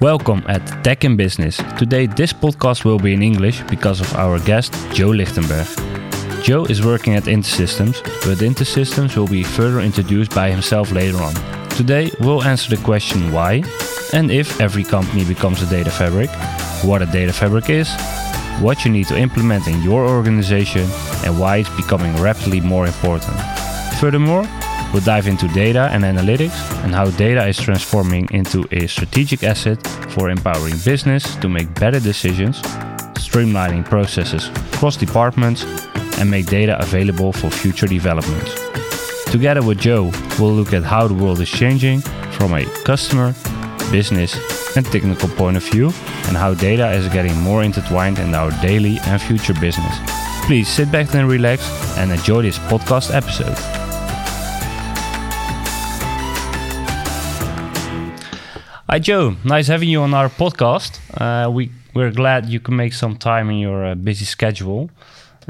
Welcome 0.00 0.42
at 0.48 0.82
Tech 0.82 1.04
in 1.04 1.16
Business. 1.16 1.56
Today, 1.78 2.06
this 2.06 2.32
podcast 2.32 2.84
will 2.84 2.98
be 2.98 3.14
in 3.14 3.22
English 3.22 3.62
because 3.70 4.00
of 4.00 4.12
our 4.16 4.40
guest, 4.40 4.74
Joe 4.92 5.10
Lichtenberg. 5.10 5.68
Joe 6.42 6.64
is 6.64 6.84
working 6.84 7.14
at 7.14 7.24
InterSystems, 7.24 8.02
but 8.02 8.38
InterSystems 8.38 9.16
will 9.16 9.28
be 9.28 9.44
further 9.44 9.80
introduced 9.80 10.34
by 10.34 10.50
himself 10.50 10.90
later 10.90 11.18
on. 11.18 11.34
Today, 11.70 12.10
we'll 12.18 12.42
answer 12.42 12.74
the 12.74 12.82
question 12.82 13.32
why 13.32 13.62
and 14.12 14.30
if 14.30 14.60
every 14.60 14.82
company 14.82 15.24
becomes 15.24 15.62
a 15.62 15.66
data 15.66 15.90
fabric, 15.90 16.28
what 16.82 17.00
a 17.00 17.06
data 17.06 17.32
fabric 17.32 17.70
is, 17.70 17.88
what 18.60 18.84
you 18.84 18.90
need 18.90 19.06
to 19.06 19.16
implement 19.16 19.68
in 19.68 19.80
your 19.82 20.06
organization, 20.06 20.88
and 21.24 21.38
why 21.38 21.58
it's 21.58 21.76
becoming 21.76 22.14
rapidly 22.20 22.60
more 22.60 22.86
important. 22.86 23.36
Furthermore, 24.00 24.44
We'll 24.94 25.02
dive 25.02 25.26
into 25.26 25.48
data 25.48 25.88
and 25.90 26.04
analytics 26.04 26.54
and 26.84 26.94
how 26.94 27.10
data 27.10 27.44
is 27.48 27.58
transforming 27.58 28.28
into 28.30 28.64
a 28.70 28.86
strategic 28.86 29.42
asset 29.42 29.84
for 30.10 30.30
empowering 30.30 30.76
business 30.84 31.34
to 31.38 31.48
make 31.48 31.74
better 31.74 31.98
decisions, 31.98 32.62
streamlining 33.14 33.84
processes 33.84 34.46
across 34.72 34.96
departments, 34.96 35.64
and 36.20 36.30
make 36.30 36.46
data 36.46 36.80
available 36.80 37.32
for 37.32 37.50
future 37.50 37.88
developments. 37.88 38.54
Together 39.32 39.64
with 39.64 39.80
Joe, 39.80 40.12
we'll 40.38 40.52
look 40.52 40.72
at 40.72 40.84
how 40.84 41.08
the 41.08 41.14
world 41.14 41.40
is 41.40 41.50
changing 41.50 42.00
from 42.30 42.54
a 42.54 42.64
customer, 42.84 43.34
business, 43.90 44.38
and 44.76 44.86
technical 44.86 45.28
point 45.30 45.56
of 45.56 45.64
view, 45.64 45.86
and 46.28 46.36
how 46.36 46.54
data 46.54 46.92
is 46.92 47.08
getting 47.08 47.36
more 47.40 47.64
intertwined 47.64 48.20
in 48.20 48.32
our 48.32 48.52
daily 48.62 48.98
and 49.06 49.20
future 49.20 49.54
business. 49.54 49.98
Please 50.46 50.68
sit 50.68 50.92
back 50.92 51.12
and 51.16 51.28
relax 51.28 51.68
and 51.98 52.12
enjoy 52.12 52.42
this 52.42 52.60
podcast 52.60 53.12
episode. 53.12 53.83
Hi, 58.94 59.00
Joe. 59.00 59.34
Nice 59.42 59.66
having 59.66 59.88
you 59.88 60.02
on 60.02 60.14
our 60.14 60.28
podcast. 60.28 61.00
Uh, 61.20 61.50
we 61.50 61.72
we're 61.94 62.12
glad 62.12 62.48
you 62.48 62.60
can 62.60 62.76
make 62.76 62.92
some 62.92 63.16
time 63.16 63.50
in 63.50 63.56
your 63.58 63.84
uh, 63.84 63.94
busy 63.96 64.24
schedule. 64.24 64.88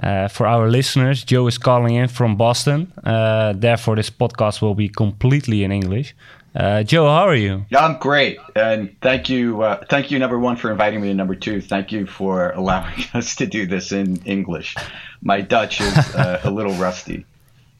Uh, 0.02 0.28
for 0.28 0.46
our 0.46 0.70
listeners, 0.70 1.22
Joe 1.24 1.46
is 1.46 1.58
calling 1.58 1.94
in 1.94 2.08
from 2.08 2.36
Boston. 2.36 2.90
Uh, 3.04 3.52
therefore, 3.54 3.96
this 3.96 4.08
podcast 4.08 4.62
will 4.62 4.74
be 4.74 4.88
completely 4.88 5.62
in 5.62 5.72
English. 5.72 6.16
Uh, 6.54 6.84
Joe, 6.84 7.04
how 7.04 7.28
are 7.28 7.34
you? 7.34 7.66
Yeah, 7.68 7.84
I'm 7.84 7.98
great, 7.98 8.38
and 8.56 8.96
thank 9.02 9.28
you, 9.28 9.60
uh, 9.60 9.84
thank 9.90 10.10
you, 10.10 10.18
number 10.18 10.38
one, 10.38 10.56
for 10.56 10.70
inviting 10.70 11.02
me, 11.02 11.10
and 11.10 11.18
number 11.18 11.34
two, 11.34 11.60
thank 11.60 11.92
you 11.92 12.06
for 12.06 12.50
allowing 12.56 13.04
us 13.12 13.36
to 13.36 13.46
do 13.46 13.66
this 13.66 13.92
in 13.92 14.22
English. 14.24 14.74
My 15.20 15.42
Dutch 15.42 15.82
is 15.82 16.14
a 16.14 16.50
little 16.50 16.72
rusty. 16.76 17.26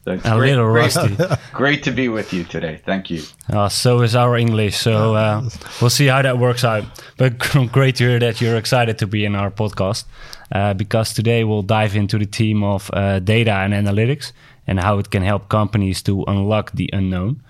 A 0.07 0.17
great, 0.17 0.51
little 0.51 0.67
rusty. 0.67 1.15
Great, 1.15 1.39
great, 1.53 1.83
to 1.83 1.91
be 1.91 2.09
with 2.09 2.31
you 2.31 2.43
today. 2.43 2.79
Thank 2.85 3.09
you. 3.09 3.23
Uh, 3.49 3.69
so 3.69 4.01
is 4.01 4.15
our 4.15 4.37
English. 4.37 4.77
So 4.77 5.15
uh, 5.15 5.49
we'll 5.81 5.89
see 5.89 6.07
how 6.07 6.21
that 6.21 6.37
works 6.37 6.63
out. 6.63 6.83
But 7.17 7.39
great 7.71 7.95
to 7.95 8.07
hear 8.07 8.19
that 8.19 8.39
you're 8.39 8.55
excited 8.55 8.99
to 8.99 9.07
be 9.07 9.25
in 9.25 9.35
our 9.35 9.49
podcast 9.49 10.05
uh, 10.51 10.75
because 10.75 11.13
today 11.13 11.43
we'll 11.43 11.63
dive 11.63 11.95
into 11.95 12.19
the 12.19 12.25
theme 12.25 12.63
of 12.63 12.91
uh, 12.93 13.19
data 13.19 13.51
and 13.51 13.73
analytics 13.73 14.31
and 14.67 14.79
how 14.79 14.99
it 14.99 15.09
can 15.09 15.23
help 15.23 15.49
companies 15.49 16.03
to 16.03 16.23
unlock 16.27 16.71
the 16.73 16.89
unknown. 16.93 17.41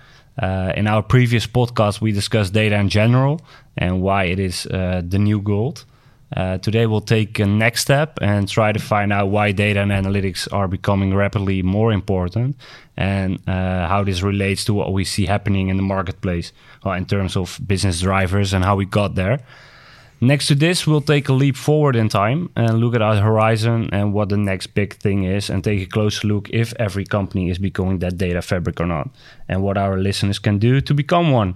Uh, 0.42 0.74
in 0.76 0.88
our 0.88 1.02
previous 1.02 1.48
podcast, 1.48 2.02
we 2.02 2.12
discussed 2.12 2.54
data 2.54 2.76
in 2.76 2.90
general 2.90 3.42
and 3.78 4.02
why 4.02 4.26
it 4.26 4.40
is 4.40 4.66
uh, 4.68 5.02
the 5.06 5.20
new 5.20 5.42
gold. 5.42 5.86
Uh, 6.36 6.58
today, 6.58 6.86
we'll 6.86 7.00
take 7.00 7.40
a 7.40 7.46
next 7.46 7.82
step 7.82 8.20
and 8.22 8.50
try 8.50 8.74
to 8.74 8.80
find 8.80 9.14
out 9.14 9.28
why 9.28 9.54
data 9.54 9.80
and 9.80 9.92
analytics 9.92 10.52
are 10.52 10.68
becoming 10.68 11.16
rapidly 11.16 11.62
more 11.62 11.94
important 11.94 12.58
and 12.98 13.40
uh, 13.48 13.88
how 13.88 14.04
this 14.04 14.22
relates 14.22 14.66
to 14.66 14.74
what 14.74 14.92
we 14.92 15.06
see 15.06 15.26
happening 15.26 15.70
in 15.70 15.78
the 15.78 15.84
marketplace 15.84 16.52
uh, 16.86 16.92
in 16.92 17.06
terms 17.06 17.38
of 17.38 17.58
business 17.66 18.02
drivers 18.02 18.54
and 18.54 18.66
how 18.66 18.76
we 18.76 18.86
got 18.86 19.16
there. 19.16 19.40
Next 20.22 20.48
to 20.48 20.56
this, 20.56 20.88
we'll 20.88 21.02
take 21.02 21.30
a 21.30 21.34
leap 21.34 21.56
forward 21.56 21.96
in 21.96 22.10
time 22.10 22.50
and 22.56 22.80
look 22.80 22.96
at 22.96 23.02
our 23.02 23.18
horizon 23.18 23.90
and 23.92 24.14
what 24.14 24.30
the 24.30 24.38
next 24.38 24.68
big 24.68 24.96
thing 24.96 25.24
is, 25.24 25.50
and 25.50 25.64
take 25.64 25.82
a 25.82 25.86
closer 25.86 26.28
look 26.28 26.50
if 26.52 26.74
every 26.80 27.06
company 27.06 27.50
is 27.50 27.60
becoming 27.60 28.00
that 28.00 28.18
data 28.18 28.42
fabric 28.42 28.80
or 28.80 28.86
not, 28.86 29.10
and 29.48 29.62
what 29.62 29.78
our 29.78 29.98
listeners 29.98 30.40
can 30.40 30.58
do 30.58 30.82
to 30.82 30.94
become 30.94 31.32
one. 31.32 31.56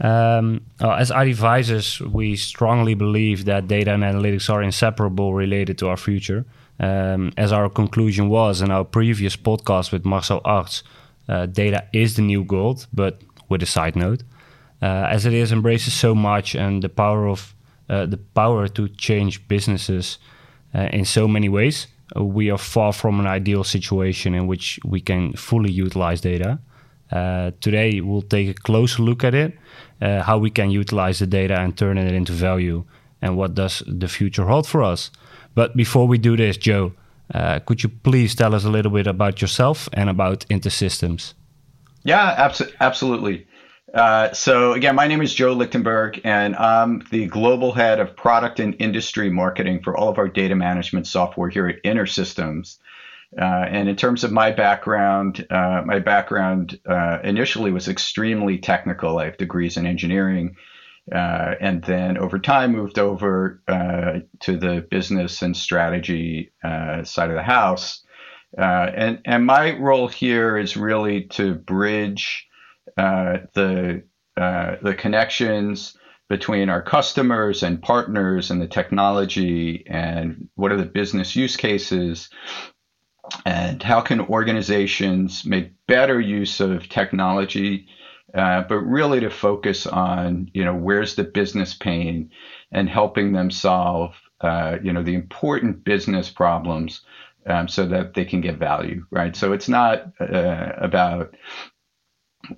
Um, 0.00 0.62
uh, 0.80 0.92
as 0.92 1.10
advisors, 1.10 2.00
we 2.00 2.36
strongly 2.36 2.94
believe 2.94 3.44
that 3.44 3.68
data 3.68 3.92
and 3.92 4.02
analytics 4.02 4.48
are 4.48 4.62
inseparable 4.62 5.34
related 5.34 5.76
to 5.78 5.88
our 5.88 5.96
future. 5.96 6.44
Um, 6.78 7.32
as 7.36 7.52
our 7.52 7.68
conclusion 7.68 8.30
was 8.30 8.62
in 8.62 8.70
our 8.70 8.84
previous 8.84 9.36
podcast 9.36 9.92
with 9.92 10.06
Marcel 10.06 10.40
Arts, 10.44 10.82
uh, 11.28 11.44
data 11.46 11.84
is 11.92 12.16
the 12.16 12.22
new 12.22 12.42
gold, 12.44 12.86
but 12.92 13.20
with 13.50 13.62
a 13.62 13.66
side 13.66 13.96
note, 13.96 14.22
uh, 14.80 15.06
as 15.10 15.26
it 15.26 15.34
is 15.34 15.52
embraces 15.52 15.92
so 15.92 16.14
much 16.14 16.54
and 16.54 16.82
the 16.82 16.88
power 16.88 17.28
of 17.28 17.54
uh, 17.90 18.06
the 18.06 18.16
power 18.16 18.68
to 18.68 18.88
change 18.88 19.46
businesses 19.48 20.18
uh, 20.74 20.88
in 20.92 21.04
so 21.04 21.28
many 21.28 21.48
ways. 21.48 21.88
Uh, 22.16 22.24
we 22.24 22.50
are 22.50 22.58
far 22.58 22.92
from 22.92 23.20
an 23.20 23.26
ideal 23.26 23.64
situation 23.64 24.34
in 24.34 24.46
which 24.46 24.80
we 24.84 25.00
can 25.00 25.32
fully 25.34 25.70
utilize 25.70 26.20
data. 26.20 26.58
Today, 27.10 28.00
we'll 28.00 28.22
take 28.22 28.48
a 28.48 28.54
closer 28.54 29.02
look 29.02 29.24
at 29.24 29.34
it 29.34 29.58
uh, 30.00 30.22
how 30.22 30.38
we 30.38 30.50
can 30.50 30.70
utilize 30.70 31.18
the 31.18 31.26
data 31.26 31.58
and 31.60 31.76
turn 31.76 31.98
it 31.98 32.12
into 32.12 32.32
value, 32.32 32.84
and 33.20 33.36
what 33.36 33.54
does 33.54 33.82
the 33.86 34.08
future 34.08 34.46
hold 34.46 34.66
for 34.66 34.82
us. 34.82 35.10
But 35.54 35.76
before 35.76 36.06
we 36.06 36.18
do 36.18 36.36
this, 36.36 36.56
Joe, 36.56 36.92
uh, 37.34 37.60
could 37.60 37.82
you 37.82 37.88
please 37.88 38.34
tell 38.34 38.54
us 38.54 38.64
a 38.64 38.70
little 38.70 38.92
bit 38.92 39.06
about 39.06 39.40
yourself 39.40 39.88
and 39.92 40.08
about 40.08 40.46
InterSystems? 40.48 41.34
Yeah, 42.02 42.48
abso- 42.48 42.72
absolutely. 42.80 43.46
Uh, 43.92 44.32
so 44.32 44.72
again, 44.72 44.94
my 44.94 45.06
name 45.06 45.20
is 45.20 45.34
Joe 45.34 45.52
Lichtenberg, 45.52 46.20
and 46.24 46.56
I'm 46.56 47.04
the 47.10 47.26
global 47.26 47.72
head 47.72 48.00
of 48.00 48.16
product 48.16 48.60
and 48.60 48.74
industry 48.78 49.30
marketing 49.30 49.82
for 49.82 49.96
all 49.96 50.08
of 50.08 50.18
our 50.18 50.28
data 50.28 50.54
management 50.54 51.06
software 51.06 51.50
here 51.50 51.66
at 51.68 51.82
InterSystems. 51.82 52.78
Uh, 53.38 53.64
and 53.68 53.88
in 53.88 53.94
terms 53.94 54.24
of 54.24 54.32
my 54.32 54.50
background, 54.50 55.46
uh, 55.50 55.82
my 55.84 56.00
background 56.00 56.80
uh, 56.88 57.18
initially 57.22 57.70
was 57.70 57.88
extremely 57.88 58.58
technical. 58.58 59.18
I 59.18 59.26
have 59.26 59.36
degrees 59.36 59.76
in 59.76 59.86
engineering, 59.86 60.56
uh, 61.14 61.54
and 61.60 61.82
then 61.84 62.18
over 62.18 62.40
time 62.40 62.72
moved 62.72 62.98
over 62.98 63.62
uh, 63.68 64.20
to 64.40 64.56
the 64.56 64.84
business 64.90 65.42
and 65.42 65.56
strategy 65.56 66.52
uh, 66.64 67.04
side 67.04 67.30
of 67.30 67.36
the 67.36 67.42
house. 67.42 68.04
and 68.58 69.20
and 69.24 69.46
my 69.46 69.78
role 69.78 70.08
here 70.08 70.56
is 70.56 70.76
really 70.76 71.24
to 71.24 71.54
bridge 71.54 72.48
the 72.96 74.02
the 74.36 74.94
connections 74.98 75.96
between 76.28 76.68
our 76.68 76.82
customers 76.82 77.62
and 77.62 77.82
partners 77.82 78.50
and 78.50 78.62
the 78.62 78.68
technology 78.68 79.84
and 79.88 80.48
what 80.54 80.72
are 80.72 80.76
the 80.76 80.84
business 80.84 81.34
use 81.36 81.56
cases 81.56 82.30
and 83.44 83.82
how 83.82 84.00
can 84.00 84.20
organizations 84.20 85.44
make 85.44 85.72
better 85.86 86.20
use 86.20 86.60
of 86.60 86.88
technology 86.88 87.86
uh, 88.34 88.62
but 88.62 88.78
really 88.78 89.20
to 89.20 89.30
focus 89.30 89.86
on 89.86 90.50
you 90.54 90.64
know 90.64 90.74
where's 90.74 91.14
the 91.14 91.24
business 91.24 91.74
pain 91.74 92.30
and 92.70 92.88
helping 92.88 93.32
them 93.32 93.50
solve 93.50 94.14
uh, 94.40 94.76
you 94.82 94.92
know 94.92 95.02
the 95.02 95.14
important 95.14 95.84
business 95.84 96.30
problems 96.30 97.00
um, 97.46 97.66
so 97.68 97.86
that 97.86 98.14
they 98.14 98.24
can 98.24 98.40
get 98.40 98.58
value 98.58 99.04
right? 99.10 99.34
So 99.34 99.52
it's 99.52 99.68
not 99.68 100.12
uh, 100.20 100.72
about 100.76 101.34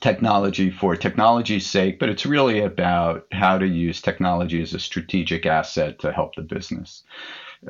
technology 0.00 0.70
for 0.70 0.94
technology's 0.94 1.66
sake 1.66 1.98
but 1.98 2.08
it's 2.08 2.24
really 2.24 2.60
about 2.60 3.26
how 3.32 3.58
to 3.58 3.66
use 3.66 4.00
technology 4.00 4.62
as 4.62 4.74
a 4.74 4.78
strategic 4.78 5.44
asset 5.44 5.98
to 5.98 6.12
help 6.12 6.34
the 6.34 6.42
business 6.42 7.02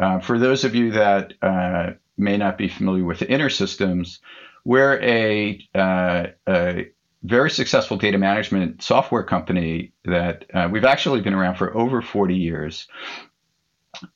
uh, 0.01 0.21
for 0.21 0.39
those 0.39 0.65
of 0.65 0.75
you 0.75 0.93
that 0.93 1.35
uh, 1.43 1.91
may 2.17 2.37
not 2.37 2.59
be 2.59 2.69
familiar 2.69 3.05
with 3.05 3.19
the 3.19 3.27
InterSystems, 3.27 4.19
we're 4.65 5.01
a, 5.03 5.69
uh, 5.75 6.27
a 6.49 6.89
very 7.23 7.51
successful 7.51 7.97
data 7.97 8.19
management 8.19 8.83
software 8.83 9.23
company 9.23 9.93
that 10.05 10.45
uh, 10.55 10.69
we've 10.71 10.85
actually 10.85 11.21
been 11.21 11.35
around 11.35 11.57
for 11.57 11.77
over 11.77 12.03
40 12.03 12.35
years. 12.35 12.89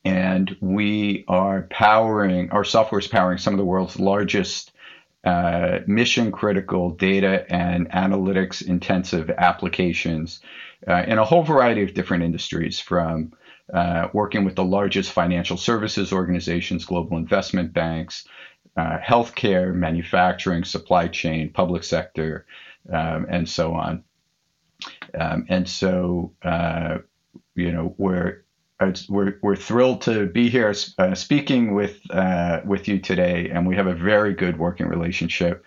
And 0.04 0.56
we 0.60 1.24
are 1.28 1.62
powering, 1.70 2.50
our 2.50 2.64
software 2.64 2.98
is 2.98 3.06
powering 3.06 3.38
some 3.38 3.54
of 3.54 3.58
the 3.58 3.64
world's 3.64 4.00
largest 4.00 4.72
uh, 5.24 5.80
mission 5.86 6.32
critical 6.32 6.90
data 6.90 7.44
and 7.52 7.90
analytics 7.90 8.66
intensive 8.66 9.28
applications 9.30 10.40
uh, 10.88 11.02
in 11.06 11.18
a 11.18 11.24
whole 11.24 11.42
variety 11.42 11.82
of 11.82 11.94
different 11.94 12.22
industries 12.22 12.78
from 12.78 13.32
uh, 13.72 14.08
working 14.12 14.44
with 14.44 14.54
the 14.54 14.64
largest 14.64 15.12
financial 15.12 15.56
services 15.56 16.12
organizations, 16.12 16.84
global 16.84 17.16
investment 17.16 17.72
banks, 17.72 18.26
uh, 18.76 18.98
healthcare, 18.98 19.74
manufacturing, 19.74 20.64
supply 20.64 21.08
chain, 21.08 21.50
public 21.52 21.82
sector, 21.82 22.46
um, 22.92 23.26
and 23.28 23.48
so 23.48 23.74
on. 23.74 24.04
Um, 25.18 25.46
and 25.48 25.68
so, 25.68 26.32
uh, 26.42 26.98
you 27.54 27.72
know, 27.72 27.94
we're 27.98 28.44
we're, 29.08 29.38
we're 29.40 29.56
thrilled 29.56 30.02
to 30.02 30.26
be 30.26 30.50
here 30.50 30.74
uh, 30.98 31.14
speaking 31.14 31.74
with 31.74 31.98
uh, 32.10 32.60
with 32.64 32.88
you 32.88 32.98
today, 32.98 33.48
and 33.48 33.66
we 33.66 33.74
have 33.74 33.86
a 33.86 33.94
very 33.94 34.34
good 34.34 34.58
working 34.58 34.86
relationship 34.86 35.64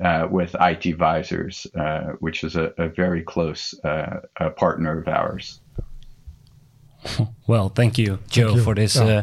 uh, 0.00 0.28
with 0.30 0.52
ITvisors, 0.52 1.66
uh, 1.76 2.12
which 2.20 2.44
is 2.44 2.54
a, 2.54 2.72
a 2.78 2.88
very 2.88 3.22
close 3.22 3.74
uh, 3.82 4.20
partner 4.56 5.00
of 5.00 5.08
ours. 5.08 5.60
Well, 7.46 7.68
thank 7.68 7.98
you, 7.98 8.18
Joe, 8.28 8.46
thank 8.46 8.56
you. 8.56 8.62
for 8.62 8.74
this 8.74 8.96
yeah. 8.96 9.04
uh, 9.04 9.22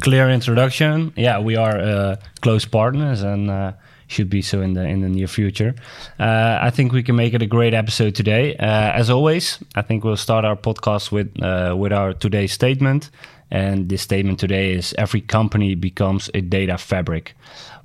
clear 0.00 0.30
introduction. 0.30 1.12
Yeah, 1.16 1.40
we 1.40 1.56
are 1.56 1.78
uh, 1.78 2.16
close 2.40 2.64
partners 2.64 3.22
and 3.22 3.50
uh, 3.50 3.72
should 4.06 4.30
be 4.30 4.42
so 4.42 4.60
in 4.60 4.74
the 4.74 4.84
in 4.84 5.00
the 5.00 5.08
near 5.08 5.28
future. 5.28 5.74
Uh, 6.18 6.58
I 6.60 6.70
think 6.70 6.92
we 6.92 7.02
can 7.02 7.16
make 7.16 7.34
it 7.34 7.42
a 7.42 7.46
great 7.46 7.74
episode 7.74 8.14
today. 8.14 8.56
Uh, 8.56 8.92
as 8.92 9.10
always, 9.10 9.58
I 9.74 9.82
think 9.82 10.04
we'll 10.04 10.16
start 10.16 10.44
our 10.44 10.56
podcast 10.56 11.12
with 11.12 11.30
uh, 11.42 11.74
with 11.76 11.92
our 11.92 12.14
today's 12.14 12.52
statement. 12.52 13.10
And 13.50 13.88
this 13.88 14.02
statement 14.02 14.38
today 14.38 14.72
is: 14.72 14.94
every 14.98 15.20
company 15.20 15.74
becomes 15.74 16.30
a 16.34 16.40
data 16.40 16.78
fabric. 16.78 17.34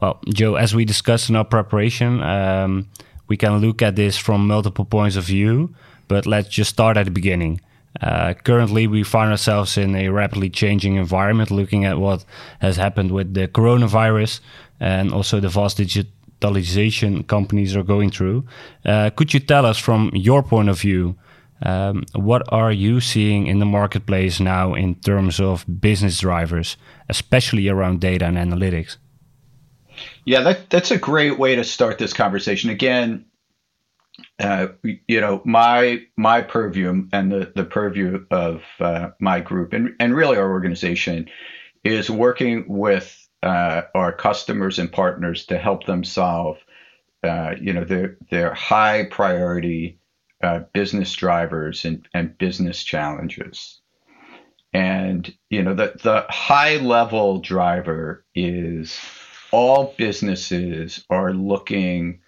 Well, 0.01 0.19
Joe, 0.33 0.55
as 0.55 0.73
we 0.75 0.85
discussed 0.85 1.29
in 1.29 1.35
our 1.35 1.45
preparation, 1.45 2.21
um, 2.21 2.87
we 3.27 3.37
can 3.37 3.59
look 3.59 3.81
at 3.81 3.95
this 3.95 4.17
from 4.17 4.47
multiple 4.47 4.85
points 4.85 5.15
of 5.15 5.25
view. 5.25 5.73
But 6.07 6.25
let's 6.25 6.49
just 6.49 6.69
start 6.69 6.97
at 6.97 7.05
the 7.05 7.11
beginning. 7.11 7.61
Uh, 8.01 8.33
currently, 8.33 8.87
we 8.87 9.03
find 9.03 9.31
ourselves 9.31 9.77
in 9.77 9.95
a 9.95 10.09
rapidly 10.09 10.49
changing 10.49 10.95
environment, 10.95 11.51
looking 11.51 11.85
at 11.85 11.99
what 11.99 12.25
has 12.59 12.75
happened 12.75 13.11
with 13.11 13.33
the 13.33 13.47
coronavirus 13.47 14.39
and 14.79 15.13
also 15.13 15.39
the 15.39 15.49
vast 15.49 15.77
digitalization 15.77 17.25
companies 17.27 17.75
are 17.75 17.83
going 17.83 18.09
through. 18.09 18.43
Uh, 18.83 19.09
could 19.15 19.33
you 19.33 19.39
tell 19.39 19.65
us, 19.65 19.77
from 19.77 20.11
your 20.13 20.41
point 20.43 20.69
of 20.69 20.79
view, 20.79 21.15
um, 21.61 22.03
what 22.13 22.41
are 22.51 22.71
you 22.71 22.99
seeing 22.99 23.47
in 23.47 23.59
the 23.59 23.65
marketplace 23.65 24.39
now 24.39 24.73
in 24.73 24.95
terms 24.95 25.39
of 25.39 25.65
business 25.79 26.19
drivers, 26.19 26.75
especially 27.09 27.69
around 27.69 28.01
data 28.01 28.25
and 28.25 28.37
analytics? 28.37 28.97
Yeah, 30.25 30.41
that, 30.41 30.69
that's 30.69 30.91
a 30.91 30.97
great 30.97 31.37
way 31.37 31.55
to 31.55 31.63
start 31.63 31.99
this 31.99 32.13
conversation. 32.13 32.69
Again, 32.69 33.25
uh, 34.39 34.67
you 35.07 35.21
know, 35.21 35.41
my 35.45 36.03
my 36.17 36.41
purview 36.41 37.07
and 37.11 37.31
the, 37.31 37.51
the 37.55 37.65
purview 37.65 38.25
of 38.31 38.63
uh, 38.79 39.09
my 39.19 39.39
group 39.39 39.73
and, 39.73 39.95
and 39.99 40.15
really 40.15 40.37
our 40.37 40.49
organization 40.51 41.29
is 41.83 42.09
working 42.09 42.65
with 42.67 43.27
uh, 43.41 43.81
our 43.95 44.11
customers 44.11 44.79
and 44.79 44.91
partners 44.91 45.45
to 45.47 45.57
help 45.57 45.85
them 45.85 46.03
solve, 46.03 46.57
uh, 47.23 47.55
you 47.59 47.73
know, 47.73 47.83
their 47.83 48.17
their 48.29 48.53
high 48.53 49.05
priority 49.05 49.99
uh, 50.41 50.59
business 50.73 51.13
drivers 51.13 51.85
and, 51.85 52.07
and 52.13 52.37
business 52.37 52.83
challenges. 52.83 53.81
And 54.73 55.33
you 55.49 55.63
know, 55.63 55.73
the 55.73 55.93
the 56.01 56.25
high 56.29 56.77
level 56.77 57.39
driver 57.39 58.25
is 58.35 58.99
all 59.51 59.93
businesses 59.97 61.05
are 61.09 61.33
looking 61.33 62.19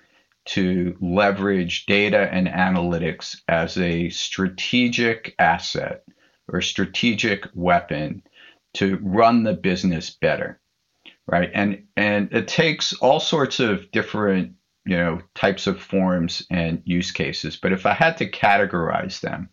to 0.46 0.96
leverage 1.02 1.86
data 1.86 2.30
and 2.32 2.48
analytics 2.48 3.42
as 3.48 3.78
a 3.78 4.10
strategic 4.10 5.36
asset 5.40 6.04
or 6.48 6.62
strategic 6.62 7.48
weapon 7.54 8.22
to 8.74 9.00
run 9.02 9.44
the 9.44 9.54
business 9.54 10.10
better 10.10 10.60
right? 11.28 11.50
And 11.54 11.84
and 11.96 12.32
it 12.34 12.48
takes 12.48 12.94
all 12.94 13.20
sorts 13.20 13.60
of 13.60 13.92
different 13.92 14.54
you 14.86 14.98
know 14.98 15.22
types 15.34 15.68
of 15.68 15.82
forms 15.82 16.46
and 16.50 16.82
use 16.86 17.12
cases. 17.12 17.56
But 17.56 17.72
if 17.72 17.86
i 17.86 17.94
had 17.94 18.18
to 18.18 18.30
categorize 18.30 19.20
them 19.22 19.50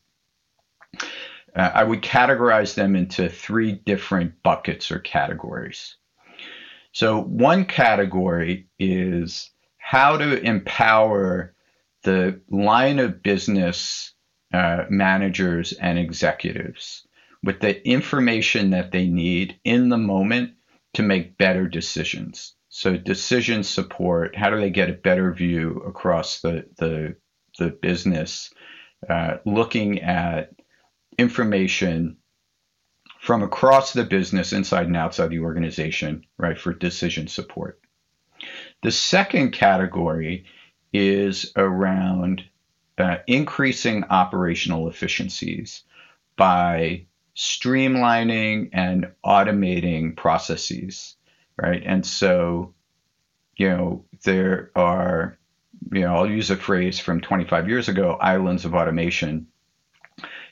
uh, 1.57 1.71
i 1.75 1.83
would 1.83 2.03
categorize 2.03 2.75
them 2.75 2.97
into 2.97 3.29
three 3.29 3.73
different 3.73 4.43
buckets 4.43 4.91
or 4.91 4.99
categories. 4.99 5.97
So 6.93 7.23
one 7.23 7.65
category 7.65 8.69
is 8.79 9.51
how 9.83 10.17
to 10.17 10.41
empower 10.41 11.55
the 12.05 12.41
line 12.49 13.01
of 13.01 13.23
business 13.23 14.15
uh, 14.55 14.85
managers 14.89 15.73
and 15.73 15.99
executives 15.99 17.07
with 17.43 17.61
the 17.61 17.87
information 17.87 18.71
that 18.71 18.93
they 18.93 19.09
need 19.09 19.59
in 19.65 19.89
the 19.89 19.99
moment 19.99 20.53
to 20.95 21.03
make 21.03 21.37
better 21.37 21.67
decisions. 21.67 22.55
So 22.69 22.97
decision 22.97 23.65
support, 23.65 24.37
how 24.37 24.51
do 24.51 24.61
they 24.61 24.71
get 24.71 24.89
a 24.89 24.95
better 24.95 25.33
view 25.33 25.83
across 25.87 26.41
the, 26.41 26.67
the, 26.79 27.17
the 27.59 27.71
business, 27.71 28.55
uh, 29.09 29.39
looking 29.45 30.01
at 30.01 30.55
information 31.19 32.19
from 33.21 33.43
across 33.43 33.93
the 33.93 34.05
business, 34.05 34.53
inside 34.53 34.87
and 34.87 34.97
outside 34.97 35.31
the 35.31 35.41
organization, 35.41 36.25
right, 36.39 36.59
for 36.59 36.73
decision 36.73 37.27
support. 37.29 37.82
The 38.83 38.91
second 38.91 39.53
category 39.53 40.45
is 40.93 41.53
around 41.57 42.45
uh, 42.99 43.19
increasing 43.27 44.05
operational 44.05 44.89
efficiencies 44.89 45.85
by 46.37 47.07
streamlining 47.37 48.71
and 48.73 49.13
automating 49.25 50.17
processes, 50.17 51.17
right? 51.57 51.83
And 51.85 52.05
so, 52.05 52.75
you 53.57 53.69
know, 53.69 54.05
there 54.25 54.71
are, 54.75 55.39
you 55.91 56.01
know, 56.01 56.17
I'll 56.17 56.31
use 56.31 56.51
a 56.51 56.57
phrase 56.57 56.99
from 56.99 57.21
25 57.21 57.69
years 57.69 57.89
ago 57.89 58.19
islands 58.21 58.65
of 58.65 58.75
automation 58.75 59.47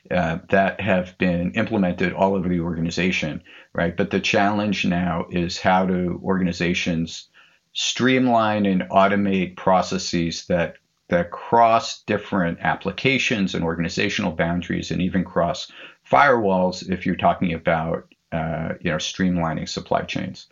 uh, 0.09 0.39
that 0.49 0.81
have 0.81 1.17
been 1.17 1.51
implemented 1.51 2.13
all 2.13 2.35
over 2.35 2.49
the 2.49 2.61
organization, 2.61 3.43
right? 3.73 3.95
But 3.95 4.09
the 4.09 4.19
challenge 4.19 4.85
now 4.85 5.27
is 5.29 5.59
how 5.59 5.85
do 5.85 6.19
organizations 6.23 7.29
streamline 7.73 8.65
and 8.65 8.83
automate 8.83 9.55
processes 9.55 10.45
that 10.47 10.75
that 11.09 11.29
cross 11.29 12.03
different 12.03 12.59
applications 12.61 13.53
and 13.53 13.65
organizational 13.65 14.31
boundaries 14.31 14.91
and 14.91 15.01
even 15.01 15.25
cross 15.25 15.69
firewalls 16.09 16.89
if 16.89 17.05
you're 17.05 17.15
talking 17.15 17.53
about 17.53 18.13
uh, 18.31 18.73
you 18.81 18.91
know 18.91 18.97
streamlining 18.97 19.67
supply 19.67 20.01
chains. 20.01 20.47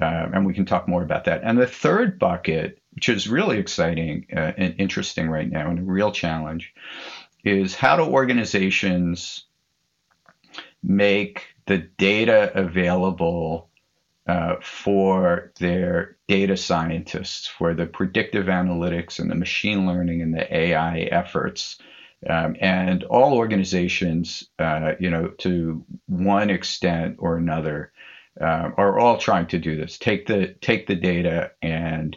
Uh, 0.00 0.26
and 0.32 0.46
we 0.46 0.54
can 0.54 0.64
talk 0.64 0.88
more 0.88 1.02
about 1.02 1.24
that. 1.24 1.42
And 1.44 1.58
the 1.58 1.66
third 1.66 2.18
bucket 2.18 2.78
which 2.94 3.08
is 3.08 3.28
really 3.28 3.58
exciting 3.58 4.26
uh, 4.34 4.52
and 4.56 4.74
interesting 4.78 5.28
right 5.28 5.50
now 5.50 5.70
and 5.70 5.78
a 5.78 5.82
real 5.82 6.12
challenge 6.12 6.74
is 7.44 7.74
how 7.74 7.96
do 7.96 8.02
organizations 8.02 9.44
make 10.82 11.46
the 11.66 11.78
data 11.78 12.52
available 12.54 13.68
uh, 14.28 14.56
for 14.62 15.52
their 15.60 16.16
data 16.28 16.56
scientists, 16.56 17.48
for 17.48 17.74
the 17.74 17.86
predictive 17.86 18.46
analytics 18.46 19.18
and 19.18 19.30
the 19.30 19.34
machine 19.36 19.86
learning 19.86 20.22
and 20.22 20.34
the 20.34 20.56
AI 20.56 21.00
efforts. 21.00 21.78
Um, 22.28 22.56
and 22.60 23.04
all 23.04 23.34
organizations, 23.34 24.48
uh, 24.58 24.92
you 25.00 25.10
know, 25.10 25.28
to 25.40 25.84
one 26.06 26.50
extent 26.50 27.16
or 27.18 27.36
another, 27.36 27.92
uh, 28.40 28.70
are 28.78 28.98
all 28.98 29.18
trying 29.18 29.48
to 29.48 29.58
do 29.58 29.76
this. 29.76 29.98
Take 29.98 30.26
the 30.26 30.54
take 30.60 30.86
the 30.86 30.94
data 30.94 31.50
and 31.62 32.16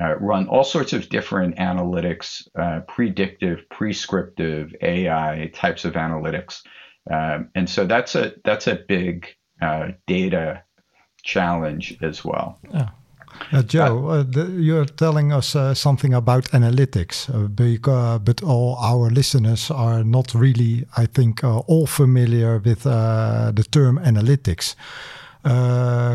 uh, 0.00 0.16
run 0.18 0.48
all 0.48 0.64
sorts 0.64 0.92
of 0.92 1.08
different 1.08 1.56
analytics, 1.56 2.48
uh, 2.58 2.80
predictive, 2.88 3.68
prescriptive, 3.70 4.74
AI 4.82 5.50
types 5.54 5.84
of 5.84 5.94
analytics, 5.94 6.62
um, 7.10 7.50
and 7.54 7.68
so 7.70 7.86
that's 7.86 8.14
a 8.14 8.34
that's 8.44 8.66
a 8.68 8.76
big 8.88 9.28
uh, 9.62 9.88
data 10.06 10.62
challenge 11.28 11.96
as 12.00 12.24
well. 12.24 12.58
Yeah. 12.72 12.88
Uh, 13.52 13.62
Joe, 13.62 14.08
uh, 14.08 14.22
the, 14.22 14.46
you're 14.58 14.84
telling 14.84 15.32
us 15.32 15.54
uh, 15.54 15.74
something 15.74 16.14
about 16.14 16.44
analytics, 16.52 17.28
uh, 17.28 17.48
because, 17.48 18.20
but 18.24 18.42
all 18.42 18.76
our 18.76 19.10
listeners 19.10 19.70
are 19.70 20.02
not 20.04 20.34
really, 20.34 20.84
I 20.96 21.06
think, 21.06 21.44
uh, 21.44 21.58
all 21.58 21.86
familiar 21.86 22.58
with 22.58 22.86
uh, 22.86 23.52
the 23.54 23.64
term 23.64 23.98
analytics. 23.98 24.74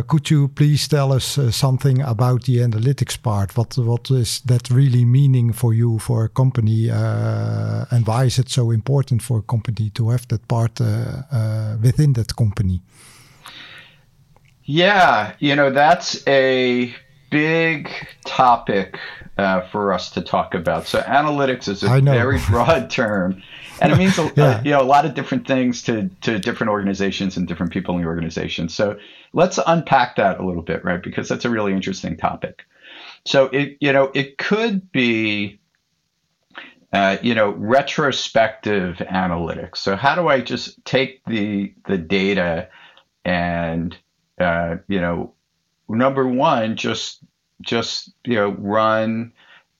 could 0.07 0.29
you 0.29 0.47
please 0.47 0.87
tell 0.87 1.13
us 1.13 1.39
something 1.49 2.01
about 2.01 2.43
the 2.43 2.57
analytics 2.57 3.17
part? 3.17 3.55
What 3.55 3.77
what 3.77 4.11
is 4.11 4.41
that 4.45 4.69
really 4.69 5.05
meaning 5.05 5.53
for 5.53 5.73
you 5.73 5.99
for 5.99 6.25
a 6.25 6.29
company, 6.29 6.89
and 6.91 8.05
why 8.05 8.25
is 8.25 8.37
it 8.37 8.49
so 8.49 8.71
important 8.71 9.21
for 9.21 9.37
a 9.37 9.41
company 9.41 9.89
to 9.91 10.09
have 10.09 10.27
that 10.27 10.47
part 10.47 10.79
within 11.81 12.13
that 12.13 12.35
company? 12.35 12.81
Yeah, 14.65 15.35
you 15.39 15.55
know, 15.55 15.71
that's 15.71 16.25
a 16.27 16.93
big 17.29 17.89
topic 18.25 18.97
uh, 19.37 19.61
for 19.69 19.91
us 19.91 20.11
to 20.11 20.21
talk 20.21 20.53
about. 20.53 20.87
So 20.87 20.99
analytics 20.99 21.67
is 21.67 21.83
a 21.83 21.99
very 21.99 22.39
broad 22.47 22.89
term, 22.89 23.41
and 23.81 23.91
it 23.91 23.97
means 23.97 24.17
a, 24.17 24.31
yeah. 24.35 24.61
a, 24.61 24.63
you 24.63 24.71
know 24.71 24.81
a 24.81 24.85
lot 24.85 25.05
of 25.05 25.15
different 25.15 25.47
things 25.47 25.81
to 25.83 26.09
to 26.21 26.39
different 26.39 26.69
organizations 26.71 27.35
and 27.35 27.47
different 27.47 27.73
people 27.73 27.95
in 27.95 28.01
the 28.01 28.07
organization. 28.07 28.69
So 28.69 28.97
let's 29.33 29.59
unpack 29.65 30.15
that 30.17 30.39
a 30.39 30.45
little 30.45 30.61
bit, 30.61 30.85
right? 30.85 31.01
Because 31.01 31.27
that's 31.27 31.45
a 31.45 31.49
really 31.49 31.73
interesting 31.73 32.15
topic. 32.15 32.63
So 33.25 33.45
it 33.45 33.77
you 33.81 33.91
know 33.91 34.11
it 34.13 34.37
could 34.37 34.91
be. 34.91 35.59
Uh, 36.91 37.17
you 37.23 37.33
know, 37.33 37.49
retrospective 37.49 38.97
analytics. 38.97 39.77
So 39.77 39.95
how 39.95 40.13
do 40.13 40.27
I 40.27 40.41
just 40.41 40.85
take 40.85 41.25
the 41.25 41.73
the 41.87 41.97
data 41.97 42.69
and 43.25 43.97
uh, 44.39 44.77
you 44.87 45.01
know, 45.01 45.33
number 45.89 46.27
one, 46.27 46.75
just 46.75 47.23
just 47.61 48.11
you 48.25 48.35
know 48.35 48.51
run 48.51 49.33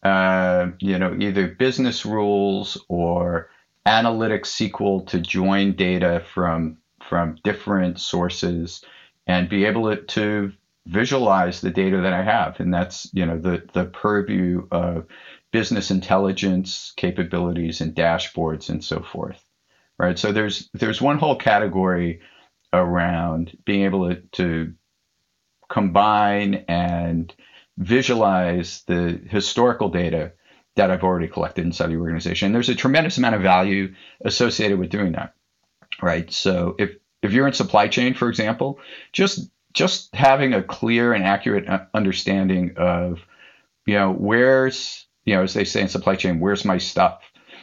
uh, 0.04 0.68
you 0.80 1.00
know 1.00 1.16
either 1.20 1.48
business 1.48 2.06
rules 2.06 2.84
or 2.90 3.50
analytics 3.86 4.70
SQL 4.70 5.06
to 5.08 5.20
join 5.20 5.76
data 5.76 6.24
from 6.34 6.78
from 7.10 7.38
different 7.44 8.00
sources 8.00 8.84
and 9.28 9.50
be 9.50 9.66
able 9.66 9.96
to, 9.96 10.02
to 10.04 10.54
visualize 10.86 11.62
the 11.62 11.70
data 11.70 12.02
that 12.02 12.14
I 12.14 12.24
have. 12.24 12.60
And 12.60 12.74
that's, 12.74 13.10
you 13.14 13.26
know, 13.26 13.38
the, 13.38 13.64
the 13.74 13.86
purview 13.86 14.68
of 14.72 15.06
business 15.52 15.92
intelligence 15.92 16.94
capabilities 16.98 17.82
and 17.82 17.96
dashboards 17.96 18.70
and 18.70 18.84
so 18.84 19.02
forth. 19.02 19.42
Right. 20.00 20.18
So 20.18 20.32
there's 20.32 20.70
there's 20.74 21.02
one 21.02 21.20
whole 21.20 21.36
category 21.36 22.22
around 22.74 23.56
being 23.66 23.84
able 23.86 24.10
to, 24.10 24.22
to 24.34 24.74
combine 25.70 26.66
and 26.68 27.34
visualize 27.78 28.84
the 28.88 29.22
historical 29.30 29.90
data 29.90 30.34
that 30.76 30.92
I've 30.92 31.04
already 31.04 31.28
collected 31.28 31.66
inside 31.66 31.92
the 31.92 31.98
organization. 31.98 32.52
There's 32.52 32.70
a 32.70 32.76
tremendous 32.76 33.18
amount 33.18 33.36
of 33.36 33.42
value 33.42 33.94
associated 34.22 34.80
with 34.80 34.90
doing 34.90 35.14
that. 35.14 35.36
Right. 36.02 36.32
So 36.32 36.76
if 36.80 36.98
if 37.22 37.32
you're 37.32 37.48
in 37.48 37.54
supply 37.54 37.88
chain, 37.88 38.16
for 38.16 38.28
example, 38.28 38.80
just 39.14 39.50
just 39.74 40.14
having 40.14 40.54
a 40.54 40.64
clear 40.64 41.14
and 41.14 41.24
accurate 41.24 41.68
uh, 41.68 41.86
understanding 41.94 42.76
of, 42.78 43.20
you 43.86 43.96
know, 43.96 44.12
where's, 44.12 45.08
you 45.26 45.36
know, 45.36 45.44
as 45.44 45.54
they 45.54 45.64
say 45.64 45.82
in 45.82 45.88
supply 45.90 46.16
chain, 46.16 46.40
where's 46.40 46.66
my 46.66 46.78
stuff? 46.78 47.22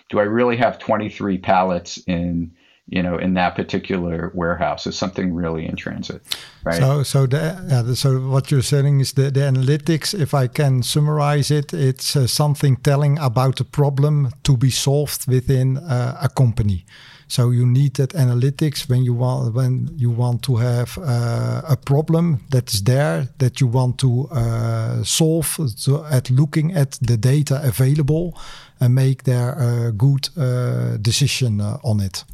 Do 0.09 0.19
I 0.19 0.25
really 0.25 0.57
have 0.57 0.79
23 0.79 1.39
pallets 1.39 1.99
in 2.07 2.53
you 2.91 3.03
know, 3.03 3.17
in 3.17 3.35
that 3.35 3.55
particular 3.55 4.33
warehouse 4.35 4.87
is 4.87 4.99
something 4.99 5.33
really 5.33 5.65
in 5.65 5.77
transit, 5.77 6.21
right? 6.65 6.81
So, 6.81 7.03
so 7.05 7.27
the, 7.27 7.39
yeah, 7.69 7.95
so 7.95 8.19
what 8.29 8.51
you're 8.51 8.63
saying 8.63 9.01
is 9.01 9.13
the, 9.13 9.31
the 9.31 9.41
analytics. 9.41 10.13
If 10.13 10.35
I 10.35 10.49
can 10.49 10.83
summarize 10.83 11.53
it, 11.53 11.73
it's 11.73 12.17
uh, 12.17 12.27
something 12.27 12.77
telling 12.77 13.19
about 13.19 13.61
a 13.61 13.65
problem 13.65 14.33
to 14.43 14.57
be 14.57 14.71
solved 14.71 15.29
within 15.29 15.79
uh, 15.79 16.19
a 16.21 16.29
company. 16.29 16.85
So 17.29 17.51
you 17.51 17.65
need 17.65 17.95
that 17.95 18.11
analytics 18.11 18.89
when 18.89 19.05
you 19.05 19.15
want 19.15 19.55
when 19.55 19.89
you 19.97 20.11
want 20.11 20.43
to 20.43 20.57
have 20.57 20.99
uh, 20.99 21.63
a 21.65 21.77
problem 21.77 22.41
that 22.51 22.75
is 22.75 22.83
there 22.83 23.29
that 23.39 23.61
you 23.61 23.69
want 23.69 23.99
to 23.99 24.29
uh, 24.33 25.05
solve. 25.05 25.47
So 25.77 26.05
at 26.11 26.29
looking 26.29 26.75
at 26.75 26.99
the 27.01 27.17
data 27.17 27.61
available 27.63 28.37
and 28.81 28.97
make 28.97 29.23
their 29.23 29.57
uh, 29.57 29.91
good 29.93 30.29
uh, 30.37 30.97
decision 30.97 31.61
on 31.61 32.01
it. 32.01 32.25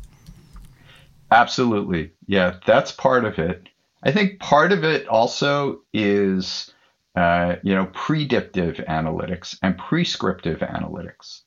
Absolutely. 1.30 2.12
Yeah, 2.26 2.56
that's 2.66 2.92
part 2.92 3.24
of 3.24 3.38
it. 3.38 3.68
I 4.02 4.12
think 4.12 4.38
part 4.38 4.72
of 4.72 4.84
it 4.84 5.08
also 5.08 5.82
is, 5.92 6.72
uh, 7.16 7.56
you 7.62 7.74
know, 7.74 7.86
predictive 7.86 8.76
analytics 8.88 9.58
and 9.62 9.76
prescriptive 9.76 10.60
analytics. 10.60 11.40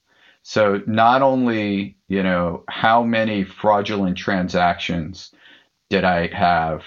So 0.44 0.82
not 0.88 1.22
only, 1.22 1.98
you 2.08 2.24
know, 2.24 2.64
how 2.68 3.04
many 3.04 3.44
fraudulent 3.44 4.18
transactions 4.18 5.32
did 5.90 6.04
I 6.04 6.28
have, 6.28 6.84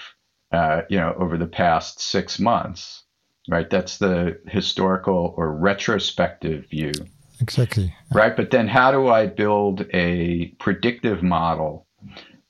uh, 0.51 0.81
you 0.89 0.97
know, 0.97 1.15
over 1.17 1.37
the 1.37 1.47
past 1.47 1.99
six 1.99 2.39
months, 2.39 3.03
right? 3.49 3.69
That's 3.69 3.97
the 3.97 4.39
historical 4.47 5.33
or 5.37 5.51
retrospective 5.51 6.67
view. 6.69 6.91
Exactly. 7.39 7.93
Right. 8.11 8.35
But 8.35 8.51
then 8.51 8.67
how 8.67 8.91
do 8.91 9.09
I 9.09 9.25
build 9.27 9.85
a 9.93 10.47
predictive 10.59 11.23
model 11.23 11.87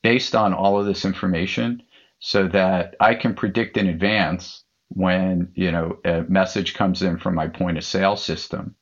based 0.03 0.35
on 0.35 0.53
all 0.53 0.79
of 0.79 0.85
this 0.85 1.05
information 1.05 1.81
so 2.19 2.47
that 2.47 2.95
I 2.99 3.15
can 3.15 3.33
predict 3.33 3.77
in 3.77 3.87
advance 3.87 4.63
when, 4.89 5.51
you 5.55 5.71
know, 5.71 5.97
a 6.05 6.21
message 6.23 6.75
comes 6.75 7.01
in 7.01 7.17
from 7.17 7.33
my 7.33 7.47
point 7.47 7.77
of 7.77 7.83
sale 7.83 8.15
system. 8.15 8.75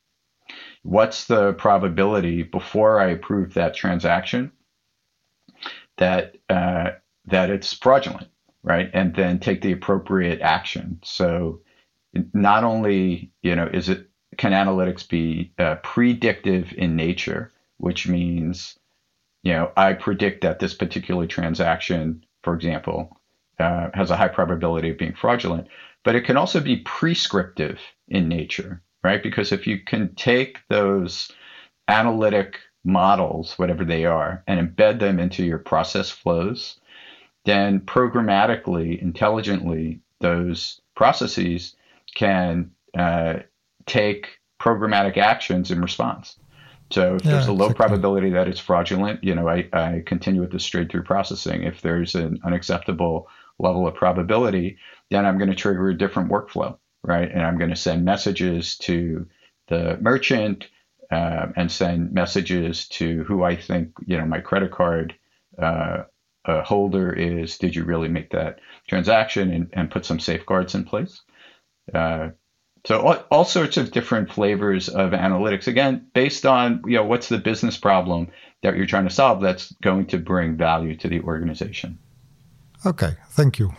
What's 0.84 1.26
the 1.26 1.54
probability 1.54 2.44
before 2.44 3.00
I 3.00 3.12
approve 3.12 3.54
that 3.54 3.76
transaction 3.76 4.52
that 5.98 6.36
uh, 6.50 6.92
that 7.26 7.50
it's 7.50 7.74
fraudulent, 7.74 8.28
right? 8.64 8.90
And 8.94 9.16
then 9.16 9.40
take 9.40 9.62
the 9.62 9.72
appropriate 9.72 10.42
action. 10.42 11.00
So 11.04 11.62
not 12.34 12.64
only, 12.64 13.32
you 13.42 13.56
know, 13.56 13.70
is 13.72 13.90
it 13.90 14.10
can 14.38 14.52
analytics 14.52 15.08
be 15.08 15.54
uh, 15.60 15.76
predictive 15.84 16.74
in 16.76 16.96
nature, 16.96 17.52
which 17.78 18.08
means 18.08 18.78
you 19.44 19.54
know, 19.54 19.72
I 19.76 19.94
predict 19.94 20.42
that 20.42 20.60
this 20.60 20.74
particular 20.74 21.26
transaction, 21.28 22.24
for 22.44 22.54
example, 22.54 23.18
uh, 23.60 23.90
has 23.94 24.12
a 24.12 24.18
high 24.18 24.28
probability 24.28 24.90
of 24.90 24.98
being 24.98 25.14
fraudulent, 25.14 25.68
but 26.04 26.16
it 26.16 26.26
can 26.26 26.38
also 26.38 26.60
be 26.60 26.78
prescriptive 26.78 27.80
in 28.08 28.28
nature, 28.28 28.82
right? 29.04 29.22
Because 29.22 29.52
if 29.52 29.68
you 29.68 29.80
can 29.80 30.14
take 30.16 30.60
those 30.70 31.32
analytic 31.88 32.60
models, 32.84 33.58
whatever 33.58 33.86
they 33.86 34.06
are, 34.06 34.44
and 34.48 34.60
embed 34.60 35.00
them 35.00 35.20
into 35.20 35.44
your 35.44 35.60
process 35.60 36.10
flows, 36.10 36.80
then 37.46 37.80
programmatically, 37.80 39.02
intelligently, 39.02 40.00
those 40.20 40.82
processes 40.96 41.76
can 42.16 42.72
uh, 42.98 43.36
take 43.86 44.40
programmatic 44.60 45.18
actions 45.18 45.72
in 45.72 45.82
response. 45.82 46.38
So 46.92 47.16
if 47.16 47.26
yeah, 47.26 47.32
there's 47.32 47.48
a 47.48 47.52
low 47.52 47.68
exactly. 47.68 47.88
probability 47.88 48.30
that 48.32 48.48
it's 48.48 48.60
fraudulent, 48.60 49.24
you 49.24 49.36
know, 49.36 49.48
I, 49.48 49.68
I 49.74 50.04
continue 50.06 50.42
with 50.42 50.52
the 50.52 50.60
straight 50.60 50.92
through 50.92 51.04
processing. 51.04 51.64
If 51.64 51.82
there's 51.82 52.16
an 52.16 52.40
unacceptable 52.44 53.28
level 53.60 53.88
of 53.88 53.96
probability, 53.96 54.78
then 55.10 55.26
I'm 55.26 55.38
going 55.38 55.50
to 55.50 55.56
trigger 55.56 55.90
a 55.90 55.98
different 55.98 56.30
workflow, 56.30 56.78
right? 57.04 57.30
And 57.30 57.42
I'm 57.42 57.58
going 57.58 57.70
to 57.70 57.76
send 57.76 58.06
messages 58.06 58.78
to 58.80 59.28
the 59.68 59.98
merchant 60.02 60.68
uh, 61.12 61.48
and 61.56 61.72
send 61.72 62.14
messages 62.14 62.88
to 62.90 63.24
who 63.24 63.44
I 63.44 63.56
think, 63.56 63.92
you 64.06 64.18
know, 64.18 64.26
my 64.26 64.40
credit 64.40 64.72
card 64.72 65.16
uh, 65.62 66.04
uh, 66.46 66.64
holder 66.64 67.14
is. 67.14 67.58
Did 67.58 67.76
you 67.76 67.84
really 67.84 68.08
make 68.08 68.32
that 68.32 68.60
transaction 68.88 69.52
and, 69.52 69.70
and 69.74 69.92
put 69.92 70.06
some 70.06 70.20
safeguards 70.20 70.76
in 70.76 70.86
place? 70.86 71.22
So 72.86 73.00
all, 73.00 73.24
all, 73.30 73.46
sorts 73.46 73.78
of 73.78 73.92
different 73.92 74.32
flavors 74.32 74.90
of 74.90 75.12
analytics. 75.12 75.68
Again, 75.68 76.06
based 76.14 76.46
on 76.46 76.82
you 76.86 76.96
know 76.96 77.06
what's 77.06 77.30
the 77.30 77.38
business 77.38 77.78
problem 77.78 78.28
that 78.64 78.76
you're 78.76 78.88
trying 78.88 79.08
to 79.08 79.14
solve 79.14 79.42
that's 79.42 79.72
going 79.82 80.08
to 80.08 80.18
bring 80.18 80.56
value 80.56 80.96
to 80.96 81.08
the 81.08 81.22
organization. 81.22 81.98
Okay, 82.86 83.16
thank 83.30 83.60
you 83.60 83.72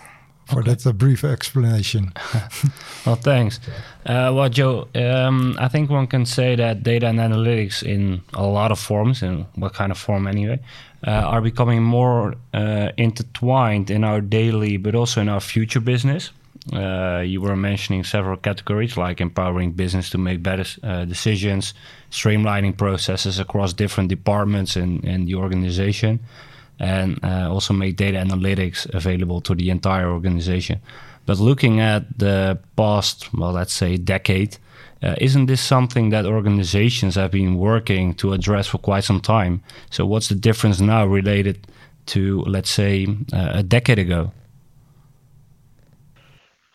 for 0.46 0.60
okay. 0.60 0.74
that 0.74 0.92
brief 0.98 1.24
explanation. 1.24 2.12
well, 3.06 3.16
thanks. 3.16 3.58
Uh, 4.06 4.30
well, 4.34 4.48
Joe, 4.48 4.88
um, 4.94 5.56
I 5.58 5.68
think 5.68 5.90
one 5.90 6.06
can 6.06 6.26
say 6.26 6.56
that 6.56 6.82
data 6.82 7.06
and 7.06 7.18
analytics, 7.18 7.82
in 7.82 8.22
a 8.34 8.46
lot 8.46 8.70
of 8.72 8.78
forms, 8.78 9.22
in 9.22 9.46
what 9.54 9.74
kind 9.74 9.90
of 9.90 9.98
form 9.98 10.26
anyway, 10.26 10.60
uh, 11.06 11.10
are 11.10 11.40
becoming 11.40 11.82
more 11.82 12.34
uh, 12.54 12.90
intertwined 12.96 13.90
in 13.90 14.04
our 14.04 14.20
daily, 14.20 14.76
but 14.76 14.94
also 14.94 15.20
in 15.20 15.28
our 15.28 15.40
future 15.40 15.80
business. 15.80 16.30
Uh, 16.72 17.24
you 17.26 17.40
were 17.40 17.56
mentioning 17.56 18.04
several 18.04 18.36
categories 18.36 18.96
like 18.96 19.20
empowering 19.20 19.72
business 19.72 20.10
to 20.10 20.18
make 20.18 20.42
better 20.42 20.64
uh, 20.84 21.04
decisions, 21.04 21.74
streamlining 22.10 22.76
processes 22.76 23.40
across 23.40 23.72
different 23.72 24.08
departments 24.08 24.76
in, 24.76 25.00
in 25.00 25.24
the 25.24 25.34
organization, 25.34 26.20
and 26.78 27.18
uh, 27.24 27.50
also 27.50 27.74
make 27.74 27.96
data 27.96 28.18
analytics 28.18 28.86
available 28.94 29.40
to 29.40 29.56
the 29.56 29.70
entire 29.70 30.08
organization. 30.08 30.80
But 31.26 31.38
looking 31.38 31.80
at 31.80 32.18
the 32.18 32.58
past, 32.76 33.32
well, 33.34 33.52
let's 33.52 33.72
say 33.72 33.96
decade, 33.96 34.56
uh, 35.02 35.16
isn't 35.20 35.46
this 35.46 35.60
something 35.60 36.10
that 36.10 36.26
organizations 36.26 37.16
have 37.16 37.32
been 37.32 37.56
working 37.56 38.14
to 38.14 38.32
address 38.32 38.68
for 38.68 38.78
quite 38.78 39.02
some 39.02 39.20
time? 39.20 39.62
So, 39.90 40.06
what's 40.06 40.28
the 40.28 40.36
difference 40.36 40.80
now 40.80 41.06
related 41.06 41.66
to, 42.06 42.42
let's 42.42 42.70
say, 42.70 43.08
uh, 43.32 43.50
a 43.54 43.62
decade 43.64 43.98
ago? 43.98 44.30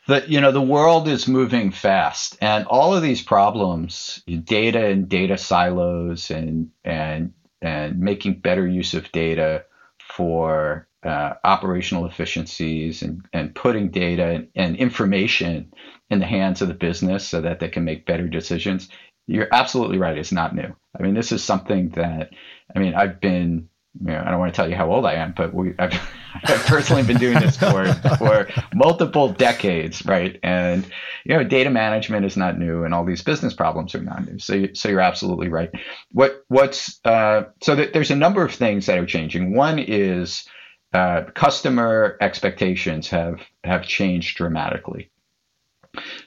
That 0.08 0.30
you 0.30 0.42
know 0.42 0.52
the 0.52 0.62
world 0.62 1.08
is 1.08 1.28
moving 1.28 1.72
fast 1.72 2.38
and 2.42 2.66
all 2.66 2.96
of 2.96 3.02
these 3.02 3.22
problems 3.22 4.24
data 4.44 4.86
and 4.88 5.08
data 5.08 5.38
silos 5.38 6.32
and 6.32 6.72
and 6.84 7.34
and 7.62 8.00
making 8.00 8.40
better 8.40 8.68
use 8.68 8.94
of 8.94 9.12
data 9.12 9.66
for 10.00 10.88
uh, 11.04 11.34
operational 11.44 12.06
efficiencies 12.06 13.02
and, 13.02 13.26
and 13.32 13.54
putting 13.54 13.90
data 13.90 14.26
and, 14.26 14.48
and 14.56 14.76
information 14.76 15.72
in 16.10 16.20
the 16.20 16.26
hands 16.26 16.62
of 16.62 16.68
the 16.68 16.74
business 16.74 17.28
so 17.28 17.42
that 17.42 17.60
they 17.60 17.70
can 17.70 17.84
make 17.84 18.06
better 18.06 18.28
decisions 18.28 18.90
you're 19.28 19.48
absolutely 19.52 19.98
right 19.98 20.18
it's 20.18 20.32
not 20.32 20.56
new. 20.56 20.74
I 20.98 21.04
mean 21.04 21.14
this 21.14 21.32
is 21.32 21.44
something 21.44 21.90
that 21.90 22.32
i 22.76 22.80
mean 22.80 22.96
i've 22.96 23.20
been 23.20 23.70
you 24.00 24.12
know, 24.12 24.24
I 24.26 24.30
don't 24.30 24.40
want 24.40 24.54
to 24.54 24.56
tell 24.56 24.70
you 24.70 24.76
how 24.76 24.92
old 24.92 25.06
I 25.06 25.14
am, 25.14 25.34
but 25.36 25.54
we, 25.54 25.74
I've, 25.80 25.94
I've 26.44 26.66
personally 26.66 27.04
been 27.04 27.18
doing 27.18 27.40
this 27.40 27.58
for, 27.58 27.94
for 28.18 28.48
multiple 28.74 29.30
decades, 29.30 30.06
right? 30.06 30.40
And, 30.44 30.86
you 31.26 31.36
know, 31.36 31.44
data 31.44 31.70
management 31.70 32.26
is 32.26 32.38
not 32.38 32.58
new 32.58 32.84
and 32.84 32.94
all 32.94 33.06
these 33.06 33.24
business 33.24 33.54
problems 33.54 33.96
are 33.96 34.02
not 34.02 34.26
new. 34.26 34.40
So, 34.40 34.68
so 34.74 34.90
you're 34.90 35.02
absolutely 35.02 35.50
right. 35.50 35.70
What, 36.12 36.44
what's, 36.48 37.00
uh, 37.06 37.44
so 37.62 37.76
that 37.76 37.94
there's 37.94 38.12
a 38.12 38.16
number 38.16 38.44
of 38.44 38.54
things 38.54 38.86
that 38.86 38.98
are 38.98 39.06
changing. 39.06 39.56
One 39.56 39.80
is, 39.80 40.48
uh, 40.94 41.24
customer 41.36 42.18
expectations 42.22 43.10
have, 43.10 43.42
have 43.64 43.84
changed 43.84 44.38
dramatically. 44.38 45.12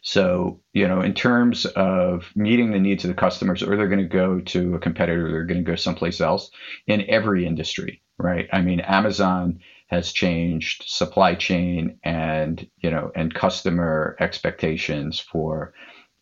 So, 0.03 0.61
you 0.73 0.87
know, 0.89 1.01
in 1.01 1.15
terms 1.15 1.67
of 1.67 2.31
meeting 2.35 2.71
the 2.71 2.81
needs 2.81 3.05
of 3.05 3.09
the 3.09 3.15
customers, 3.15 3.63
or 3.63 3.77
they're 3.77 3.89
going 3.89 3.99
to 3.99 4.05
go 4.05 4.41
to 4.41 4.75
a 4.75 4.79
competitor, 4.79 5.27
or 5.27 5.31
they're 5.31 5.45
going 5.45 5.65
to 5.65 5.71
go 5.71 5.77
someplace 5.77 6.21
else 6.21 6.51
in 6.87 7.05
every 7.09 7.47
industry, 7.47 8.03
right? 8.19 8.49
I 8.53 8.63
mean, 8.63 8.81
Amazon 8.81 9.61
has 9.91 10.13
changed 10.13 10.85
supply 10.87 11.35
chain 11.35 11.99
and 12.05 12.65
you 12.79 12.91
know 12.91 13.11
and 13.17 13.35
customer 13.35 14.17
expectations 14.21 15.19
for 15.19 15.75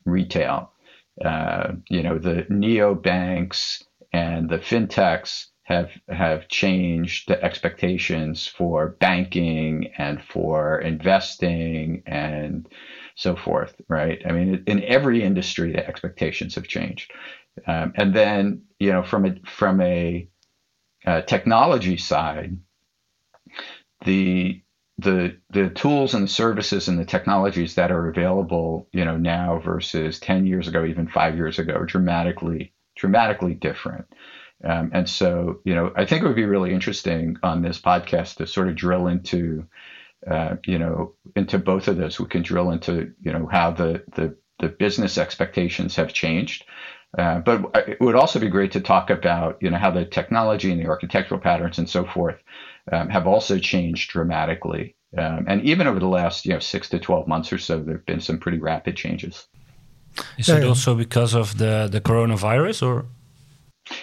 retail. 0.05 0.73
Uh, 1.23 1.73
you 1.91 2.03
know 2.03 2.19
the 2.19 2.47
neo 2.49 2.95
banks 2.95 3.85
and 4.13 4.49
the 4.49 4.59
fintechs 4.59 5.47
have 5.65 5.91
have 6.09 6.49
changed 6.49 7.29
the 7.29 7.43
expectations 7.45 8.47
for 8.47 8.97
banking 9.01 9.93
and 9.99 10.23
for 10.23 10.81
investing 10.81 12.03
and 12.07 12.67
so 13.19 13.35
forth, 13.35 13.75
right? 13.89 14.23
I 14.25 14.31
mean, 14.31 14.63
in 14.69 14.85
every 14.85 15.25
industry, 15.25 15.73
the 15.73 15.85
expectations 15.85 16.55
have 16.55 16.69
changed. 16.69 17.13
Um, 17.67 17.93
and 17.97 18.15
then, 18.15 18.63
you 18.79 18.93
know, 18.93 19.03
from 19.03 19.27
a 19.27 19.35
from 19.45 19.81
a 19.81 20.29
uh, 21.05 21.23
technology 21.23 21.97
side, 21.97 22.57
the 24.05 24.63
the 24.99 25.37
the 25.51 25.69
tools 25.71 26.15
and 26.15 26.23
the 26.23 26.29
services 26.29 26.87
and 26.87 26.97
the 26.97 27.05
technologies 27.05 27.75
that 27.75 27.91
are 27.91 28.09
available, 28.09 28.87
you 28.93 29.05
know, 29.05 29.17
now 29.17 29.59
versus 29.59 30.21
10 30.21 30.47
years 30.47 30.69
ago, 30.69 30.85
even 30.85 31.09
five 31.09 31.35
years 31.35 31.59
ago, 31.59 31.85
dramatically 31.85 32.73
dramatically 32.95 33.55
different. 33.55 34.07
Um, 34.63 34.91
and 34.93 35.09
so, 35.09 35.61
you 35.65 35.75
know, 35.75 35.91
I 35.97 36.05
think 36.05 36.23
it 36.23 36.27
would 36.29 36.37
be 36.37 36.45
really 36.45 36.73
interesting 36.73 37.37
on 37.43 37.63
this 37.63 37.81
podcast 37.81 38.37
to 38.37 38.47
sort 38.47 38.69
of 38.69 38.77
drill 38.77 39.09
into, 39.09 39.67
uh, 40.27 40.57
you 40.65 40.79
know, 40.79 41.15
into 41.37 41.59
both 41.59 41.89
of 41.89 41.97
those. 41.97 42.19
We 42.19 42.27
can 42.27 42.43
drill 42.43 42.71
into, 42.71 43.13
you 43.21 43.33
know, 43.33 43.47
how 43.47 43.71
the 43.71 44.05
the, 44.15 44.37
the 44.59 44.69
business 44.69 45.19
expectations 45.19 45.97
have 45.97 46.13
changed. 46.13 46.65
Uh, 47.17 47.39
but 47.39 47.89
it 47.89 48.01
would 48.01 48.15
also 48.15 48.39
be 48.39 48.49
great 48.49 48.73
to 48.73 48.81
talk 48.81 49.09
about, 49.09 49.57
you 49.63 49.71
know, 49.71 49.79
how 49.79 49.91
the 49.91 50.05
technology 50.05 50.71
and 50.71 50.79
the 50.79 50.89
architectural 50.89 51.41
patterns 51.41 51.79
and 51.79 51.89
so 51.89 52.05
forth 52.05 52.37
um, 52.93 53.09
have 53.09 53.27
also 53.27 53.59
changed 53.59 54.11
dramatically. 54.11 54.95
Um, 55.17 55.47
and 55.49 55.63
even 55.63 55.87
over 55.87 55.99
the 55.99 56.07
last, 56.07 56.45
you 56.45 56.53
know, 56.53 56.59
six 56.59 56.91
to 56.91 56.99
twelve 56.99 57.27
months 57.27 57.51
or 57.51 57.59
so, 57.59 57.83
there 57.83 57.97
have 57.97 58.07
been 58.07 58.21
some 58.21 58.39
pretty 58.39 58.59
rapid 58.59 58.95
changes. 58.95 59.47
Is 60.37 60.49
it 60.49 60.65
also 60.65 60.95
because 60.95 61.33
of 61.35 61.57
the 61.57 61.89
the 61.91 62.01
coronavirus, 62.01 62.87
or? 62.87 63.07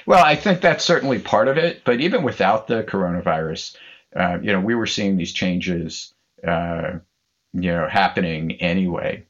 Well, 0.08 0.24
I 0.24 0.36
think 0.36 0.62
that's 0.62 0.84
certainly 0.84 1.20
part 1.20 1.48
of 1.48 1.58
it. 1.58 1.84
But 1.86 2.00
even 2.02 2.24
without 2.24 2.66
the 2.66 2.84
coronavirus, 2.84 3.76
uh, 4.16 4.38
you 4.42 4.52
know, 4.52 4.60
we 4.60 4.76
were 4.76 4.88
seeing 4.88 5.18
these 5.18 5.34
changes, 5.34 6.14
uh, 6.48 6.94
you 7.54 7.72
know, 7.72 7.88
happening 7.90 8.54
anyway 8.54 9.26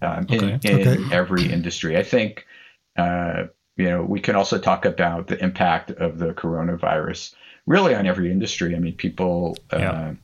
um, 0.00 0.26
okay. 0.30 0.36
in, 0.36 0.80
in 0.80 0.88
okay. 0.88 1.14
every 1.14 1.50
industry. 1.50 1.96
I 1.96 2.02
think, 2.02 2.46
uh, 2.96 3.44
you 3.76 3.88
know, 3.88 4.02
we 4.02 4.20
can 4.20 4.34
also 4.34 4.58
talk 4.58 4.84
about 4.84 5.28
the 5.28 5.42
impact 5.42 5.90
of 5.92 6.18
the 6.18 6.34
coronavirus 6.34 7.34
really 7.66 7.94
on 7.94 8.06
every 8.06 8.30
industry. 8.30 8.74
I 8.74 8.78
mean, 8.78 8.94
people. 8.94 9.56
Uh, 9.72 9.78
yeah. 9.78 10.14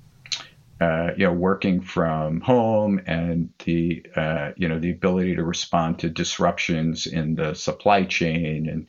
Uh, 0.80 1.10
you 1.16 1.26
know, 1.26 1.32
working 1.32 1.80
from 1.80 2.40
home 2.40 3.00
and 3.04 3.52
the 3.64 4.00
uh, 4.14 4.52
you 4.56 4.68
know 4.68 4.78
the 4.78 4.92
ability 4.92 5.34
to 5.34 5.42
respond 5.42 5.98
to 5.98 6.08
disruptions 6.08 7.04
in 7.04 7.34
the 7.34 7.52
supply 7.52 8.04
chain 8.04 8.68
and 8.68 8.86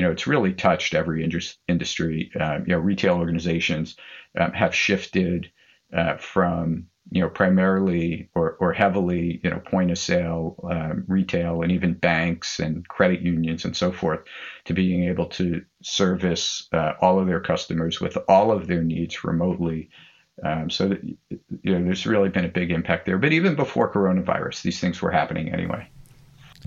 you 0.00 0.06
know, 0.06 0.12
it's 0.12 0.26
really 0.26 0.54
touched 0.54 0.94
every 0.94 1.22
industry. 1.68 2.32
Uh, 2.40 2.60
you 2.66 2.72
know, 2.72 2.78
retail 2.78 3.16
organizations 3.16 3.96
um, 4.38 4.50
have 4.52 4.74
shifted 4.74 5.52
uh, 5.94 6.16
from 6.16 6.86
you 7.10 7.20
know 7.20 7.28
primarily 7.28 8.30
or, 8.34 8.52
or 8.60 8.72
heavily 8.72 9.40
you 9.44 9.50
know 9.50 9.58
point 9.58 9.90
of 9.90 9.98
sale 9.98 10.56
um, 10.70 11.04
retail 11.06 11.60
and 11.60 11.70
even 11.70 11.92
banks 11.92 12.60
and 12.60 12.88
credit 12.88 13.20
unions 13.20 13.66
and 13.66 13.76
so 13.76 13.92
forth 13.92 14.20
to 14.64 14.72
being 14.72 15.04
able 15.04 15.26
to 15.26 15.62
service 15.82 16.66
uh, 16.72 16.94
all 17.02 17.20
of 17.20 17.26
their 17.26 17.40
customers 17.40 18.00
with 18.00 18.16
all 18.26 18.52
of 18.52 18.68
their 18.68 18.82
needs 18.82 19.22
remotely. 19.22 19.90
Um, 20.42 20.70
so 20.70 20.88
that, 20.88 21.04
you 21.04 21.78
know 21.78 21.84
there's 21.84 22.06
really 22.06 22.30
been 22.30 22.46
a 22.46 22.56
big 22.60 22.70
impact 22.70 23.04
there. 23.04 23.18
But 23.18 23.34
even 23.34 23.54
before 23.54 23.92
coronavirus 23.92 24.62
these 24.62 24.80
things 24.80 25.02
were 25.02 25.10
happening 25.10 25.52
anyway 25.52 25.90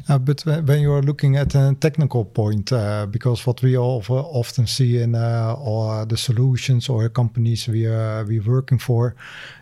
uh, 0.10 0.18
but 0.18 0.42
when 0.46 0.82
you 0.82 0.92
are 0.92 1.02
looking 1.02 1.38
at 1.38 1.56
a 1.56 1.76
technical 1.80 2.26
point, 2.26 2.72
uh, 2.72 3.06
because 3.06 3.46
what 3.46 3.62
we 3.62 3.78
all 3.78 4.04
often 4.10 4.68
see 4.68 5.02
in 5.02 5.16
uh, 5.16 6.06
the 6.06 6.18
solutions 6.18 6.90
or 6.90 7.08
companies 7.10 7.68
we 7.68 7.86
are 7.86 8.26
we 8.26 8.40
working 8.40 8.80
for, 8.80 9.16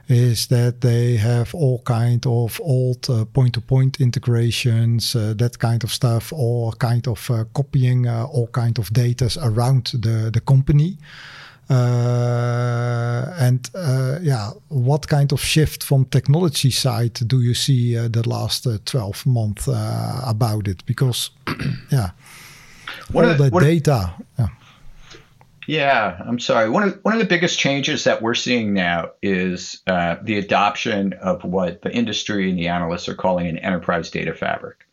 is 0.07 0.47
that 0.47 0.81
they 0.81 1.15
have 1.15 1.53
all 1.55 1.81
kind 1.83 2.25
of 2.25 2.59
old 2.61 3.09
uh, 3.09 3.23
point-to-point 3.25 4.01
integrations, 4.01 5.15
uh, 5.15 5.33
that 5.37 5.59
kind 5.59 5.83
of 5.83 5.91
stuff, 5.91 6.33
all 6.33 6.73
kind 6.73 7.07
of 7.07 7.29
uh, 7.29 7.43
copying 7.53 8.07
all 8.07 8.47
kind 8.47 8.79
of 8.79 8.91
data 8.93 9.29
around 9.41 9.91
the 9.93 10.31
the 10.33 10.41
company. 10.41 10.97
Uh, 11.71 13.33
and 13.39 13.69
uh, 13.73 14.19
yeah, 14.21 14.51
what 14.67 15.07
kind 15.07 15.31
of 15.31 15.39
shift 15.39 15.83
from 15.83 16.03
technology 16.05 16.69
side 16.69 17.13
do 17.13 17.41
you 17.41 17.53
see 17.53 17.97
uh, 17.97 18.09
the 18.09 18.27
last 18.27 18.67
12 18.85 19.25
months 19.25 19.69
about 20.27 20.67
it? 20.67 20.85
Because 20.85 21.29
yeah, 21.91 22.09
what 23.13 23.23
all 23.23 23.35
the, 23.35 23.49
the 23.49 23.59
data. 23.59 24.13
Yeah. 24.37 24.47
Yeah, 25.67 26.21
I'm 26.27 26.39
sorry. 26.39 26.69
One 26.69 26.83
of 26.83 26.99
one 27.03 27.13
of 27.13 27.19
the 27.19 27.25
biggest 27.25 27.57
changes 27.57 28.03
that 28.03 28.21
we're 28.21 28.33
seeing 28.33 28.73
now 28.73 29.11
is 29.21 29.81
uh, 29.87 30.17
the 30.21 30.37
adoption 30.37 31.13
of 31.21 31.43
what 31.45 31.83
the 31.83 31.91
industry 31.95 32.49
and 32.49 32.59
the 32.59 32.67
analysts 32.67 33.07
are 33.07 33.15
calling 33.15 33.47
an 33.47 33.57
enterprise 33.59 34.09
data 34.09 34.33
fabric, 34.33 34.85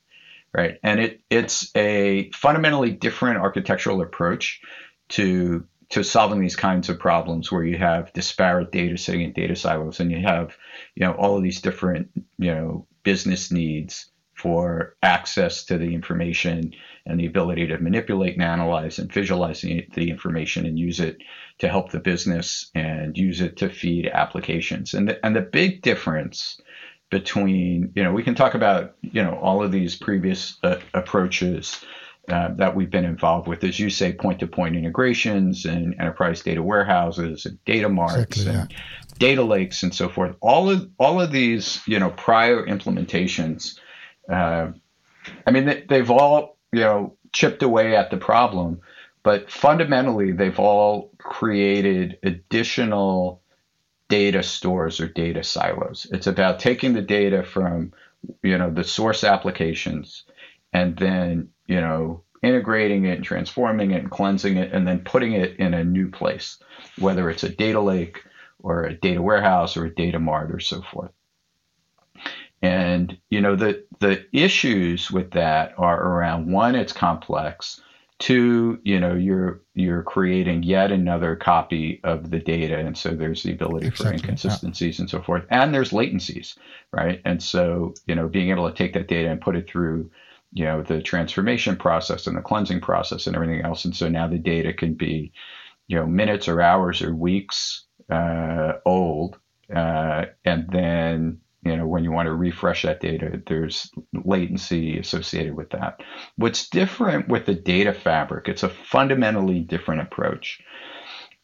right? 0.53 0.79
And 0.85 1.01
it 1.01 1.21
it's 1.31 1.75
a 1.75 2.31
fundamentally 2.31 2.93
different 2.93 3.39
architectural 3.39 4.03
approach 4.03 4.61
to 5.09 5.65
to 5.91 6.05
solving 6.05 6.41
these 6.41 6.57
kinds 6.57 6.89
of 6.89 6.99
problems 6.99 7.51
where 7.51 7.65
you 7.65 7.79
have 7.79 8.13
disparate 8.13 8.73
data 8.73 8.99
sitting 8.99 9.23
in 9.23 9.33
data 9.33 9.57
silos 9.57 10.01
and 10.01 10.11
you 10.11 10.21
have 10.21 10.57
you 10.95 11.05
know 11.05 11.13
all 11.13 11.37
of 11.37 11.43
these 11.43 11.61
different 11.61 12.11
you 12.39 12.55
know 12.55 12.87
business 13.03 13.51
needs 13.51 14.11
for 14.39 14.95
access 15.03 15.65
to 15.65 15.77
the 15.77 15.93
information 15.93 16.73
and 17.07 17.19
the 17.19 17.27
ability 17.27 17.67
to 17.67 17.79
manipulate 17.79 18.35
and 18.35 18.43
analyze 18.43 18.99
and 18.99 19.13
visualize 19.13 19.63
the, 19.63 20.11
information 20.11 20.65
and 20.65 20.79
use 20.79 21.01
it 21.01 21.19
to 21.59 21.69
help 21.69 21.91
the 21.91 21.99
business 21.99 22.71
and 22.75 23.19
use 23.19 23.41
it 23.41 23.57
to 23.57 23.69
feed 23.69 24.07
applications. 24.07 24.95
And 24.95 25.09
the, 25.09 25.27
and 25.27 25.35
the 25.35 25.41
big 25.41 25.83
difference 25.83 26.61
between, 27.11 27.93
you 27.97 28.05
know, 28.05 28.13
we 28.13 28.23
can 28.23 28.37
talk 28.37 28.55
about, 28.55 28.95
you 29.03 29.25
know, 29.25 29.35
all 29.35 29.63
of 29.63 29.73
these 29.73 29.97
previous 29.97 30.57
uh, 30.63 30.77
approaches 30.95 31.85
uh, 32.29 32.49
that 32.55 32.75
we've 32.75 32.91
been 32.91 33.05
involved 33.05 33.49
with, 33.49 33.65
as 33.65 33.79
you 33.79 33.91
say, 33.91 34.13
point-to-point 34.13 34.77
integrations 34.77 35.65
and 35.65 35.95
enterprise 35.99 36.43
data 36.43 36.63
warehouses 36.63 37.47
and 37.47 37.63
data 37.65 37.89
marts 37.89 38.17
exactly, 38.17 38.55
and 38.55 38.71
yeah. 38.71 38.77
data 39.19 39.43
lakes 39.43 39.83
and 39.83 39.95
so 39.95 40.09
forth. 40.09 40.37
All 40.41 40.71
of 40.71 40.91
all 40.99 41.21
of 41.21 41.33
these, 41.33 41.81
you 41.87 41.99
know, 41.99 42.11
prior 42.11 42.65
implementations, 42.67 43.79
uh, 44.31 44.73
I 45.47 45.51
mean, 45.51 45.85
they, 45.89 45.97
have 45.97 46.11
all 46.11 46.59
you 46.73 46.81
know 46.81 47.17
chipped 47.33 47.63
away 47.63 47.97
at 47.97 48.11
the 48.11 48.17
problem, 48.17 48.81
but 49.23 49.51
fundamentally, 49.51 50.33
they've 50.33 50.59
all 50.59 51.11
created 51.19 52.19
additional 52.23 53.43
data 54.09 54.43
stores 54.43 55.01
or 55.01 55.09
data 55.09 55.43
silos. 55.45 56.07
It's 56.11 56.27
about 56.27 56.61
taking 56.61 56.95
the 56.95 57.03
data 57.03 57.43
from 57.43 57.93
you 58.43 58.59
know 58.59 58.71
the 58.71 58.85
source 58.85 59.25
applications 59.25 60.25
and 60.73 60.97
then 60.97 61.49
you 61.69 61.81
know, 61.81 62.23
integrating 62.43 63.05
it 63.05 63.17
and 63.17 63.25
transforming 63.25 63.93
it 63.93 64.01
and 64.01 64.11
cleansing 64.11 64.57
it 64.57 64.73
and 64.73 64.87
then 64.87 65.01
putting 65.01 65.33
it 65.33 65.57
in 65.59 65.75
a 65.75 65.85
new 65.85 66.11
place, 66.11 66.59
whether 66.99 67.31
it's 67.31 67.45
a 67.45 67.49
data 67.49 67.81
lake 67.81 68.25
or 68.61 68.85
a 68.85 68.95
data 68.95 69.23
warehouse 69.23 69.77
or 69.77 69.85
a 69.85 69.95
data 69.95 70.19
mart 70.19 70.51
or 70.51 70.61
so 70.61 70.83
forth. 70.83 71.13
And 72.61 73.17
you 73.31 73.41
know 73.41 73.55
the 73.55 73.85
the 74.01 74.27
issues 74.33 75.13
with 75.13 75.31
that 75.33 75.75
are 75.79 76.03
around 76.03 76.51
one, 76.51 76.75
it's 76.75 76.93
complex. 76.93 77.81
Two, 78.19 78.81
you 78.83 78.99
know, 78.99 79.15
you're 79.15 79.63
you're 79.75 80.03
creating 80.03 80.65
yet 80.65 80.91
another 80.91 81.37
copy 81.37 82.01
of 82.03 82.33
the 82.33 82.41
data, 82.41 82.77
and 82.77 82.99
so 82.99 83.11
there's 83.11 83.45
the 83.45 83.53
ability 83.53 83.87
exactly. 83.87 84.19
for 84.19 84.25
inconsistencies 84.25 84.99
yeah. 84.99 85.03
and 85.05 85.11
so 85.11 85.23
forth, 85.23 85.45
and 85.51 85.73
there's 85.73 85.93
latencies, 85.93 86.57
right? 86.93 87.23
And 87.25 87.41
so 87.41 87.95
you 88.09 88.17
know, 88.17 88.27
being 88.27 88.51
able 88.51 88.69
to 88.69 88.77
take 88.77 88.95
that 88.95 89.07
data 89.07 89.31
and 89.31 89.41
put 89.41 89.55
it 89.55 89.71
through 89.71 90.11
you 90.53 90.65
know 90.65 90.83
the 90.83 91.03
transformation 91.03 91.77
process 91.77 92.27
and 92.27 92.37
the 92.37 92.43
cleansing 92.43 92.81
process 92.81 93.27
and 93.27 93.37
everything 93.37 93.63
else. 93.63 93.85
And 93.85 93.95
so 93.95 94.09
now 94.09 94.29
the 94.29 94.39
data 94.39 94.73
can 94.73 94.95
be 94.95 95.33
you 95.87 95.97
know 95.97 96.07
minutes 96.07 96.49
or 96.49 96.61
hours 96.61 97.03
or 97.03 97.15
weeks 97.15 97.85
uh, 98.11 98.75
old 98.85 99.39
uh, 99.75 100.27
and 100.45 100.69
then 100.71 101.41
you 101.65 101.77
know 101.77 101.87
when 101.87 102.05
you 102.05 102.13
want 102.13 102.27
to 102.27 102.35
refresh 102.35 102.83
that 102.83 103.01
data 103.01 103.43
there's 103.47 103.91
latency 104.25 104.99
associated 104.99 105.55
with 105.55 105.71
that. 105.71 106.01
What's 106.37 106.69
different 106.69 107.29
with 107.29 107.47
the 107.47 107.55
data 107.55 107.93
fabric 107.93 108.49
it's 108.49 108.63
a 108.63 108.69
fundamentally 108.69 109.61
different 109.61 110.03
approach. 110.03 110.61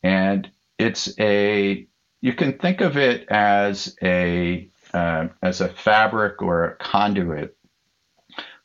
And 0.03 0.51
it's 0.79 1.19
a 1.19 1.87
you 2.21 2.33
can 2.33 2.59
think 2.59 2.81
of 2.81 2.97
it 2.97 3.29
as 3.29 3.97
a 4.03 4.69
uh, 4.95 5.29
as 5.43 5.61
a 5.61 5.69
fabric 5.69 6.41
or 6.41 6.65
a 6.65 6.77
conduit 6.77 7.57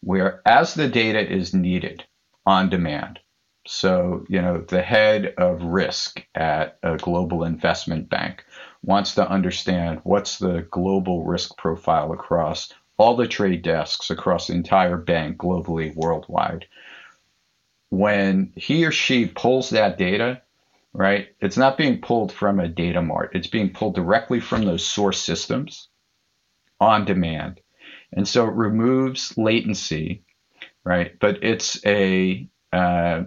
where 0.01 0.41
as 0.45 0.73
the 0.73 0.87
data 0.87 1.19
is 1.19 1.53
needed 1.53 2.03
on 2.45 2.69
demand, 2.69 3.19
So, 3.67 4.25
you 4.29 4.41
know, 4.41 4.61
the 4.61 4.81
head 4.81 5.33
of 5.37 5.61
risk 5.63 6.25
at 6.33 6.79
a 6.81 6.97
global 6.97 7.43
investment 7.43 8.09
bank 8.09 8.43
wants 8.83 9.15
to 9.15 9.29
understand 9.29 10.01
what's 10.03 10.39
the 10.39 10.63
global 10.71 11.23
risk 11.23 11.55
profile 11.57 12.11
across 12.11 12.73
all 12.97 13.15
the 13.15 13.27
trade 13.27 13.61
desks 13.61 14.09
across 14.09 14.47
the 14.47 14.53
entire 14.53 14.97
bank 14.97 15.37
globally, 15.37 15.93
worldwide. 15.95 16.65
When 17.91 18.53
he 18.55 18.85
or 18.85 18.91
she 18.91 19.27
pulls 19.27 19.69
that 19.71 19.97
data, 19.97 20.41
right, 20.93 21.27
it's 21.39 21.57
not 21.57 21.77
being 21.77 22.01
pulled 22.01 22.31
from 22.31 22.59
a 22.59 22.67
data 22.67 23.01
mart, 23.01 23.31
it's 23.35 23.47
being 23.47 23.71
pulled 23.71 23.95
directly 23.95 24.39
from 24.39 24.65
those 24.65 24.85
source 24.85 25.19
systems 25.21 25.89
on 26.79 27.05
demand. 27.05 27.61
And 28.13 28.27
so 28.27 28.47
it 28.47 28.53
removes 28.53 29.37
latency, 29.37 30.23
right? 30.83 31.17
But 31.19 31.43
it's 31.43 31.83
a, 31.85 32.47
uh, 32.73 33.23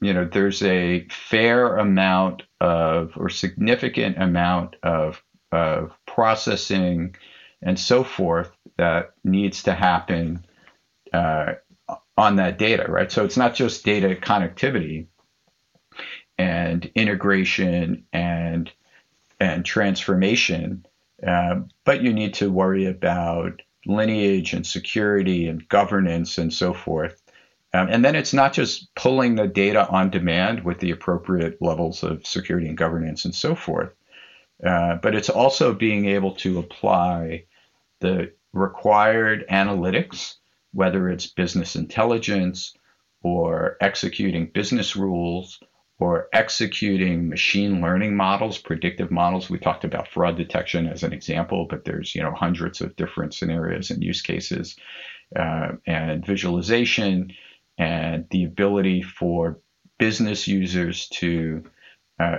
you 0.00 0.12
know, 0.12 0.24
there's 0.24 0.62
a 0.62 1.06
fair 1.08 1.76
amount 1.76 2.42
of 2.60 3.12
or 3.16 3.28
significant 3.28 4.20
amount 4.20 4.76
of, 4.82 5.22
of 5.50 5.92
processing 6.06 7.14
and 7.60 7.78
so 7.78 8.02
forth 8.02 8.50
that 8.78 9.12
needs 9.22 9.62
to 9.64 9.74
happen 9.74 10.44
uh, 11.12 11.54
on 12.16 12.36
that 12.36 12.58
data, 12.58 12.86
right? 12.88 13.10
So 13.10 13.24
it's 13.24 13.36
not 13.36 13.54
just 13.54 13.84
data 13.84 14.16
connectivity 14.20 15.06
and 16.38 16.90
integration 16.94 18.04
and 18.12 18.70
and 19.40 19.64
transformation, 19.64 20.86
uh, 21.26 21.60
but 21.84 22.02
you 22.02 22.12
need 22.12 22.34
to 22.34 22.50
worry 22.50 22.86
about 22.86 23.60
lineage 23.86 24.52
and 24.52 24.66
security 24.66 25.48
and 25.48 25.68
governance 25.68 26.38
and 26.38 26.52
so 26.52 26.72
forth. 26.72 27.20
Um, 27.74 27.88
and 27.90 28.04
then 28.04 28.14
it's 28.14 28.34
not 28.34 28.52
just 28.52 28.94
pulling 28.94 29.34
the 29.34 29.46
data 29.46 29.88
on 29.88 30.10
demand 30.10 30.64
with 30.64 30.78
the 30.78 30.90
appropriate 30.90 31.60
levels 31.60 32.02
of 32.02 32.26
security 32.26 32.68
and 32.68 32.76
governance 32.76 33.24
and 33.24 33.34
so 33.34 33.54
forth, 33.54 33.92
uh, 34.64 34.96
but 34.96 35.14
it's 35.14 35.30
also 35.30 35.72
being 35.72 36.06
able 36.06 36.32
to 36.36 36.58
apply 36.58 37.44
the 38.00 38.30
required 38.52 39.46
analytics, 39.50 40.34
whether 40.72 41.08
it's 41.08 41.26
business 41.26 41.74
intelligence 41.74 42.74
or 43.22 43.76
executing 43.80 44.46
business 44.46 44.94
rules 44.94 45.58
or 46.02 46.28
executing 46.32 47.28
machine 47.28 47.80
learning 47.80 48.16
models, 48.16 48.58
predictive 48.58 49.12
models. 49.12 49.48
We 49.48 49.58
talked 49.58 49.84
about 49.84 50.08
fraud 50.08 50.36
detection 50.36 50.88
as 50.88 51.04
an 51.04 51.12
example, 51.12 51.64
but 51.70 51.84
there's 51.84 52.12
you 52.12 52.22
know 52.24 52.32
hundreds 52.32 52.80
of 52.80 52.96
different 52.96 53.34
scenarios 53.34 53.88
and 53.88 54.02
use 54.02 54.20
cases, 54.20 54.74
uh, 55.36 55.68
and 55.86 56.26
visualization, 56.26 57.32
and 57.78 58.26
the 58.32 58.42
ability 58.42 59.02
for 59.02 59.60
business 60.00 60.48
users 60.48 61.06
to 61.10 61.62
uh, 62.18 62.38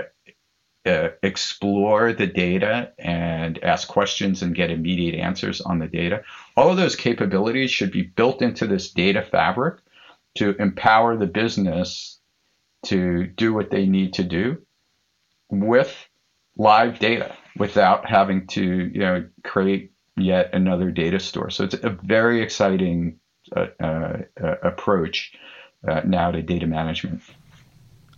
uh, 0.85 1.09
explore 1.23 2.11
the 2.11 2.27
data 2.27 2.91
and 2.99 3.63
ask 3.63 3.87
questions 3.87 4.41
and 4.41 4.55
get 4.55 4.71
immediate 4.71 5.15
answers 5.15 5.61
on 5.61 5.79
the 5.79 5.87
data. 5.87 6.21
All 6.57 6.69
of 6.69 6.75
those 6.75 6.97
capabilities 6.97 7.71
should 7.71 7.93
be 7.93 8.01
built 8.01 8.41
into 8.41 8.67
this 8.67 8.91
data 8.91 9.21
fabric 9.21 9.79
to 10.35 10.53
empower 10.59 11.15
the 11.15 11.27
business 11.27 12.19
to 12.83 13.27
do 13.27 13.53
what 13.53 13.69
they 13.69 13.85
need 13.85 14.13
to 14.13 14.23
do 14.23 14.57
with 15.49 16.07
live 16.57 16.99
data 16.99 17.35
without 17.57 18.09
having 18.09 18.47
to 18.47 18.63
you 18.63 18.99
know 18.99 19.27
create 19.43 19.91
yet 20.15 20.53
another 20.53 20.91
data 20.91 21.19
store. 21.19 21.49
So 21.49 21.63
it's 21.63 21.73
a 21.73 21.97
very 22.03 22.41
exciting 22.41 23.19
uh, 23.55 23.67
uh, 23.81 24.17
uh 24.41 24.55
approach 24.63 25.33
uh, 25.87 26.01
now 26.05 26.31
to 26.31 26.41
data 26.41 26.67
management. 26.67 27.21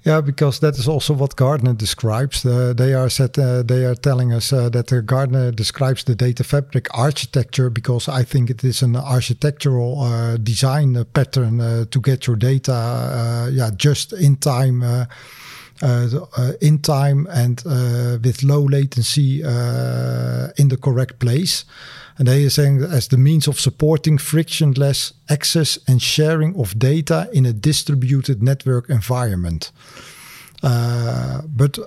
Yeah, 0.05 0.21
because 0.21 0.59
that 0.59 0.77
is 0.77 0.87
also 0.87 1.15
what 1.15 1.35
Gartner 1.35 1.73
describes. 1.73 2.45
Uh, 2.45 2.73
they 2.73 2.93
are 2.93 3.09
set, 3.09 3.39
uh, 3.39 3.63
they 3.63 3.85
are 3.85 3.95
telling 3.95 4.33
us 4.33 4.53
uh, 4.53 4.69
that 4.69 4.93
uh, 4.93 5.01
Gartner 5.01 5.51
describes 5.51 6.03
the 6.03 6.13
data 6.13 6.43
fabric 6.43 6.87
architecture 6.93 7.71
because 7.71 8.07
I 8.07 8.23
think 8.23 8.51
it 8.51 8.63
is 8.63 8.83
an 8.83 8.95
architectural 8.95 10.01
uh, 10.01 10.37
design 10.37 11.03
pattern 11.13 11.59
uh, 11.59 11.85
to 11.89 11.99
get 11.99 12.27
your 12.27 12.35
data, 12.35 13.49
yeah, 13.51 13.71
just 13.75 14.13
in 14.13 14.37
time. 14.37 14.83
in 16.61 16.79
time 16.79 17.27
and 17.31 17.61
with 18.23 18.43
low 18.43 18.63
latency 18.63 19.41
in 19.41 20.69
the 20.69 20.77
correct 20.79 21.19
place. 21.19 21.65
And 22.17 22.28
they 22.28 22.45
are 22.45 22.49
saying 22.49 22.82
as 22.82 23.10
the 23.10 23.17
means 23.17 23.47
of 23.47 23.60
supporting 23.60 24.17
frictionless 24.17 25.13
access 25.30 25.78
and 25.88 26.01
sharing 26.01 26.56
of 26.56 26.80
data 26.80 27.30
in 27.34 27.45
a 27.45 27.54
distributed 27.54 28.41
network 28.41 28.89
environment. 28.89 29.71
Uh, 30.63 31.41
but 31.45 31.78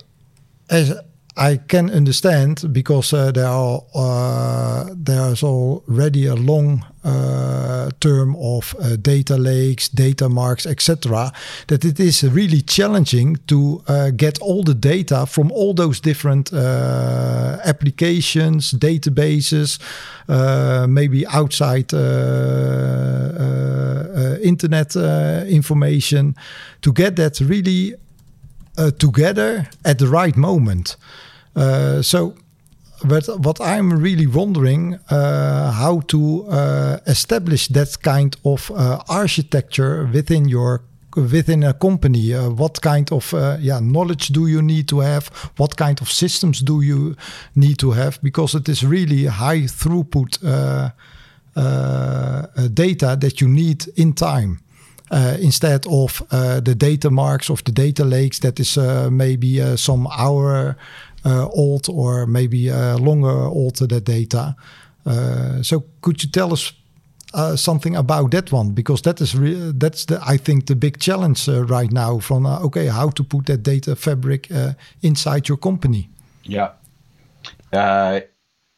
as 0.69 0.95
I 1.39 1.59
can 1.69 1.89
understand 1.89 2.73
because 2.73 3.13
uh, 3.13 3.31
there 3.31 3.47
are 3.47 3.81
uh, 3.95 4.93
there's 4.93 5.45
already 5.45 6.27
a 6.27 6.35
long 6.35 6.85
uh, 7.05 7.91
term 8.01 8.35
of 8.41 8.75
uh, 8.81 8.97
data 8.97 9.37
lakes, 9.37 9.89
data 9.89 10.29
marts, 10.29 10.67
etc. 10.67 11.33
That 11.69 11.85
it 11.85 12.01
is 12.01 12.25
really 12.25 12.61
challenging 12.61 13.37
to 13.47 13.85
uh, 13.87 14.11
get 14.11 14.41
all 14.41 14.65
the 14.65 14.75
data 14.75 15.27
from 15.27 15.53
all 15.53 15.75
those 15.75 16.01
different 16.01 16.53
uh, 16.53 17.59
applications, 17.65 18.73
databases, 18.73 19.79
maybe 20.89 21.25
outside 21.29 21.93
internet 24.43 24.97
information, 25.47 26.35
to 26.83 26.93
get 26.93 27.15
that 27.15 27.39
really 27.39 27.95
together 28.99 29.69
at 29.85 29.99
the 29.99 30.09
right 30.09 30.37
moment. 30.37 30.97
Uh, 31.59 32.03
so, 32.03 32.35
but 33.05 33.27
what 33.39 33.61
I'm 33.61 33.93
really 33.93 34.27
wondering 34.27 34.99
uh, 35.11 35.73
how 35.73 36.01
to 36.09 36.47
uh, 36.49 36.99
establish 37.07 37.69
that 37.69 38.01
kind 38.03 38.37
of 38.45 38.71
architecture 39.09 40.09
within 40.13 40.49
your 40.49 40.83
within 41.17 41.65
a 41.65 41.73
company. 41.73 42.33
What 42.33 42.81
kind 42.81 43.11
of 43.13 43.33
yeah 43.61 43.81
knowledge 43.81 44.29
do 44.29 44.47
you 44.47 44.63
need 44.63 44.89
to 44.89 45.01
have? 45.01 45.29
What 45.57 45.77
kind 45.77 46.01
of 46.01 46.11
systems 46.11 46.61
do 46.61 46.81
you 46.81 47.17
need 47.55 47.79
to 47.79 47.91
have? 47.93 48.21
Because 48.23 48.55
it 48.55 48.69
is 48.69 48.85
really 48.85 49.27
high 49.27 49.67
throughput 49.67 50.39
data 52.75 53.17
that 53.21 53.41
you 53.41 53.49
need 53.49 53.89
in 53.97 54.13
time. 54.13 54.61
Uh, 55.11 55.39
instead 55.41 55.87
of 55.87 56.23
uh, 56.31 56.61
the 56.61 56.75
data 56.75 57.11
marts 57.11 57.49
of 57.49 57.65
the 57.65 57.73
data 57.73 58.05
lakes 58.05 58.41
that 58.41 58.61
is 58.61 58.77
uh, 58.77 59.09
maybe 59.11 59.59
some 59.77 60.07
hour 60.19 60.77
old 61.53 61.89
or 61.89 62.27
maybe 62.27 62.71
uh, 62.71 62.99
longer 62.99 63.29
old 63.29 63.77
that 63.77 64.05
data. 64.05 64.55
Uh, 65.07 65.63
so 65.63 65.85
could 66.01 66.23
you 66.23 66.31
tell 66.31 66.53
us 66.53 66.73
uh, 67.35 67.57
something 67.57 67.97
about 67.97 68.31
that 68.31 68.53
one 68.53 68.73
because 68.73 69.03
that 69.03 69.21
is 69.21 69.35
re- 69.35 69.73
that's 69.75 70.07
the 70.07 70.21
I 70.27 70.37
think 70.37 70.67
the 70.67 70.77
big 70.77 70.99
challenge 70.99 71.49
uh, 71.49 71.65
right 71.65 71.93
now 71.93 72.19
from 72.19 72.47
uh, 72.47 72.61
okay 72.65 72.87
how 72.87 73.11
to 73.11 73.25
put 73.25 73.47
that 73.47 73.63
data 73.63 73.97
fabric 73.97 74.51
inside 75.03 75.49
your 75.49 75.59
company. 75.59 76.09
Yeah, 76.45 76.71
it, 77.73 78.33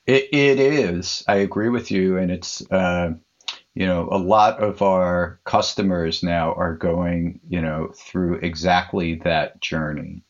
it 0.06 0.58
is. 0.58 1.24
I 1.28 1.36
agree 1.36 1.68
with 1.68 1.90
you, 1.90 2.16
and 2.16 2.30
it's 2.30 2.62
you 3.74 3.86
know 3.86 4.08
a 4.10 4.18
lot 4.18 4.60
of 4.60 4.82
our 4.82 5.40
customers 5.44 6.22
now 6.22 6.52
are 6.54 6.74
going 6.74 7.40
you 7.48 7.60
know 7.60 7.92
through 7.94 8.34
exactly 8.42 9.14
that 9.24 9.60
journey. 9.60 10.24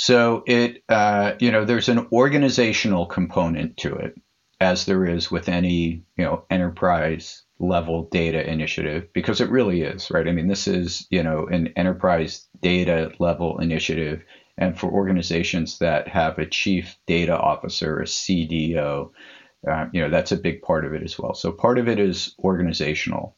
So 0.00 0.44
it, 0.46 0.84
uh, 0.88 1.32
you 1.40 1.50
know, 1.50 1.64
there's 1.64 1.88
an 1.88 2.06
organizational 2.12 3.04
component 3.04 3.78
to 3.78 3.96
it, 3.96 4.14
as 4.60 4.86
there 4.86 5.04
is 5.04 5.28
with 5.28 5.48
any, 5.48 6.04
you 6.16 6.24
know, 6.24 6.44
enterprise 6.50 7.42
level 7.58 8.04
data 8.04 8.48
initiative, 8.48 9.12
because 9.12 9.40
it 9.40 9.50
really 9.50 9.82
is, 9.82 10.08
right? 10.12 10.28
I 10.28 10.30
mean, 10.30 10.46
this 10.46 10.68
is, 10.68 11.08
you 11.10 11.24
know, 11.24 11.48
an 11.48 11.72
enterprise 11.74 12.46
data 12.62 13.10
level 13.18 13.58
initiative. 13.58 14.22
And 14.56 14.78
for 14.78 14.88
organizations 14.88 15.80
that 15.80 16.06
have 16.06 16.38
a 16.38 16.46
chief 16.46 16.96
data 17.08 17.36
officer, 17.36 17.98
a 17.98 18.04
CDO, 18.04 19.10
uh, 19.68 19.86
you 19.92 20.00
know, 20.00 20.10
that's 20.10 20.30
a 20.30 20.36
big 20.36 20.62
part 20.62 20.84
of 20.84 20.94
it 20.94 21.02
as 21.02 21.18
well. 21.18 21.34
So 21.34 21.50
part 21.50 21.76
of 21.76 21.88
it 21.88 21.98
is 21.98 22.36
organizational. 22.38 23.34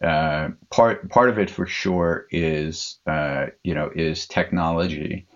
Uh, 0.00 0.50
part 0.70 1.10
part 1.10 1.28
of 1.28 1.40
it 1.40 1.50
for 1.50 1.66
sure 1.66 2.26
is 2.30 3.00
uh, 3.08 3.46
you 3.62 3.74
know 3.74 3.90
is 3.94 4.26
technology 4.26 5.26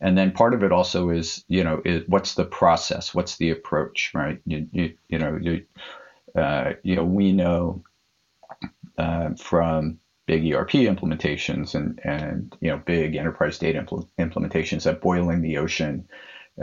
and 0.00 0.16
then 0.16 0.32
part 0.32 0.54
of 0.54 0.62
it 0.62 0.72
also 0.72 1.10
is 1.10 1.44
you 1.48 1.64
know 1.64 1.80
is 1.84 2.02
what's 2.08 2.34
the 2.34 2.44
process? 2.44 3.14
What's 3.14 3.36
the 3.36 3.50
approach 3.50 4.12
right? 4.14 4.40
You, 4.46 4.68
you, 4.72 4.96
you 5.08 5.18
know 5.18 5.38
you, 5.40 5.64
uh, 6.34 6.72
you 6.82 6.96
know 6.96 7.04
we 7.04 7.32
know 7.32 7.82
uh, 8.98 9.30
from 9.38 9.98
big 10.26 10.52
ERP 10.52 10.70
implementations 10.70 11.74
and 11.74 12.00
and 12.04 12.56
you 12.60 12.70
know 12.70 12.78
big 12.84 13.16
enterprise 13.16 13.58
data 13.58 13.82
impl- 13.82 14.08
implementations 14.18 14.84
that 14.84 15.00
boiling 15.00 15.40
the 15.40 15.58
ocean 15.58 16.08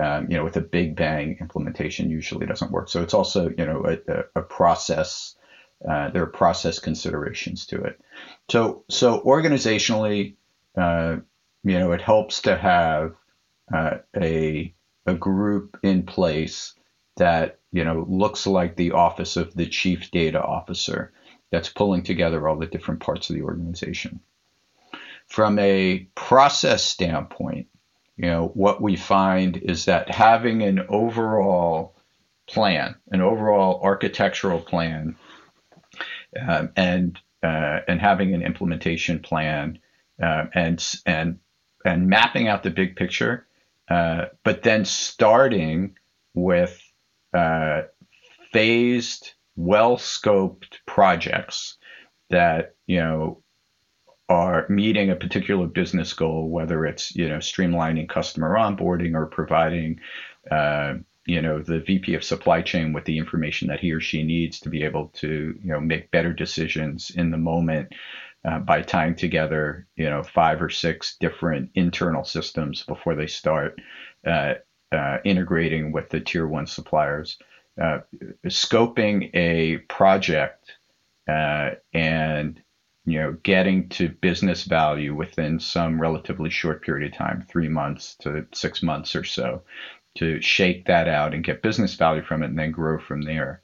um, 0.01 0.27
you 0.29 0.37
know 0.37 0.43
with 0.43 0.57
a 0.57 0.61
big 0.61 0.95
bang 0.95 1.37
implementation 1.39 2.09
usually 2.09 2.45
doesn't 2.45 2.71
work. 2.71 2.89
So 2.89 3.01
it's 3.01 3.13
also 3.13 3.49
you 3.57 3.65
know 3.65 3.83
a, 3.85 4.39
a 4.39 4.41
process 4.41 5.35
uh, 5.87 6.09
there 6.11 6.23
are 6.23 6.27
process 6.27 6.79
considerations 6.79 7.65
to 7.67 7.81
it. 7.83 7.99
So 8.49 8.85
so 8.89 9.21
organizationally 9.21 10.35
uh, 10.77 11.17
you 11.63 11.79
know, 11.79 11.91
it 11.91 12.01
helps 12.01 12.41
to 12.43 12.57
have 12.57 13.15
uh, 13.73 13.97
a 14.15 14.73
a 15.05 15.13
group 15.13 15.77
in 15.83 16.03
place 16.03 16.73
that 17.17 17.59
you 17.71 17.83
know 17.83 18.05
looks 18.07 18.47
like 18.47 18.75
the 18.75 18.91
office 18.91 19.37
of 19.37 19.53
the 19.53 19.67
chief 19.67 20.11
data 20.11 20.41
officer 20.41 21.11
that's 21.51 21.69
pulling 21.69 22.03
together 22.03 22.47
all 22.47 22.57
the 22.57 22.65
different 22.65 22.99
parts 22.99 23.29
of 23.29 23.35
the 23.35 23.43
organization. 23.43 24.19
From 25.27 25.59
a 25.59 26.07
process 26.15 26.83
standpoint, 26.83 27.67
you 28.17 28.25
know, 28.25 28.47
what 28.53 28.81
we 28.81 28.95
find 28.95 29.57
is 29.57 29.85
that 29.85 30.09
having 30.09 30.63
an 30.63 30.85
overall 30.89 31.95
plan, 32.47 32.95
an 33.11 33.21
overall 33.21 33.79
architectural 33.83 34.59
plan, 34.59 35.15
um, 36.39 36.69
and 36.75 37.19
uh, 37.41 37.79
and 37.87 38.01
having 38.01 38.33
an 38.33 38.41
implementation 38.41 39.19
plan, 39.19 39.79
uh, 40.21 40.45
and 40.53 40.83
and 41.05 41.39
and 41.85 42.07
mapping 42.07 42.47
out 42.47 42.63
the 42.63 42.69
big 42.69 42.95
picture, 42.95 43.47
uh, 43.89 44.25
but 44.43 44.63
then 44.63 44.85
starting 44.85 45.95
with 46.33 46.79
uh, 47.33 47.83
phased, 48.51 49.33
well-scoped 49.55 50.77
projects 50.85 51.77
that 52.29 52.75
you 52.87 52.99
know 52.99 53.43
are 54.29 54.65
meeting 54.69 55.09
a 55.09 55.15
particular 55.15 55.67
business 55.67 56.13
goal, 56.13 56.49
whether 56.49 56.85
it's 56.85 57.15
you 57.15 57.27
know 57.27 57.37
streamlining 57.37 58.09
customer 58.09 58.55
onboarding 58.55 59.15
or 59.15 59.25
providing 59.25 59.99
uh, 60.49 60.95
you 61.25 61.41
know 61.41 61.59
the 61.59 61.79
VP 61.79 62.15
of 62.15 62.23
supply 62.23 62.61
chain 62.61 62.93
with 62.93 63.05
the 63.05 63.17
information 63.17 63.67
that 63.67 63.79
he 63.79 63.91
or 63.91 63.99
she 63.99 64.23
needs 64.23 64.59
to 64.61 64.69
be 64.69 64.83
able 64.83 65.07
to 65.15 65.57
you 65.61 65.71
know 65.71 65.79
make 65.79 66.11
better 66.11 66.33
decisions 66.33 67.11
in 67.11 67.31
the 67.31 67.37
moment 67.37 67.93
uh, 68.45 68.59
by 68.59 68.81
tying 68.81 69.15
together 69.15 69.87
you 69.95 70.09
know 70.09 70.23
five 70.23 70.61
or 70.61 70.69
six 70.69 71.17
different 71.19 71.69
internal 71.75 72.23
systems 72.23 72.83
before 72.83 73.15
they 73.15 73.27
start 73.27 73.79
uh, 74.25 74.53
uh, 74.93 75.17
integrating 75.25 75.91
with 75.91 76.09
the 76.09 76.19
tier 76.19 76.47
one 76.47 76.67
suppliers, 76.67 77.37
uh, 77.81 77.99
scoping 78.45 79.31
a 79.33 79.77
project 79.89 80.73
uh, 81.27 81.71
and 81.93 82.61
you 83.05 83.19
know 83.19 83.35
getting 83.43 83.89
to 83.89 84.09
business 84.09 84.63
value 84.63 85.15
within 85.15 85.59
some 85.59 85.99
relatively 85.99 86.49
short 86.49 86.83
period 86.83 87.11
of 87.11 87.17
time, 87.17 87.43
three 87.49 87.67
months 87.67 88.15
to 88.17 88.45
six 88.53 88.83
months 88.83 89.15
or 89.15 89.23
so, 89.23 89.63
to 90.15 90.39
shake 90.41 90.85
that 90.85 91.07
out 91.07 91.33
and 91.33 91.43
get 91.43 91.63
business 91.63 91.95
value 91.95 92.21
from 92.23 92.43
it, 92.43 92.47
and 92.47 92.59
then 92.59 92.71
grow 92.71 92.99
from 92.99 93.23
there. 93.23 93.62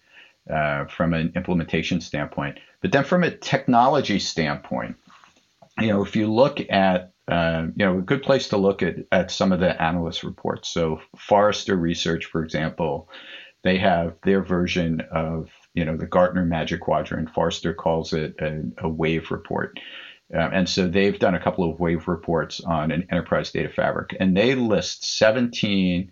Uh, 0.50 0.86
from 0.86 1.14
an 1.14 1.32
implementation 1.36 2.02
standpoint, 2.02 2.58
but 2.82 2.92
then 2.92 3.04
from 3.04 3.24
a 3.24 3.30
technology 3.30 4.18
standpoint, 4.18 4.96
you 5.80 5.88
know, 5.88 6.04
if 6.04 6.16
you 6.16 6.32
look 6.32 6.60
at 6.72 7.14
uh, 7.30 7.68
you 7.76 7.86
know, 7.86 8.00
a 8.00 8.02
good 8.02 8.24
place 8.24 8.48
to 8.50 8.58
look 8.58 8.82
at, 8.82 8.96
at 9.12 9.30
some 9.30 9.52
of 9.52 9.60
the 9.60 9.80
analyst 9.80 10.24
reports. 10.24 10.70
So 10.70 11.00
Forrester 11.16 11.76
Research, 11.76 12.26
for 12.26 12.44
example, 12.44 13.08
they 13.64 13.78
have 13.78 14.16
their 14.24 14.42
version 14.42 15.02
of, 15.12 15.52
you 15.76 15.86
know, 15.86 15.96
the 15.96 16.08
Gartner 16.08 16.46
Magic 16.46 16.82
Quadrant. 16.82 17.30
Forrester 17.30 17.74
calls 17.74 18.14
it 18.14 18.36
a, 18.40 18.64
a 18.80 18.90
wave 18.90 19.30
report. 19.30 19.80
Uh, 20.34 20.50
and 20.52 20.68
so 20.68 20.88
they've 20.88 21.20
done 21.20 21.36
a 21.36 21.40
couple 21.40 21.70
of 21.70 21.80
wave 21.80 22.08
reports 22.08 22.62
on 22.62 22.92
an 22.92 23.06
enterprise 23.12 23.52
data 23.52 23.70
fabric, 23.70 24.16
and 24.20 24.36
they 24.36 24.56
list 24.56 25.18
17 25.18 26.12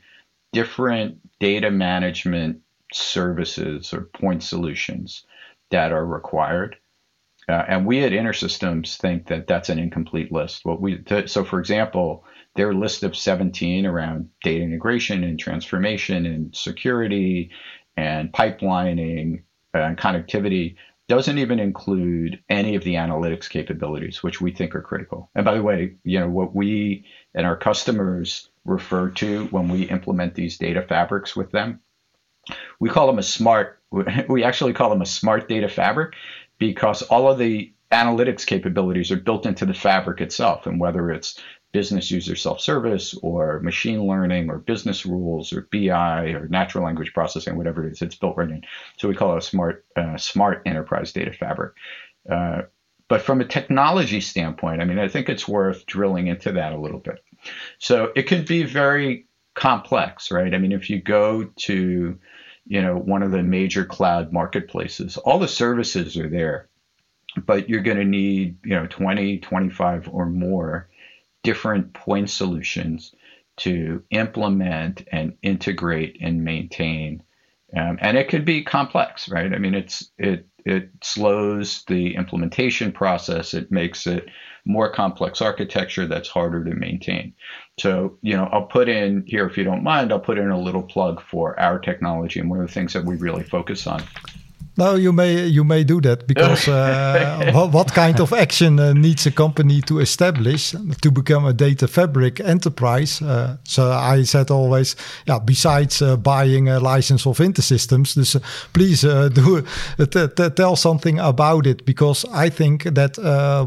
different 0.54 1.18
data 1.40 1.72
management 1.72 2.62
services 2.94 3.94
or 3.94 4.10
point 4.14 4.44
solutions 4.44 5.26
that 5.72 5.92
are 5.92 6.06
required. 6.06 6.78
Uh, 7.50 7.64
and 7.68 7.86
we 7.86 8.04
at 8.04 8.12
InterSystems 8.12 8.98
think 8.98 9.28
that 9.28 9.48
that's 9.48 9.70
an 9.70 9.80
incomplete 9.80 10.32
list. 10.32 10.66
What 10.66 10.82
we 10.82 11.02
so, 11.28 11.46
for 11.46 11.60
example, 11.60 12.26
their 12.56 12.74
list 12.74 13.04
of 13.04 13.16
17 13.16 13.86
around 13.86 14.30
data 14.44 14.64
integration 14.64 15.24
and 15.24 15.40
transformation 15.40 16.26
and 16.26 16.54
security 16.54 17.52
and 17.96 18.32
pipelining 18.34 19.44
and 19.74 19.98
connectivity 19.98 20.76
doesn't 21.08 21.38
even 21.38 21.60
include 21.60 22.44
any 22.50 22.76
of 22.76 22.84
the 22.84 22.96
analytics 22.96 23.50
capabilities, 23.50 24.22
which 24.22 24.42
we 24.42 24.52
think 24.52 24.76
are 24.76 24.82
critical. 24.82 25.32
And 25.36 25.46
by 25.46 25.56
the 25.56 25.64
way, 25.64 25.96
you 26.04 26.20
know 26.20 26.28
what 26.28 26.54
we 26.54 27.06
and 27.34 27.46
our 27.46 27.56
customers 27.56 28.50
refer 28.66 29.10
to 29.12 29.46
when 29.46 29.70
we 29.70 29.84
implement 29.84 30.36
these 30.36 30.58
data 30.58 30.82
fabrics 30.82 31.34
with 31.34 31.52
them, 31.52 31.80
we 32.80 32.90
call 32.90 33.08
them 33.08 33.20
a 33.20 33.24
smart. 33.24 33.80
We 34.28 34.44
actually 34.44 34.74
call 34.74 34.90
them 34.90 35.02
a 35.02 35.06
smart 35.06 35.48
data 35.48 35.70
fabric 35.70 36.16
because 36.60 37.04
all 37.04 37.32
of 37.32 37.38
the 37.38 37.72
analytics 37.92 38.46
capabilities 38.46 39.12
are 39.12 39.18
built 39.18 39.46
into 39.46 39.66
the 39.66 39.74
fabric 39.74 40.20
itself. 40.20 40.66
And 40.68 40.80
whether 40.80 41.10
it's 41.10 41.40
business 41.72 42.12
user 42.12 42.36
self-service 42.36 43.14
or 43.22 43.60
machine 43.60 44.06
learning 44.06 44.50
or 44.50 44.58
business 44.58 45.06
rules 45.06 45.54
or 45.54 45.68
BI 45.72 46.22
or 46.32 46.48
natural 46.48 46.84
language 46.84 47.14
processing, 47.14 47.56
whatever 47.56 47.86
it 47.86 47.92
is, 47.92 48.02
it's 48.02 48.16
built 48.16 48.38
right 48.38 48.50
in. 48.50 48.62
So 48.98 49.08
we 49.08 49.16
call 49.16 49.34
it 49.36 49.40
a 49.40 49.42
smart, 49.42 49.86
uh, 49.96 50.18
smart 50.18 50.64
enterprise 50.66 51.12
data 51.12 51.32
fabric. 51.32 51.74
Uh, 52.30 52.64
but 53.10 53.22
from 53.22 53.40
a 53.40 53.46
technology 53.46 54.20
standpoint, 54.20 54.82
I 54.82 54.86
mean, 54.86 55.00
I 55.00 55.08
think 55.08 55.30
it's 55.30 55.48
worth 55.48 55.86
drilling 55.86 56.28
into 56.28 56.54
that 56.54 56.74
a 56.74 56.80
little 56.80 57.00
bit. 57.00 57.24
So 57.80 58.12
it 58.16 58.24
can 58.24 58.44
be 58.44 58.64
very 58.64 59.28
complex, 59.58 60.32
right? 60.32 60.54
I 60.54 60.58
mean, 60.58 60.72
if 60.72 60.90
you 60.90 61.02
go 61.02 61.44
to 61.44 62.18
you 62.68 62.82
know, 62.82 62.98
one 62.98 63.24
of 63.24 63.32
the 63.32 63.44
major 63.44 63.86
cloud 63.86 64.34
marketplaces. 64.34 65.18
All 65.18 65.40
the 65.40 65.48
services 65.48 66.18
are 66.18 66.30
there, 66.30 66.68
but 67.46 67.70
you're 67.70 67.82
going 67.82 67.98
to 67.98 68.06
need, 68.06 68.58
you 68.64 68.76
know, 68.76 68.88
20, 68.88 69.40
25 69.40 70.10
or 70.12 70.26
more 70.26 70.90
different 71.44 71.94
point 71.94 72.30
solutions 72.30 73.16
to 73.58 74.04
implement 74.12 75.08
and 75.12 75.38
integrate 75.42 76.18
and 76.22 76.44
maintain. 76.44 77.24
Um, 77.76 77.98
and 78.02 78.18
it 78.18 78.28
could 78.28 78.44
be 78.44 78.64
complex, 78.64 79.30
right? 79.30 79.54
I 79.54 79.58
mean, 79.58 79.74
it's 79.74 80.12
it 80.18 80.46
it 80.68 80.90
slows 81.02 81.86
the 81.86 82.14
implementation 82.16 82.92
process. 82.92 83.54
It 83.54 83.72
makes 83.72 84.06
it 84.06 84.28
more 84.66 84.92
complex 84.92 85.42
architecture 85.42 86.06
that's 86.06 86.28
harder 86.28 86.62
to 86.66 86.72
maintain. 86.72 87.34
So, 87.80 88.18
you 88.22 88.36
know, 88.36 88.50
I'll 88.52 88.66
put 88.66 88.90
in 88.90 89.24
here, 89.26 89.48
if 89.48 89.58
you 89.58 89.64
don't 89.64 89.82
mind, 89.82 90.12
I'll 90.12 90.20
put 90.20 90.38
in 90.38 90.50
a 90.50 90.60
little 90.60 90.84
plug 90.84 91.22
for 91.22 91.58
our 91.58 91.80
technology 91.80 92.42
and 92.42 92.50
one 92.50 92.60
of 92.60 92.68
the 92.68 92.74
things 92.74 92.92
that 92.92 93.06
we 93.06 93.16
really 93.16 93.44
focus 93.44 93.88
on 93.88 94.04
no, 94.78 94.96
you 94.96 95.12
may 95.12 95.48
you 95.48 95.64
may 95.64 95.84
do 95.84 96.00
that 96.02 96.28
because 96.28 96.68
uh, 96.68 97.52
what, 97.54 97.72
what, 97.72 97.94
kind 97.94 98.20
of 98.20 98.32
action 98.32 98.80
uh, 98.80 98.94
needs 98.94 99.26
a 99.26 99.32
company 99.32 99.82
to 99.82 100.00
establish 100.00 100.76
to 101.02 101.12
become 101.12 101.46
a 101.46 101.54
data 101.54 101.88
fabric 101.88 102.40
enterprise? 102.40 103.22
Uh, 103.22 103.58
so 103.64 103.92
I 103.92 104.24
said 104.24 104.52
always, 104.52 104.96
yeah. 105.26 105.40
Besides 105.40 106.02
uh, 106.02 106.16
buying 106.18 106.70
a 106.70 106.80
license 106.80 107.26
of 107.26 107.40
InterSystems, 107.40 108.14
dus, 108.14 108.36
uh, 108.36 108.40
please 108.74 109.04
uh, 109.04 109.30
do 109.34 109.64
tell 110.56 110.76
something 110.76 111.20
about 111.20 111.66
it 111.66 111.84
because 111.86 112.26
I 112.32 112.50
think 112.50 112.84
that 112.84 113.18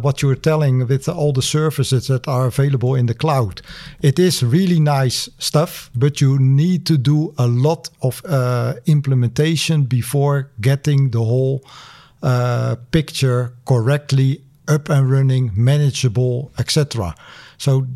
what 0.03 0.23
you're 0.23 0.41
telling 0.41 0.87
with 0.87 1.09
all 1.09 1.33
the 1.33 1.43
services 1.43 2.07
that 2.07 2.29
are 2.29 2.47
available 2.47 2.95
in 2.95 3.07
the 3.07 3.15
cloud, 3.15 3.63
it 4.01 4.19
is 4.19 4.43
really 4.43 4.79
nice 4.79 5.29
stuff, 5.39 5.91
but 5.95 6.21
you 6.21 6.39
need 6.39 6.87
to 6.87 6.97
do 6.97 7.35
a 7.37 7.49
lot 7.49 7.91
of 8.01 8.23
implementation 8.87 9.85
before 9.85 10.51
getting 10.61 11.00
getting 11.01 11.11
the 11.11 11.25
whole 11.25 11.63
uh, 12.23 12.77
picture 12.91 13.53
correctly 13.65 14.43
up 14.69 14.89
and 14.89 15.11
running, 15.11 15.51
manageable, 15.55 16.51
etc. 16.59 17.15
So 17.59 17.87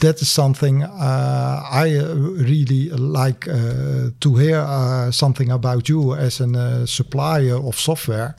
that 0.00 0.20
is 0.22 0.28
something 0.28 0.82
uh, 0.82 1.62
I 1.70 1.96
uh, 1.96 2.14
really 2.14 2.90
like 2.90 3.48
uh, 3.48 4.10
to 4.20 4.36
hear 4.36 4.58
uh, 4.60 5.10
something 5.10 5.50
about 5.50 5.88
you 5.88 6.14
as 6.14 6.40
a 6.40 6.44
uh, 6.44 6.86
supplier 6.86 7.56
of 7.56 7.78
software. 7.78 8.34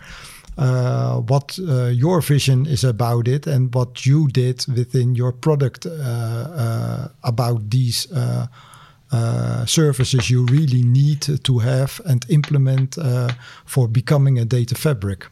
what 1.27 1.57
your 1.93 2.21
vision 2.21 2.67
is 2.67 2.83
about 2.83 3.27
it 3.27 3.47
and 3.47 3.73
what 3.73 4.05
you 4.05 4.27
did 4.27 4.65
within 4.67 5.15
your 5.15 5.31
product 5.33 5.87
about 7.23 7.69
these 7.69 8.07
uh, 9.11 9.65
services 9.65 10.29
you 10.29 10.45
really 10.45 10.83
need 10.83 11.21
to 11.43 11.59
have 11.59 11.99
and 12.05 12.25
implement 12.29 12.97
uh, 12.97 13.29
for 13.65 13.87
becoming 13.87 14.39
a 14.39 14.45
data 14.45 14.75
fabric? 14.75 15.27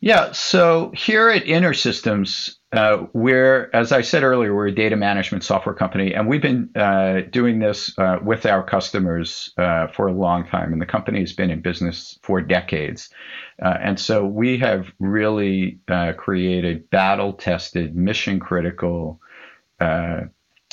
Yeah, 0.00 0.32
so 0.32 0.92
here 0.94 1.30
at 1.30 1.44
InterSystems, 1.44 2.56
uh, 2.72 3.06
we're, 3.14 3.70
as 3.72 3.90
I 3.90 4.02
said 4.02 4.22
earlier, 4.22 4.54
we're 4.54 4.66
a 4.66 4.74
data 4.74 4.96
management 4.96 5.44
software 5.44 5.74
company, 5.74 6.12
and 6.12 6.28
we've 6.28 6.42
been 6.42 6.68
uh, 6.76 7.22
doing 7.30 7.58
this 7.58 7.96
uh, 7.98 8.18
with 8.22 8.44
our 8.44 8.62
customers 8.62 9.50
uh, 9.56 9.86
for 9.86 10.08
a 10.08 10.12
long 10.12 10.46
time. 10.46 10.74
And 10.74 10.82
the 10.82 10.86
company 10.86 11.20
has 11.20 11.32
been 11.32 11.50
in 11.50 11.62
business 11.62 12.18
for 12.22 12.42
decades. 12.42 13.08
and 13.60 13.98
so 13.98 14.26
we 14.26 14.58
have 14.58 14.92
really 14.98 15.78
created 16.18 16.90
battle 16.90 17.32
tested, 17.32 17.96
mission 17.96 18.40
critical 18.40 19.20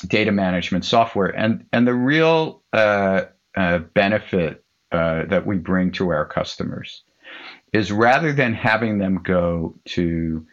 data 0.07 0.31
management 0.31 0.85
software. 0.85 1.27
And 1.27 1.65
and 1.71 1.87
the 1.87 1.93
real 1.93 2.61
uh, 2.73 3.23
uh, 3.55 3.79
benefit 3.79 4.63
uh, 4.91 5.25
that 5.25 5.45
we 5.45 5.57
bring 5.57 5.91
to 5.93 6.09
our 6.09 6.25
customers 6.25 7.03
is 7.73 7.91
rather 7.91 8.33
than 8.33 8.53
having 8.53 8.97
them 8.97 9.21
go 9.23 9.75
to 9.85 10.45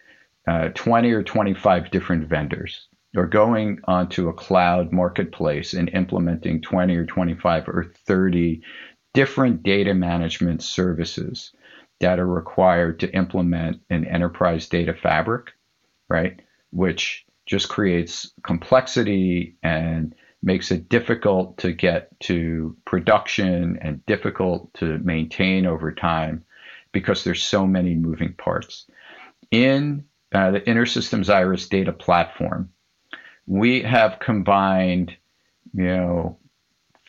uh, 0.47 0.69
20 0.69 1.13
or 1.13 1.23
25 1.23 1.91
different 1.91 2.29
vendors 2.29 2.87
or 3.17 3.27
going 3.27 3.81
onto 3.85 4.29
a 4.29 4.33
cloud 4.33 4.93
marketplace 4.93 5.75
and 5.75 5.89
implementing 5.91 6.61
20 6.61 6.97
or 6.97 7.07
25 7.07 7.69
or 7.69 7.93
30 8.07 8.63
different 9.15 9.63
data 9.63 9.95
management 9.95 10.63
services 10.63 11.53
that 12.01 12.19
are 12.19 12.27
required 12.27 13.01
to 13.01 13.13
implement 13.15 13.81
an 13.91 14.05
enterprise 14.05 14.69
data 14.69 14.95
fabric, 14.95 15.53
right? 16.09 16.41
Which 16.71 17.27
just 17.49 17.69
creates 17.69 18.31
complexity 18.45 19.57
and 19.63 20.15
makes 20.43 20.71
it 20.71 20.89
difficult 20.89 21.57
to 21.59 21.73
get 21.73 22.09
to 22.21 22.77
production 22.85 23.79
and 23.81 24.05
difficult 24.07 24.73
to 24.75 24.99
maintain 24.99 25.67
over 25.67 25.91
time 25.91 26.45
because 26.93 27.25
there's 27.25 27.43
so 27.43 27.67
many 27.67 27.95
moving 27.95 28.35
parts. 28.35 28.87
In 29.51 30.05
uh, 30.33 30.53
the 30.53 30.61
InterSystems 30.61 31.33
Iris 31.33 31.69
data 31.69 31.93
platform, 31.93 32.71
we 33.47 33.83
have 33.83 34.21
combined, 34.21 35.17
you 35.73 35.85
know, 35.85 36.39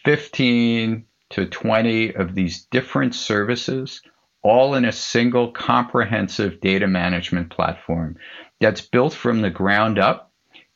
15 0.06 1.06
to 1.32 1.46
20 1.46 2.16
of 2.16 2.34
these 2.34 2.64
different 2.66 3.14
services 3.14 4.02
all 4.42 4.74
in 4.74 4.86
a 4.86 4.92
single 4.92 5.52
comprehensive 5.52 6.62
data 6.62 6.88
management 6.88 7.50
platform 7.50 8.16
that's 8.62 8.82
built 8.82 9.14
from 9.14 9.42
the 9.42 9.50
ground 9.50 10.00
up 10.00 10.29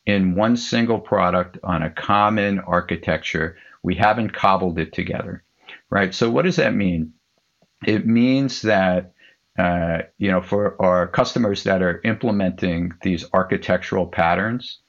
in 0.06 0.34
one 0.34 0.56
single 0.56 1.00
product 1.00 1.58
on 1.62 1.82
a 1.82 1.90
common 1.90 2.60
architecture. 2.60 3.56
We 3.82 3.94
haven't 3.94 4.32
cobbled 4.32 4.78
it 4.78 4.92
together, 4.92 5.42
right? 5.90 6.14
So, 6.14 6.30
what 6.30 6.44
does 6.44 6.56
that 6.56 6.74
mean? 6.74 7.12
It 7.86 8.06
means 8.06 8.62
that 8.62 9.14
uh, 9.58 9.98
you 10.18 10.30
know, 10.30 10.40
for 10.40 10.80
our 10.82 11.06
customers 11.06 11.62
that 11.64 11.80
are 11.80 12.00
implementing 12.04 12.92
these 13.02 13.24
architectural 13.32 14.06
patterns, 14.06 14.80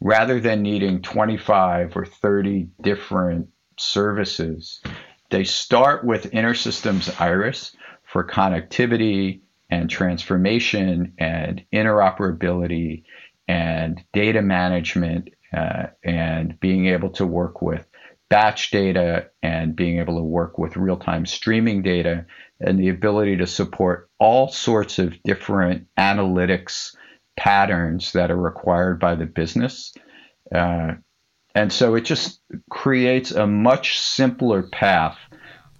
rather 0.00 0.38
than 0.40 0.62
needing 0.62 1.02
25 1.02 1.96
or 1.96 2.04
30 2.04 2.68
different 2.82 3.48
services, 3.78 4.80
they 5.30 5.44
start 5.44 6.04
with 6.04 6.30
InterSystems 6.30 7.20
Iris 7.20 7.74
for 8.04 8.24
connectivity 8.24 9.40
and 9.70 9.88
transformation 9.88 11.14
and 11.18 11.64
interoperability 11.72 13.04
and 13.48 14.02
data 14.12 14.42
management 14.42 15.30
uh, 15.56 15.86
and 16.02 16.58
being 16.60 16.86
able 16.86 17.10
to 17.10 17.26
work 17.26 17.60
with 17.62 17.86
batch 18.30 18.70
data 18.70 19.28
and 19.42 19.76
being 19.76 19.98
able 19.98 20.16
to 20.16 20.22
work 20.22 20.56
with 20.56 20.76
real 20.76 20.96
time 20.96 21.26
streaming 21.26 21.82
data 21.82 22.24
and 22.60 22.78
the 22.78 22.88
ability 22.88 23.36
to 23.36 23.46
support 23.46 24.08
all 24.18 24.48
sorts 24.48 24.98
of 24.98 25.22
different 25.22 25.86
analytics 25.98 26.96
patterns 27.36 28.12
that 28.12 28.30
are 28.30 28.40
required 28.40 28.98
by 28.98 29.14
the 29.14 29.26
business. 29.26 29.92
Uh, 30.54 30.92
and 31.54 31.70
so 31.70 31.94
it 31.94 32.02
just 32.02 32.40
creates 32.70 33.32
a 33.32 33.46
much 33.46 33.98
simpler 33.98 34.62
path 34.62 35.18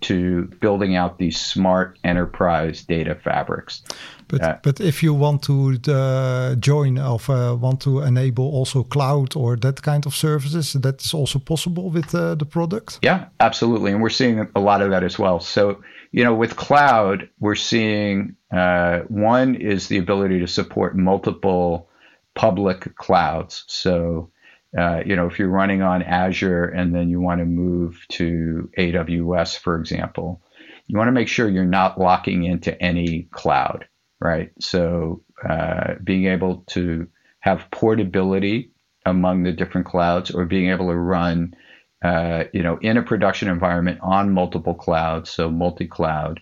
to 0.02 0.44
building 0.60 0.96
out 0.96 1.18
these 1.18 1.40
smart 1.40 1.98
enterprise 2.04 2.84
data 2.84 3.14
fabrics. 3.14 3.82
But 4.28 4.42
uh, 4.42 4.56
but 4.62 4.80
if 4.80 5.02
you 5.02 5.12
want 5.12 5.42
to 5.42 5.78
uh, 5.92 6.54
join 6.56 6.98
or 6.98 7.20
uh, 7.28 7.54
want 7.54 7.80
to 7.82 8.00
enable 8.00 8.44
also 8.44 8.82
cloud 8.82 9.36
or 9.36 9.56
that 9.56 9.82
kind 9.82 10.06
of 10.06 10.14
services, 10.14 10.72
that 10.72 11.02
is 11.02 11.14
also 11.14 11.38
possible 11.38 11.90
with 11.90 12.14
uh, 12.14 12.34
the 12.34 12.46
product. 12.46 12.98
Yeah, 13.02 13.26
absolutely, 13.40 13.92
and 13.92 14.00
we're 14.00 14.10
seeing 14.10 14.48
a 14.54 14.60
lot 14.60 14.80
of 14.80 14.90
that 14.90 15.04
as 15.04 15.18
well. 15.18 15.40
So 15.40 15.82
you 16.12 16.24
know, 16.24 16.34
with 16.34 16.56
cloud, 16.56 17.28
we're 17.40 17.54
seeing 17.54 18.36
uh, 18.50 19.00
one 19.08 19.54
is 19.54 19.88
the 19.88 19.98
ability 19.98 20.40
to 20.40 20.46
support 20.46 20.96
multiple 20.96 21.88
public 22.34 22.96
clouds. 22.96 23.64
So 23.66 24.30
uh, 24.76 25.02
you 25.04 25.16
know, 25.16 25.26
if 25.26 25.38
you're 25.38 25.48
running 25.48 25.82
on 25.82 26.02
Azure 26.02 26.64
and 26.64 26.94
then 26.94 27.08
you 27.08 27.20
want 27.20 27.40
to 27.40 27.44
move 27.44 28.06
to 28.08 28.70
AWS, 28.78 29.58
for 29.58 29.78
example, 29.78 30.40
you 30.87 30.96
want 30.96 31.08
to 31.08 31.12
make 31.12 31.28
sure 31.28 31.48
you're 31.48 31.64
not 31.64 32.00
locking 32.00 32.44
into 32.44 32.80
any 32.82 33.28
cloud, 33.32 33.87
right? 34.20 34.50
So 34.61 35.22
uh, 35.46 35.94
being 36.02 36.26
able 36.26 36.64
to 36.68 37.06
have 37.40 37.70
portability 37.70 38.70
among 39.04 39.42
the 39.42 39.52
different 39.52 39.87
clouds 39.87 40.30
or 40.30 40.46
being 40.46 40.70
able 40.70 40.88
to 40.88 40.96
run, 40.96 41.54
uh, 42.02 42.44
you 42.52 42.62
know, 42.62 42.78
in 42.78 42.96
a 42.96 43.02
production 43.02 43.48
environment 43.48 43.98
on 44.02 44.32
multiple 44.32 44.74
clouds, 44.74 45.28
so 45.28 45.50
multi-cloud, 45.50 46.40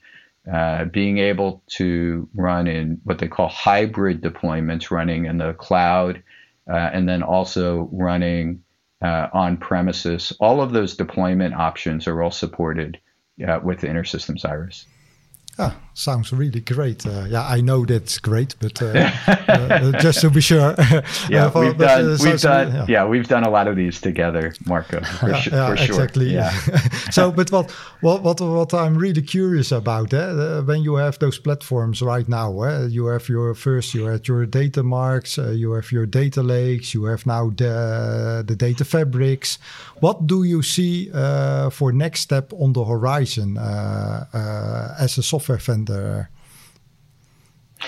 uh, 0.52 0.84
being 0.84 1.18
able 1.18 1.62
to 1.66 2.28
run 2.34 2.66
in 2.66 3.00
what 3.04 3.18
they 3.18 3.28
call 3.28 3.48
hybrid 3.48 4.22
deployments, 4.22 4.90
running 4.90 5.26
in 5.26 5.38
the 5.38 5.52
cloud 5.54 6.22
uh, 6.68 6.90
and 6.92 7.08
then 7.08 7.22
also 7.22 7.88
running 7.92 8.62
uh, 9.02 9.28
on 9.32 9.56
premises. 9.56 10.32
All 10.40 10.60
of 10.60 10.72
those 10.72 10.96
deployment 10.96 11.54
options 11.54 12.06
are 12.06 12.22
all 12.22 12.30
supported 12.30 13.00
uh, 13.46 13.60
with 13.62 13.80
InterSystems 13.80 14.44
Iris. 14.44 14.86
Ah, 15.58 15.76
sounds 16.00 16.32
really 16.32 16.60
great. 16.60 17.06
Uh, 17.06 17.26
yeah, 17.28 17.46
I 17.46 17.60
know 17.60 17.84
that's 17.84 18.18
great, 18.18 18.56
but 18.58 18.80
uh, 18.82 18.86
uh, 19.48 19.92
just 20.00 20.20
to 20.22 20.30
be 20.30 20.40
sure. 20.40 20.74
yeah, 21.28 21.50
we've 21.54 21.76
done. 21.76 22.16
we've 22.22 22.40
done. 22.40 22.74
Yeah. 22.74 22.86
yeah. 22.88 23.06
we've 23.06 23.28
done 23.28 23.44
a 23.44 23.50
lot 23.50 23.68
of 23.68 23.76
these 23.76 24.00
together, 24.00 24.54
Marco. 24.66 25.00
For, 25.02 25.28
yeah, 25.28 25.42
yeah, 25.52 25.68
for 25.68 25.76
sure. 25.76 25.94
Exactly. 25.94 26.32
Yeah. 26.32 26.50
so, 27.10 27.30
but 27.30 27.52
what, 27.52 27.70
what, 28.00 28.22
what, 28.22 28.40
what 28.40 28.74
I'm 28.74 28.96
really 28.96 29.22
curious 29.22 29.72
about, 29.72 30.12
eh, 30.14 30.60
when 30.60 30.82
you 30.82 30.94
have 30.94 31.18
those 31.18 31.38
platforms 31.38 32.00
right 32.02 32.28
now, 32.28 32.62
eh, 32.62 32.86
you 32.86 33.06
have 33.06 33.28
your 33.28 33.54
first, 33.54 33.94
you 33.94 34.06
had 34.06 34.26
your 34.26 34.46
data 34.46 34.82
marts, 34.82 35.38
uh, 35.38 35.50
you 35.50 35.72
have 35.72 35.92
your 35.92 36.06
data 36.06 36.42
lakes, 36.42 36.94
you 36.94 37.04
have 37.04 37.26
now 37.26 37.50
the 37.50 38.44
the 38.46 38.56
data 38.56 38.84
fabrics. 38.84 39.58
What 40.00 40.26
do 40.26 40.44
you 40.44 40.62
see 40.62 41.10
uh, 41.12 41.68
for 41.68 41.92
next 41.92 42.20
step 42.20 42.52
on 42.54 42.72
the 42.72 42.84
horizon 42.84 43.58
uh, 43.58 44.94
as 44.98 45.18
a 45.18 45.22
software 45.22 45.58
vendor? 45.58 45.89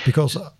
Because 0.04 0.36
uh, 0.36 0.50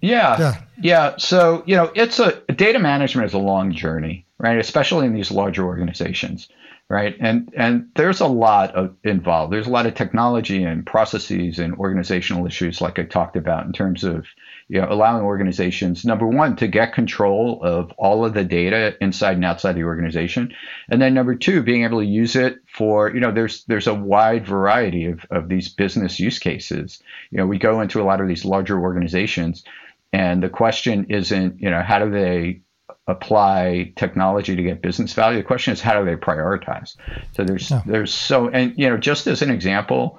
yeah, 0.00 0.38
yeah, 0.38 0.62
yeah. 0.80 1.14
So 1.18 1.62
you 1.66 1.76
know, 1.76 1.90
it's 1.94 2.18
a 2.18 2.40
data 2.52 2.78
management 2.78 3.26
is 3.26 3.34
a 3.34 3.38
long 3.38 3.72
journey, 3.72 4.26
right? 4.38 4.58
Especially 4.58 5.06
in 5.06 5.14
these 5.14 5.30
larger 5.30 5.64
organizations, 5.64 6.48
right? 6.90 7.16
And 7.20 7.54
and 7.56 7.88
there's 7.94 8.20
a 8.20 8.26
lot 8.26 8.74
of 8.74 8.96
involved. 9.04 9.52
There's 9.52 9.68
a 9.68 9.70
lot 9.70 9.86
of 9.86 9.94
technology 9.94 10.64
and 10.64 10.84
processes 10.84 11.60
and 11.60 11.76
organizational 11.76 12.46
issues, 12.46 12.80
like 12.80 12.98
I 12.98 13.04
talked 13.04 13.36
about, 13.36 13.64
in 13.64 13.72
terms 13.72 14.02
of 14.02 14.26
you 14.68 14.80
know, 14.80 14.88
allowing 14.90 15.24
organizations, 15.24 16.04
number 16.04 16.26
one, 16.26 16.56
to 16.56 16.66
get 16.66 16.92
control 16.92 17.60
of 17.62 17.92
all 17.92 18.24
of 18.24 18.34
the 18.34 18.44
data 18.44 18.96
inside 19.00 19.36
and 19.36 19.44
outside 19.44 19.76
the 19.76 19.84
organization. 19.84 20.52
And 20.88 21.00
then 21.00 21.14
number 21.14 21.36
two, 21.36 21.62
being 21.62 21.84
able 21.84 22.00
to 22.00 22.06
use 22.06 22.34
it 22.34 22.58
for, 22.72 23.12
you 23.14 23.20
know, 23.20 23.32
there's 23.32 23.64
there's 23.64 23.86
a 23.86 23.94
wide 23.94 24.44
variety 24.44 25.06
of, 25.06 25.24
of 25.30 25.48
these 25.48 25.68
business 25.68 26.18
use 26.18 26.40
cases. 26.40 27.00
You 27.30 27.38
know, 27.38 27.46
we 27.46 27.58
go 27.58 27.80
into 27.80 28.02
a 28.02 28.04
lot 28.04 28.20
of 28.20 28.26
these 28.26 28.44
larger 28.44 28.80
organizations 28.80 29.64
and 30.12 30.42
the 30.42 30.48
question 30.48 31.06
isn't, 31.08 31.60
you 31.60 31.70
know, 31.70 31.82
how 31.82 32.00
do 32.00 32.10
they 32.10 32.62
apply 33.06 33.92
technology 33.96 34.56
to 34.56 34.62
get 34.62 34.82
business 34.82 35.12
value? 35.12 35.38
The 35.38 35.44
question 35.44 35.72
is 35.72 35.80
how 35.80 35.98
do 35.98 36.04
they 36.04 36.16
prioritize? 36.16 36.96
So 37.32 37.44
there's 37.44 37.72
there's 37.86 38.12
so 38.12 38.48
and 38.48 38.74
you 38.76 38.88
know, 38.88 38.96
just 38.96 39.26
as 39.26 39.42
an 39.42 39.50
example, 39.50 40.18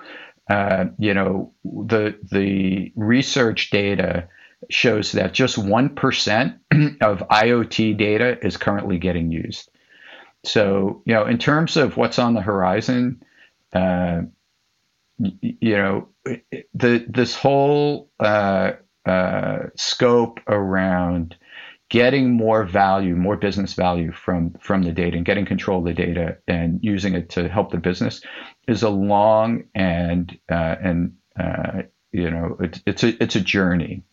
uh, 0.50 0.86
you 0.98 1.14
know, 1.14 1.54
the 1.64 2.18
the 2.32 2.92
research 2.96 3.70
data 3.70 4.28
shows 4.70 5.14
that 5.14 5.34
just 5.34 5.58
1% 5.58 6.60
of 7.02 7.20
IoT 7.20 7.98
data 7.98 8.38
is 8.46 8.58
currently 8.58 9.00
getting 9.00 9.32
used. 9.32 9.70
So, 10.44 11.02
you 11.06 11.14
know, 11.14 11.26
in 11.26 11.38
terms 11.38 11.78
of 11.78 11.98
what's 11.98 12.20
on 12.20 12.34
the 12.34 12.42
horizon, 12.42 13.24
uh, 13.74 14.22
you 15.18 15.78
know, 15.78 16.08
the 16.74 17.06
this 17.08 17.36
whole 17.36 18.10
uh, 18.20 18.74
uh, 19.06 19.60
scope 19.76 20.40
around 20.48 21.36
getting 21.92 22.32
more 22.32 22.64
value, 22.64 23.18
more 23.18 23.36
business 23.36 23.74
value 23.74 24.14
from 24.14 24.54
from 24.62 24.82
the 24.82 24.94
data 24.94 25.18
and 25.18 25.26
getting 25.26 25.46
control 25.46 25.80
of 25.80 25.86
the 25.86 25.94
data 25.94 26.38
and 26.48 26.80
using 26.82 27.14
it 27.14 27.30
to 27.30 27.50
help 27.50 27.70
the 27.70 27.78
business 27.78 28.22
is 28.66 28.82
a 28.82 28.90
long 28.90 29.66
and 29.76 30.40
uh, 30.50 30.76
and 30.82 31.18
uh, 31.38 31.82
you 32.14 32.32
know 32.32 32.56
it's 32.62 32.82
it's 32.88 33.04
a 33.04 33.22
it's 33.22 33.36
a 33.36 33.42
journey. 33.42 34.04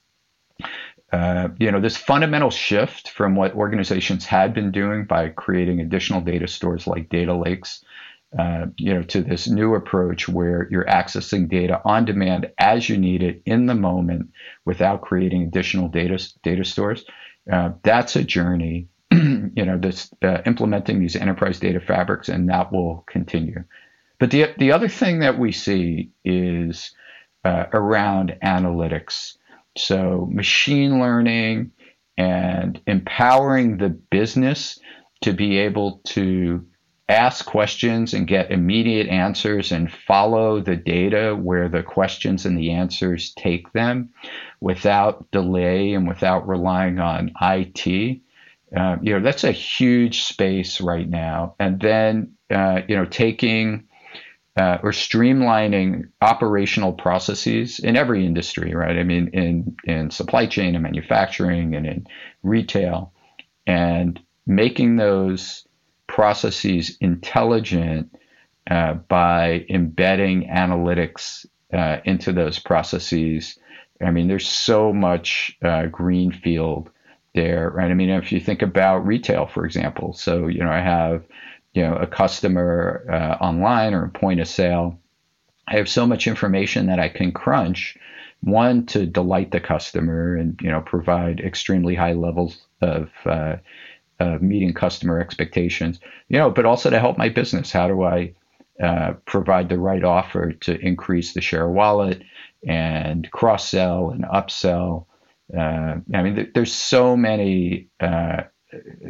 Uh, 1.13 1.49
you 1.59 1.71
know, 1.71 1.81
this 1.81 1.97
fundamental 1.97 2.51
shift 2.51 3.11
from 3.11 3.37
what 3.37 3.55
organizations 3.55 4.27
had 4.27 4.53
been 4.53 4.73
doing 4.73 5.05
by 5.05 5.29
creating 5.29 5.81
additional 5.81 6.21
data 6.21 6.47
stores 6.47 6.87
like 6.87 7.09
data 7.09 7.33
lakes, 7.33 7.83
uh, 8.39 8.67
you 8.77 8.93
know, 8.93 9.03
to 9.03 9.23
this 9.23 9.49
new 9.49 9.75
approach 9.75 10.29
where 10.29 10.69
you're 10.71 10.85
accessing 10.85 11.49
data 11.49 11.81
on 11.85 12.05
demand 12.05 12.51
as 12.59 12.89
you 12.89 12.99
need 12.99 13.23
it 13.23 13.41
in 13.47 13.67
the 13.67 13.75
moment 13.75 14.29
without 14.67 15.01
creating 15.01 15.45
additional 15.45 15.89
data 15.89 16.19
data 16.43 16.65
stores. 16.65 17.05
Uh, 17.51 17.71
that's 17.83 18.17
a 18.17 18.25
journey. 18.25 18.89
you 19.11 19.65
know, 19.65 19.79
this 19.79 20.11
uh, 20.23 20.39
implementing 20.47 21.01
these 21.01 21.17
enterprise 21.17 21.59
data 21.59 21.81
fabrics, 21.81 22.29
and 22.29 22.49
that 22.49 22.73
will 22.73 23.05
continue. 23.07 23.65
But 24.19 24.31
the 24.31 24.53
the 24.59 24.73
other 24.73 24.89
thing 24.89 25.21
that 25.21 25.39
we 25.39 25.53
see 25.53 26.11
is 26.25 26.95
uh, 27.45 27.65
around 27.73 28.37
analytics. 28.43 29.37
So 29.77 30.29
machine 30.31 31.01
learning 31.01 31.71
and 32.17 32.81
empowering 32.87 33.79
the 33.79 33.91
business 33.91 34.79
to 35.23 35.33
be 35.33 35.59
able 35.59 36.01
to 36.07 36.67
ask 37.09 37.47
questions 37.47 38.13
and 38.13 38.27
get 38.27 38.51
immediate 38.51 39.09
answers 39.09 39.73
and 39.73 39.91
follow 39.91 40.61
the 40.61 40.77
data 40.77 41.35
where 41.35 41.69
the 41.69 41.83
questions 41.83 42.45
and 42.45 42.59
the 42.59 42.71
answers 42.71 43.33
take 43.35 43.73
them 43.73 44.11
without 44.61 45.31
delay 45.31 45.95
and 45.95 46.07
without 46.07 46.47
relying 46.47 46.99
on 46.99 47.33
IT. 47.41 48.21
Uh, 48.77 48.97
you 49.01 49.15
know, 49.15 49.23
that's 49.23 49.45
a 49.45 49.53
huge 49.53 50.25
space 50.25 50.81
right 50.81 51.09
now. 51.09 51.55
And 51.59 51.81
then, 51.81 52.35
uh, 52.51 52.83
you 52.87 52.97
know, 52.97 53.07
taking 53.07 53.89
uh, 54.59 54.79
or 54.83 54.91
streamlining 54.91 56.11
operational 56.21 56.93
processes 56.93 57.79
in 57.79 57.97
every 57.97 58.27
industry, 58.27 58.75
right? 58.75 58.99
I 58.99 59.05
mean, 59.05 59.29
in, 59.29 59.77
in 59.85 60.11
supply 60.11 60.47
chain 60.47 60.75
and 60.75 60.83
manufacturing 60.83 61.75
and 61.75 61.87
in 61.87 62.07
retail, 62.43 63.13
and 63.67 64.19
making 64.47 64.97
those 64.97 65.68
processes 66.19 66.97
intelligent 67.01 68.13
uh, 68.69 68.95
by 68.95 69.65
embedding 69.71 70.49
analytics 70.49 71.47
uh, 71.73 71.99
into 72.05 72.33
those 72.33 72.59
processes. 72.59 73.57
I 74.05 74.11
mean, 74.11 74.27
there's 74.27 74.49
so 74.49 74.93
much 74.93 75.57
uh, 75.63 75.87
greenfield 75.87 76.91
there, 77.37 77.71
right? 77.71 77.89
I 77.89 77.95
mean, 77.95 78.11
if 78.11 78.33
you 78.33 78.41
think 78.41 78.63
about 78.63 79.07
retail, 79.07 79.47
for 79.47 79.65
example, 79.65 80.13
so 80.13 80.49
you 80.49 80.59
know, 80.59 80.73
I 80.73 80.81
have 80.81 81.23
you 81.75 81.85
know 81.85 81.95
a 81.95 82.07
customer 82.09 83.07
uh, 83.09 83.41
online 83.41 83.95
or 83.95 84.07
a 84.07 84.11
point 84.11 84.41
of 84.41 84.49
sale. 84.49 84.99
I 85.69 85.77
have 85.77 85.89
so 85.89 86.05
much 86.05 86.27
information 86.27 86.87
that 86.87 86.99
I 86.99 87.11
can 87.11 87.31
crunch. 87.31 87.97
One 88.41 88.87
to 88.87 89.07
delight 89.07 89.53
the 89.53 89.61
customer 89.61 90.35
and 90.35 90.59
you 90.61 90.71
know 90.73 90.81
provide 90.81 91.39
extremely 91.39 91.95
high 91.95 92.15
levels 92.15 92.59
of 92.83 93.09
uh, 93.25 93.59
uh, 94.21 94.39
meeting 94.41 94.73
customer 94.73 95.21
expectations, 95.21 96.01
you 96.29 96.39
know, 96.39 96.51
but 96.51 96.67
also 96.67 96.91
to 96.91 96.99
help 96.99 97.19
my 97.19 97.29
business. 97.29 97.71
How 97.71 97.89
do 97.89 98.03
I 98.03 98.35
uh, 98.83 99.15
provide 99.27 99.69
the 99.69 99.79
right 99.79 100.05
offer 100.05 100.53
to 100.53 100.79
increase 100.81 101.35
the 101.35 101.41
share 101.41 101.67
of 101.67 101.75
wallet 101.75 102.23
and 102.67 103.31
cross 103.31 103.69
sell 103.69 104.11
and 104.11 104.25
upsell? 104.25 105.07
Uh, 105.57 105.97
I 106.15 106.23
mean, 106.23 106.35
th- 106.37 106.51
there's 106.55 106.73
so 106.73 107.17
many, 107.17 107.89
uh, 108.01 108.43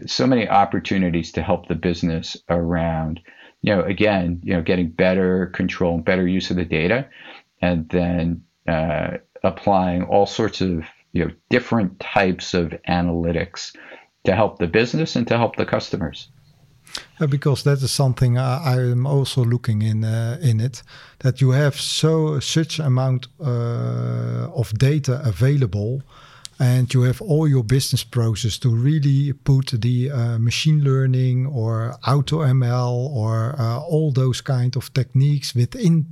so 0.07 0.27
many 0.27 0.49
opportunities 0.49 1.33
to 1.33 1.43
help 1.43 1.69
the 1.69 1.75
business 1.75 2.37
around, 2.49 3.21
you 3.63 3.75
know, 3.75 3.83
again, 3.83 4.41
you 4.45 4.55
know, 4.55 4.63
getting 4.63 4.91
better 4.91 5.47
control 5.47 5.97
and 5.97 6.05
better 6.05 6.29
use 6.29 6.51
of 6.51 6.57
the 6.57 6.65
data, 6.65 7.09
and 7.61 7.89
then 7.89 8.45
uh, 8.69 9.17
applying 9.43 10.03
all 10.05 10.27
sorts 10.27 10.61
of 10.61 10.85
you 11.13 11.25
know 11.25 11.31
different 11.51 11.99
types 12.01 12.55
of 12.55 12.75
analytics 12.89 13.75
to 14.29 14.35
help 14.35 14.59
the 14.59 14.67
business 14.67 15.17
and 15.17 15.27
to 15.27 15.37
help 15.37 15.57
the 15.57 15.65
customers. 15.65 16.29
Uh, 17.21 17.27
because 17.27 17.63
that 17.63 17.83
is 17.83 17.91
something 17.91 18.39
I, 18.39 18.75
I 18.75 18.81
am 18.93 19.07
also 19.07 19.45
looking 19.45 19.83
in 19.83 20.05
uh, 20.05 20.39
in 20.41 20.61
it 20.61 20.83
that 21.19 21.41
you 21.41 21.53
have 21.53 21.75
so 21.75 22.41
such 22.41 22.79
amount 22.79 23.29
uh, 23.41 24.61
of 24.61 24.73
data 24.79 25.21
available 25.25 26.03
and 26.59 26.93
you 26.93 27.03
have 27.03 27.21
all 27.23 27.47
your 27.47 27.63
business 27.63 28.05
process 28.05 28.59
to 28.59 28.69
really 28.69 29.33
put 29.33 29.71
the 29.81 30.11
uh, 30.11 30.39
machine 30.39 30.83
learning 30.83 31.47
or 31.47 31.95
auto 32.07 32.39
ML 32.39 33.11
or 33.11 33.55
uh, 33.59 33.79
all 33.81 34.11
those 34.13 34.41
kind 34.41 34.77
of 34.77 34.93
techniques 34.93 35.55
within 35.55 36.07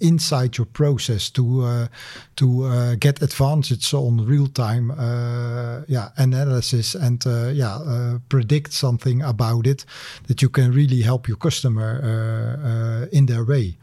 inside 0.00 0.58
your 0.58 0.66
process 0.66 1.30
to 1.30 1.62
uh, 1.62 1.86
to 2.36 2.64
uh, 2.64 2.94
get 2.96 3.22
advantage 3.22 3.94
on 3.94 4.24
real 4.26 4.48
time 4.48 4.90
uh, 4.90 5.82
yeah 5.86 6.08
analysis 6.16 6.94
and 6.94 7.26
uh, 7.26 7.48
yeah 7.48 8.18
predict 8.28 8.72
something 8.72 9.22
about 9.22 9.66
it 9.66 9.84
that 10.26 10.42
you 10.42 10.48
can 10.48 10.72
really 10.72 11.02
help 11.02 11.28
your 11.28 11.36
customer 11.36 13.08
in 13.12 13.26
their 13.26 13.44
way. 13.44 13.76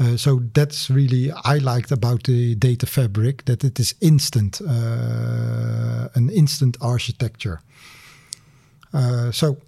Uh, 0.00 0.16
so 0.16 0.40
that's 0.54 0.88
really 0.88 1.30
I 1.44 1.58
liked 1.58 1.92
about 1.92 2.22
the 2.22 2.54
data 2.54 2.86
fabric 2.86 3.44
that 3.44 3.62
it 3.62 3.78
is 3.78 3.94
instant, 4.00 4.60
uh, 4.62 6.08
an 6.14 6.30
instant 6.30 6.78
architecture. 6.80 7.60
Uh, 8.94 9.30
so 9.30 9.58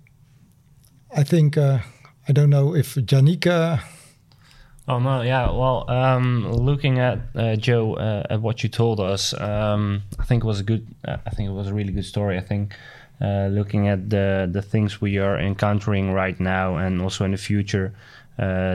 I 1.14 1.22
think 1.22 1.58
I 1.58 2.32
don't 2.32 2.48
know 2.48 2.74
if 2.74 2.94
Janika. 2.94 3.82
Oh 4.88 4.98
no, 4.98 5.20
yeah. 5.20 5.50
Well, 5.50 5.88
um, 5.90 6.50
looking 6.50 6.98
at 6.98 7.18
uh, 7.34 7.56
Joe 7.56 7.94
uh, 7.94 8.26
at 8.30 8.40
what 8.40 8.62
you 8.62 8.70
told 8.70 9.00
us, 9.00 9.34
um, 9.34 10.02
I 10.18 10.24
think 10.24 10.44
it 10.44 10.46
was 10.46 10.60
a 10.60 10.64
good. 10.64 10.86
Uh, 11.06 11.18
I 11.26 11.30
think 11.30 11.50
it 11.50 11.52
was 11.52 11.68
a 11.68 11.74
really 11.74 11.92
good 11.92 12.06
story. 12.06 12.38
I 12.38 12.40
think 12.40 12.74
looking 13.20 13.86
at 13.86 14.08
the 14.08 14.48
the 14.50 14.62
things 14.62 15.00
we 15.00 15.18
are 15.18 15.38
encountering 15.38 16.12
right 16.12 16.40
now 16.40 16.76
and 16.76 17.02
also 17.02 17.24
in 17.24 17.30
the 17.32 17.36
future, 17.36 17.92
uh, 17.94 18.21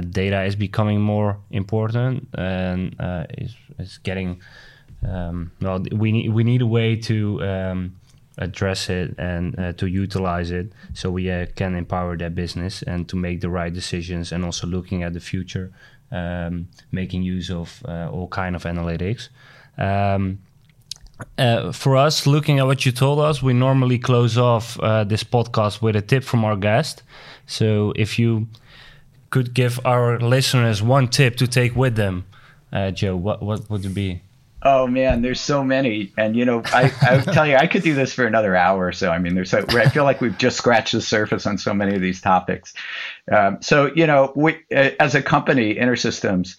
data 0.02 0.44
is 0.44 0.56
becoming 0.56 1.02
more 1.02 1.38
important 1.52 2.28
and 2.34 2.96
uh, 3.00 3.26
is, 3.38 3.56
is 3.80 3.98
getting 4.00 4.42
um, 5.08 5.52
well 5.62 5.84
we 5.92 6.12
need 6.12 6.30
we 6.30 6.44
need 6.44 6.62
a 6.62 6.68
way 6.68 6.96
to 6.96 7.42
um, 7.44 7.96
address 8.38 8.90
it 8.90 9.16
and 9.18 9.60
uh, 9.60 9.74
to 9.74 9.88
utilize 9.88 10.52
it 10.52 10.72
so 10.94 11.10
we 11.10 11.30
uh, 11.30 11.46
can 11.56 11.76
empower 11.76 12.16
their 12.18 12.30
business 12.30 12.84
and 12.84 13.10
to 13.10 13.16
make 13.16 13.42
the 13.42 13.50
right 13.50 13.74
decisions 13.74 14.32
and 14.32 14.46
also 14.46 14.68
looking 14.68 15.04
at 15.04 15.14
the 15.14 15.20
future 15.20 15.72
um, 16.12 16.68
making 16.92 17.24
use 17.24 17.50
of 17.50 17.84
uh, 17.88 18.10
all 18.12 18.28
kind 18.28 18.56
of 18.56 18.64
analytics 18.64 19.30
um, 19.78 20.40
uh, 21.38 21.72
for 21.72 21.96
us, 21.96 22.28
looking 22.28 22.60
at 22.60 22.68
what 22.68 22.86
you 22.86 22.92
told 22.92 23.20
us, 23.20 23.42
we 23.42 23.54
normally 23.54 23.98
close 23.98 24.38
off 24.38 24.80
uh, 24.80 25.04
this 25.04 25.24
podcast 25.24 25.82
with 25.82 25.96
a 25.96 26.02
tip 26.02 26.24
from 26.24 26.46
our 26.46 26.56
guest. 26.56 27.02
So, 27.48 27.92
if 27.96 28.20
you 28.20 28.48
could 29.38 29.54
give 29.54 29.80
our 29.86 30.20
listeners 30.20 30.82
one 30.82 31.08
tip 31.08 31.36
to 31.36 31.48
take 31.48 31.76
with 31.76 31.96
them, 31.96 32.26
uh, 32.74 32.90
Joe, 32.92 33.16
what 33.16 33.42
what 33.44 33.70
would 33.70 33.86
it 33.86 33.94
be? 33.94 34.22
Oh 34.64 34.88
man, 34.88 35.22
there's 35.22 35.40
so 35.40 35.64
many, 35.64 36.12
and 36.18 36.36
you 36.36 36.44
know, 36.44 36.64
I 36.66 36.92
I 37.02 37.20
tell 37.20 37.46
you, 37.46 37.56
I 37.56 37.68
could 37.68 37.84
do 37.84 37.94
this 37.94 38.14
for 38.14 38.26
another 38.26 38.56
hour 38.56 38.88
or 38.88 38.92
so. 38.92 39.12
I 39.12 39.20
mean, 39.20 39.36
there's 39.36 39.52
so, 39.52 39.64
I 39.70 39.90
feel 39.90 40.04
like 40.04 40.20
we've 40.20 40.38
just 40.38 40.58
scratched 40.58 40.94
the 40.94 41.02
surface 41.02 41.46
on 41.46 41.60
so 41.60 41.74
many 41.74 41.96
of 41.96 42.02
these 42.02 42.20
topics. 42.20 42.74
Um, 43.32 43.62
so 43.62 43.92
you 43.96 44.08
know, 44.08 44.34
we 44.36 44.56
uh, 44.76 44.90
as 45.00 45.14
a 45.14 45.22
company, 45.22 45.76
InterSystems 45.76 46.58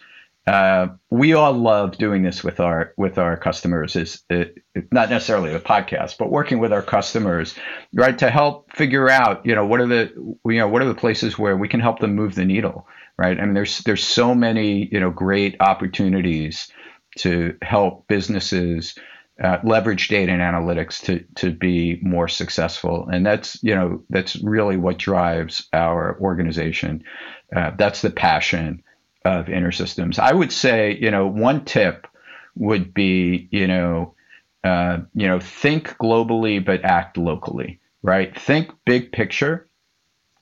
uh, 0.49 0.89
we 1.11 1.35
all 1.35 1.53
love 1.53 1.99
doing 1.99 2.23
this 2.23 2.43
with 2.43 2.59
our 2.59 2.95
with 2.97 3.19
our 3.19 3.37
customers. 3.37 3.97
Is 3.97 4.23
it, 4.31 4.57
not 4.91 5.11
necessarily 5.11 5.53
the 5.53 5.61
podcast, 5.61 6.17
but 6.17 6.31
working 6.31 6.59
with 6.59 6.73
our 6.73 6.81
customers, 6.81 7.55
right, 7.93 8.17
to 8.19 8.31
help 8.31 8.73
figure 8.73 9.11
out, 9.11 9.45
you 9.45 9.55
know, 9.55 9.67
what 9.67 9.81
are 9.81 9.87
the 9.87 10.11
you 10.47 10.59
know 10.59 10.67
what 10.67 10.81
are 10.81 10.89
the 10.89 10.95
places 10.95 11.39
where 11.39 11.55
we 11.55 11.69
can 11.69 11.81
help 11.81 11.99
them 11.99 12.15
move 12.15 12.35
the 12.35 12.47
needle, 12.47 12.89
right? 13.19 13.39
I 13.39 13.45
mean, 13.45 13.53
there's 13.53 13.81
there's 13.81 14.03
so 14.03 14.35
many 14.35 14.89
you 14.91 14.99
know 14.99 15.11
great 15.11 15.57
opportunities 15.61 16.73
to 17.19 17.55
help 17.61 18.09
businesses 18.09 18.99
uh, 19.45 19.59
leverage 19.65 20.09
data 20.09 20.33
and 20.33 20.41
analytics 20.41 21.03
to 21.03 21.23
to 21.43 21.51
be 21.51 22.01
more 22.01 22.27
successful, 22.27 23.07
and 23.13 23.27
that's 23.27 23.63
you 23.63 23.75
know 23.75 24.03
that's 24.09 24.37
really 24.37 24.79
what 24.79 24.97
drives 24.97 25.69
our 25.75 26.19
organization. 26.23 27.05
Uh, 27.55 27.73
that's 27.77 28.01
the 28.01 28.11
passion 28.11 28.83
of 29.25 29.47
InterSystems. 29.47 30.19
I 30.19 30.33
would 30.33 30.53
say, 30.53 30.97
you 31.01 31.11
know, 31.11 31.27
one 31.27 31.65
tip 31.65 32.07
would 32.57 32.93
be, 32.95 33.49
you 33.51 33.67
know, 33.67 34.15
uh, 34.65 34.99
you 35.15 35.27
know, 35.27 35.41
think 35.41 35.97
globally 35.99 36.65
but 36.65 36.85
act 36.85 37.17
locally, 37.17 37.81
right? 38.03 38.39
Think 38.39 38.73
big 38.85 39.13
picture. 39.13 39.69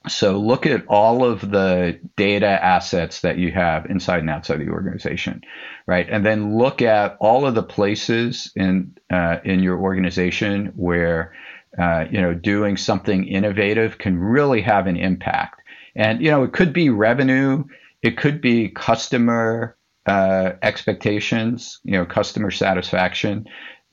So 0.08 0.38
look 0.38 0.66
at 0.66 0.86
all 0.86 1.24
of 1.24 1.40
the 1.40 1.98
data 2.16 2.46
assets 2.46 3.22
that 3.22 3.38
you 3.38 3.50
have 3.52 3.86
inside 3.86 4.20
and 4.20 4.30
outside 4.30 4.60
the 4.60 4.68
organization, 4.68 5.42
right? 5.86 6.06
And 6.08 6.24
then 6.24 6.56
look 6.56 6.80
at 6.80 7.16
all 7.20 7.44
of 7.44 7.54
the 7.54 7.62
places 7.62 8.52
in 8.54 8.96
uh, 9.10 9.38
in 9.44 9.60
your 9.60 9.78
organization 9.78 10.72
where 10.76 11.34
uh, 11.76 12.04
you 12.08 12.20
know 12.20 12.34
doing 12.34 12.76
something 12.76 13.26
innovative 13.26 13.98
can 13.98 14.16
really 14.16 14.62
have 14.62 14.86
an 14.86 14.96
impact. 14.96 15.60
And 15.96 16.22
you 16.22 16.30
know, 16.30 16.44
it 16.44 16.52
could 16.52 16.72
be 16.72 16.88
revenue 16.88 17.64
it 18.06 18.16
could 18.16 18.40
be 18.40 18.68
customer 18.68 19.76
uh, 20.06 20.52
expectations, 20.62 21.80
you 21.82 21.98
know, 21.98 22.06
customer 22.06 22.52
satisfaction, 22.52 23.46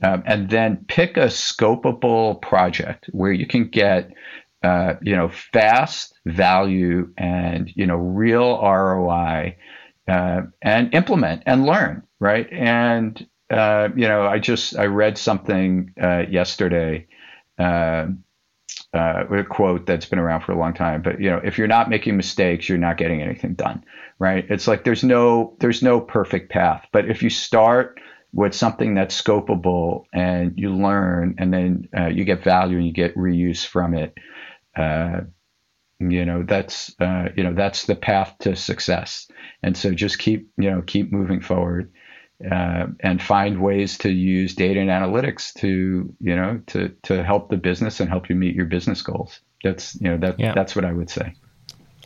um, 0.03 0.21
and 0.27 0.51
then 0.51 0.85
pick 0.87 1.17
a 1.17 1.25
scopable 1.25 2.39
project 2.39 3.09
where 3.11 3.31
you 3.31 3.47
can 3.47 3.67
get, 3.69 4.11
uh, 4.63 4.93
you 5.01 5.15
know, 5.15 5.29
fast 5.29 6.13
value 6.27 7.11
and 7.17 7.71
you 7.75 7.87
know 7.87 7.95
real 7.95 8.61
ROI, 8.61 9.57
uh, 10.07 10.41
and 10.61 10.93
implement 10.93 11.41
and 11.47 11.65
learn, 11.65 12.03
right? 12.19 12.47
And 12.51 13.25
uh, 13.49 13.89
you 13.95 14.07
know, 14.07 14.27
I 14.27 14.37
just 14.37 14.77
I 14.77 14.85
read 14.85 15.17
something 15.17 15.91
uh, 15.99 16.25
yesterday. 16.29 17.07
Um, 17.57 18.23
uh, 18.93 19.25
a 19.29 19.43
quote 19.43 19.85
that's 19.85 20.05
been 20.05 20.19
around 20.19 20.41
for 20.41 20.51
a 20.51 20.57
long 20.57 20.73
time. 20.73 21.01
But 21.01 21.19
you 21.19 21.29
know, 21.29 21.41
if 21.43 21.57
you're 21.57 21.67
not 21.67 21.89
making 21.89 22.17
mistakes, 22.17 22.69
you're 22.69 22.77
not 22.77 22.97
getting 22.97 23.21
anything 23.21 23.53
done, 23.53 23.83
right? 24.19 24.45
It's 24.49 24.67
like 24.67 24.83
there's 24.83 25.03
no 25.03 25.55
there's 25.59 25.81
no 25.81 25.99
perfect 25.99 26.51
path. 26.51 26.85
But 26.91 27.09
if 27.09 27.23
you 27.23 27.29
start 27.29 27.99
with 28.33 28.53
something 28.53 28.95
that's 28.95 29.19
scopable 29.19 30.05
and 30.11 30.53
you 30.57 30.75
learn 30.75 31.35
and 31.37 31.53
then 31.53 31.87
uh, 31.95 32.07
you 32.07 32.23
get 32.23 32.43
value 32.43 32.77
and 32.77 32.87
you 32.87 32.93
get 32.93 33.15
reuse 33.15 33.65
from 33.65 33.93
it. 33.93 34.17
Uh, 34.75 35.21
you 35.99 36.25
know 36.25 36.43
that's 36.43 36.93
uh, 36.99 37.29
you 37.35 37.43
know 37.43 37.53
that's 37.53 37.85
the 37.85 37.95
path 37.95 38.35
to 38.39 38.55
success. 38.55 39.27
And 39.61 39.77
so 39.77 39.93
just 39.93 40.19
keep 40.19 40.49
you 40.57 40.69
know 40.69 40.81
keep 40.81 41.11
moving 41.11 41.41
forward. 41.41 41.91
Uh, 42.51 42.87
and 42.99 43.21
find 43.21 43.61
ways 43.61 43.97
to 43.97 44.09
use 44.09 44.53
data 44.53 44.79
and 44.79 44.89
analytics 44.89 45.53
to 45.53 46.13
you 46.19 46.35
know 46.35 46.61
to 46.67 46.89
to 47.03 47.23
help 47.23 47.49
the 47.49 47.57
business 47.57 47.99
and 47.99 48.09
help 48.09 48.29
you 48.29 48.35
meet 48.35 48.53
your 48.55 48.65
business 48.65 49.01
goals. 49.01 49.39
That's 49.63 49.95
you 50.01 50.09
know 50.09 50.17
that 50.17 50.39
yeah. 50.39 50.53
that's 50.53 50.75
what 50.75 50.83
I 50.83 50.91
would 50.91 51.09
say. 51.09 51.33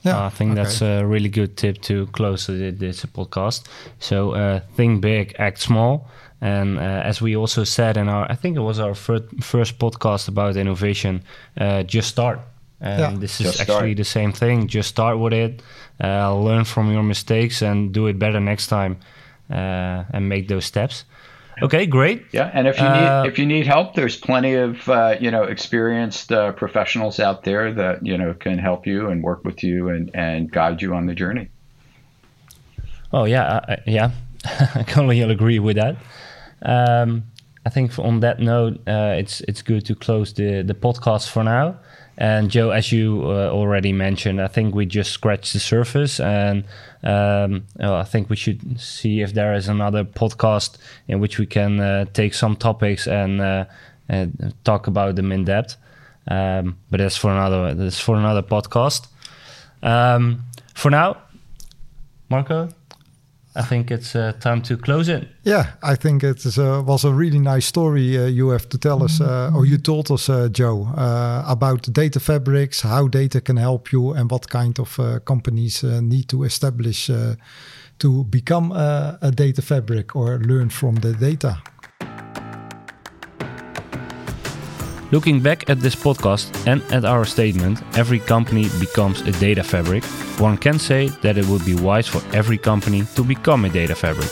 Yeah, 0.04 0.26
I 0.26 0.30
think 0.30 0.52
okay. 0.52 0.62
that's 0.62 0.82
a 0.82 1.04
really 1.04 1.30
good 1.30 1.58
tip 1.58 1.82
to 1.84 2.08
close 2.08 2.48
the 2.48 2.72
this 2.72 3.04
podcast. 3.06 3.68
So 4.00 4.32
uh, 4.32 4.60
think 4.76 5.02
big, 5.02 5.36
act 5.40 5.60
small. 5.60 6.08
And 6.40 6.78
uh, 6.78 7.02
as 7.04 7.22
we 7.22 7.36
also 7.36 7.64
said 7.64 7.98
in 7.98 8.10
our, 8.10 8.32
I 8.32 8.36
think 8.36 8.58
it 8.58 8.62
was 8.62 8.80
our 8.80 8.94
first, 8.94 9.24
first 9.42 9.80
podcast 9.80 10.28
about 10.28 10.56
innovation, 10.56 11.24
uh, 11.58 11.84
just 11.84 12.10
start. 12.10 12.40
And 12.80 13.00
yeah. 13.00 13.20
this 13.20 13.42
is 13.42 13.48
just 13.48 13.62
actually 13.62 13.96
start. 13.96 13.98
the 13.98 14.04
same 14.04 14.32
thing. 14.32 14.68
Just 14.68 14.90
start 14.90 15.18
with 15.18 15.34
it, 15.34 15.64
uh, 16.04 16.36
learn 16.36 16.64
from 16.64 16.92
your 16.92 17.02
mistakes, 17.02 17.64
and 17.64 17.92
do 17.92 18.06
it 18.06 18.20
better 18.20 18.40
next 18.40 18.68
time, 18.68 19.00
and 19.50 20.30
make 20.30 20.48
those 20.48 20.66
steps. 20.66 21.06
Okay, 21.62 21.88
great. 21.88 22.26
Yeah, 22.32 22.52
and 22.54 22.68
if 22.68 22.78
you 22.78 22.86
uh, 22.86 23.24
need 23.24 23.30
if 23.32 23.40
you 23.40 23.46
need 23.46 23.66
help, 23.66 23.96
there's 23.96 24.16
plenty 24.16 24.54
of 24.54 24.88
uh, 24.88 25.16
you 25.20 25.32
know 25.32 25.44
experienced 25.44 26.32
uh, 26.32 26.52
professionals 26.52 27.20
out 27.20 27.44
there 27.44 27.74
that 27.74 28.06
you 28.06 28.18
know 28.18 28.34
can 28.34 28.60
help 28.60 28.86
you 28.86 29.10
and 29.10 29.24
work 29.24 29.44
with 29.44 29.64
you 29.64 29.90
and 29.90 30.12
and 30.14 30.52
guide 30.52 30.82
you 30.82 30.94
on 30.94 31.08
the 31.08 31.16
journey. 31.16 31.50
Oh 33.12 33.26
yeah, 33.26 33.78
yeah, 33.88 34.12
I 34.76 34.84
can 34.84 35.04
only 35.04 35.22
agree 35.22 35.60
with 35.60 35.78
that. 35.78 35.98
Um, 36.62 37.24
I 37.66 37.70
think 37.70 37.98
on 37.98 38.20
that 38.20 38.40
note, 38.40 38.76
uh, 38.88 39.16
it's 39.18 39.42
it's 39.42 39.64
good 39.64 39.84
to 39.88 39.96
close 39.96 40.34
the 40.34 40.62
the 40.62 40.76
podcast 40.76 41.30
for 41.30 41.44
now. 41.44 41.80
And 42.18 42.50
Joe, 42.50 42.72
as 42.72 42.92
you 42.92 43.22
uh, 43.26 43.50
already 43.52 43.94
mentioned, 43.94 44.42
I 44.42 44.48
think 44.48 44.74
we 44.74 44.88
just 44.88 45.12
scratched 45.12 45.54
the 45.54 45.60
surface, 45.60 46.20
and 46.20 46.64
um, 47.04 47.66
I 47.80 48.04
think 48.04 48.30
we 48.30 48.36
should 48.36 48.80
see 48.80 49.22
if 49.22 49.34
there 49.34 49.54
is 49.54 49.68
another 49.68 50.04
podcast 50.04 50.78
in 51.08 51.20
which 51.20 51.38
we 51.38 51.46
can 51.46 51.80
uh, 51.80 52.06
take 52.14 52.34
some 52.34 52.56
topics 52.56 53.08
and, 53.08 53.40
uh, 53.40 53.66
and, 54.10 54.54
talk 54.64 54.88
about 54.88 55.16
them 55.16 55.32
in 55.32 55.46
depth. 55.46 55.76
Um, 56.28 56.78
but 56.90 56.98
that's 56.98 57.18
for 57.18 57.32
another. 57.32 57.76
That's 57.76 58.00
for 58.00 58.16
another 58.16 58.42
podcast. 58.42 59.08
Um, 59.84 60.44
for 60.74 60.90
now, 60.90 61.18
Marco, 62.30 62.70
I 63.58 63.64
think 63.64 63.92
it's 63.92 64.16
uh, 64.16 64.34
time 64.40 64.62
to 64.62 64.78
close 64.78 65.10
it. 65.10 65.28
Yeah, 65.44 65.66
I 65.82 65.96
think 65.96 66.24
it 66.24 66.46
is, 66.46 66.58
uh, 66.58 66.84
was 66.86 67.04
a 67.04 67.12
really 67.12 67.40
nice 67.40 67.66
story 67.66 68.18
uh, 68.18 68.26
you 68.28 68.50
have 68.50 68.70
to 68.70 68.78
tell 68.78 69.04
us, 69.04 69.20
uh, 69.20 69.52
or 69.56 69.66
you 69.66 69.78
told 69.78 70.12
us, 70.12 70.30
uh, 70.30 70.48
Joe, 70.50 70.88
uh, 70.96 71.44
about 71.48 71.92
data 71.92 72.20
fabrics, 72.20 72.82
how 72.82 73.08
data 73.08 73.42
can 73.42 73.58
help 73.58 73.92
you, 73.92 74.12
and 74.12 74.30
what 74.30 74.48
kind 74.50 74.80
of 74.80 75.00
companies 75.26 75.84
need 75.84 76.28
to 76.30 76.44
establish 76.44 77.10
to 78.00 78.24
become 78.26 78.72
a 79.22 79.32
data 79.34 79.62
fabric 79.62 80.16
or 80.16 80.40
learn 80.40 80.70
from 80.70 80.96
the 80.96 81.14
data. 81.14 81.58
Looking 85.10 85.40
back 85.40 85.70
at 85.70 85.80
this 85.80 85.96
podcast 85.96 86.52
and 86.68 86.82
at 86.92 87.06
our 87.06 87.24
statement, 87.24 87.82
every 87.98 88.20
company 88.20 88.68
becomes 88.78 89.22
a 89.22 89.32
data 89.32 89.64
fabric, 89.64 90.04
one 90.38 90.58
can 90.58 90.78
say 90.78 91.08
that 91.22 91.38
it 91.38 91.46
would 91.46 91.64
be 91.64 91.76
wise 91.76 92.08
for 92.08 92.22
every 92.36 92.58
company 92.58 93.04
to 93.16 93.24
become 93.24 93.64
a 93.64 93.70
data 93.70 93.96
fabric. 93.96 94.30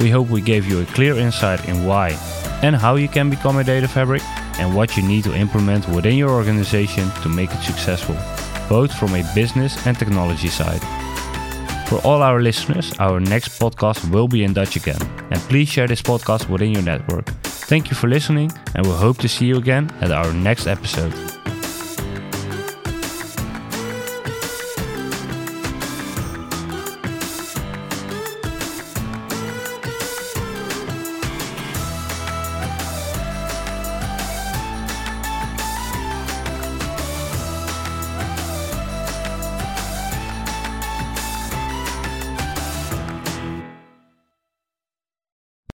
We 0.00 0.08
hope 0.08 0.30
we 0.30 0.40
gave 0.40 0.66
you 0.66 0.80
a 0.80 0.86
clear 0.86 1.18
insight 1.18 1.68
in 1.68 1.84
why 1.84 2.16
and 2.62 2.74
how 2.74 2.94
you 2.96 3.08
can 3.08 3.28
become 3.28 3.58
a 3.58 3.64
data 3.64 3.88
fabric 3.88 4.22
and 4.58 4.74
what 4.74 4.96
you 4.96 5.02
need 5.02 5.24
to 5.24 5.36
implement 5.36 5.86
within 5.90 6.16
your 6.16 6.30
organization 6.30 7.10
to 7.22 7.28
make 7.28 7.50
it 7.52 7.60
successful, 7.62 8.16
both 8.70 8.94
from 8.94 9.14
a 9.14 9.34
business 9.34 9.86
and 9.86 9.98
technology 9.98 10.48
side. 10.48 10.80
For 11.88 12.00
all 12.06 12.22
our 12.22 12.40
listeners, 12.40 12.94
our 12.98 13.20
next 13.20 13.60
podcast 13.60 14.10
will 14.10 14.28
be 14.28 14.44
in 14.44 14.54
Dutch 14.54 14.76
again, 14.76 15.02
and 15.30 15.40
please 15.42 15.68
share 15.68 15.86
this 15.86 16.00
podcast 16.00 16.48
within 16.48 16.70
your 16.70 16.82
network. 16.82 17.28
Thank 17.66 17.90
you 17.90 17.96
for 17.96 18.06
listening, 18.06 18.52
and 18.76 18.86
we 18.86 18.92
hope 18.92 19.18
to 19.18 19.28
see 19.28 19.46
you 19.46 19.56
again 19.56 19.90
at 20.00 20.12
our 20.12 20.32
next 20.32 20.68
episode. 20.68 21.35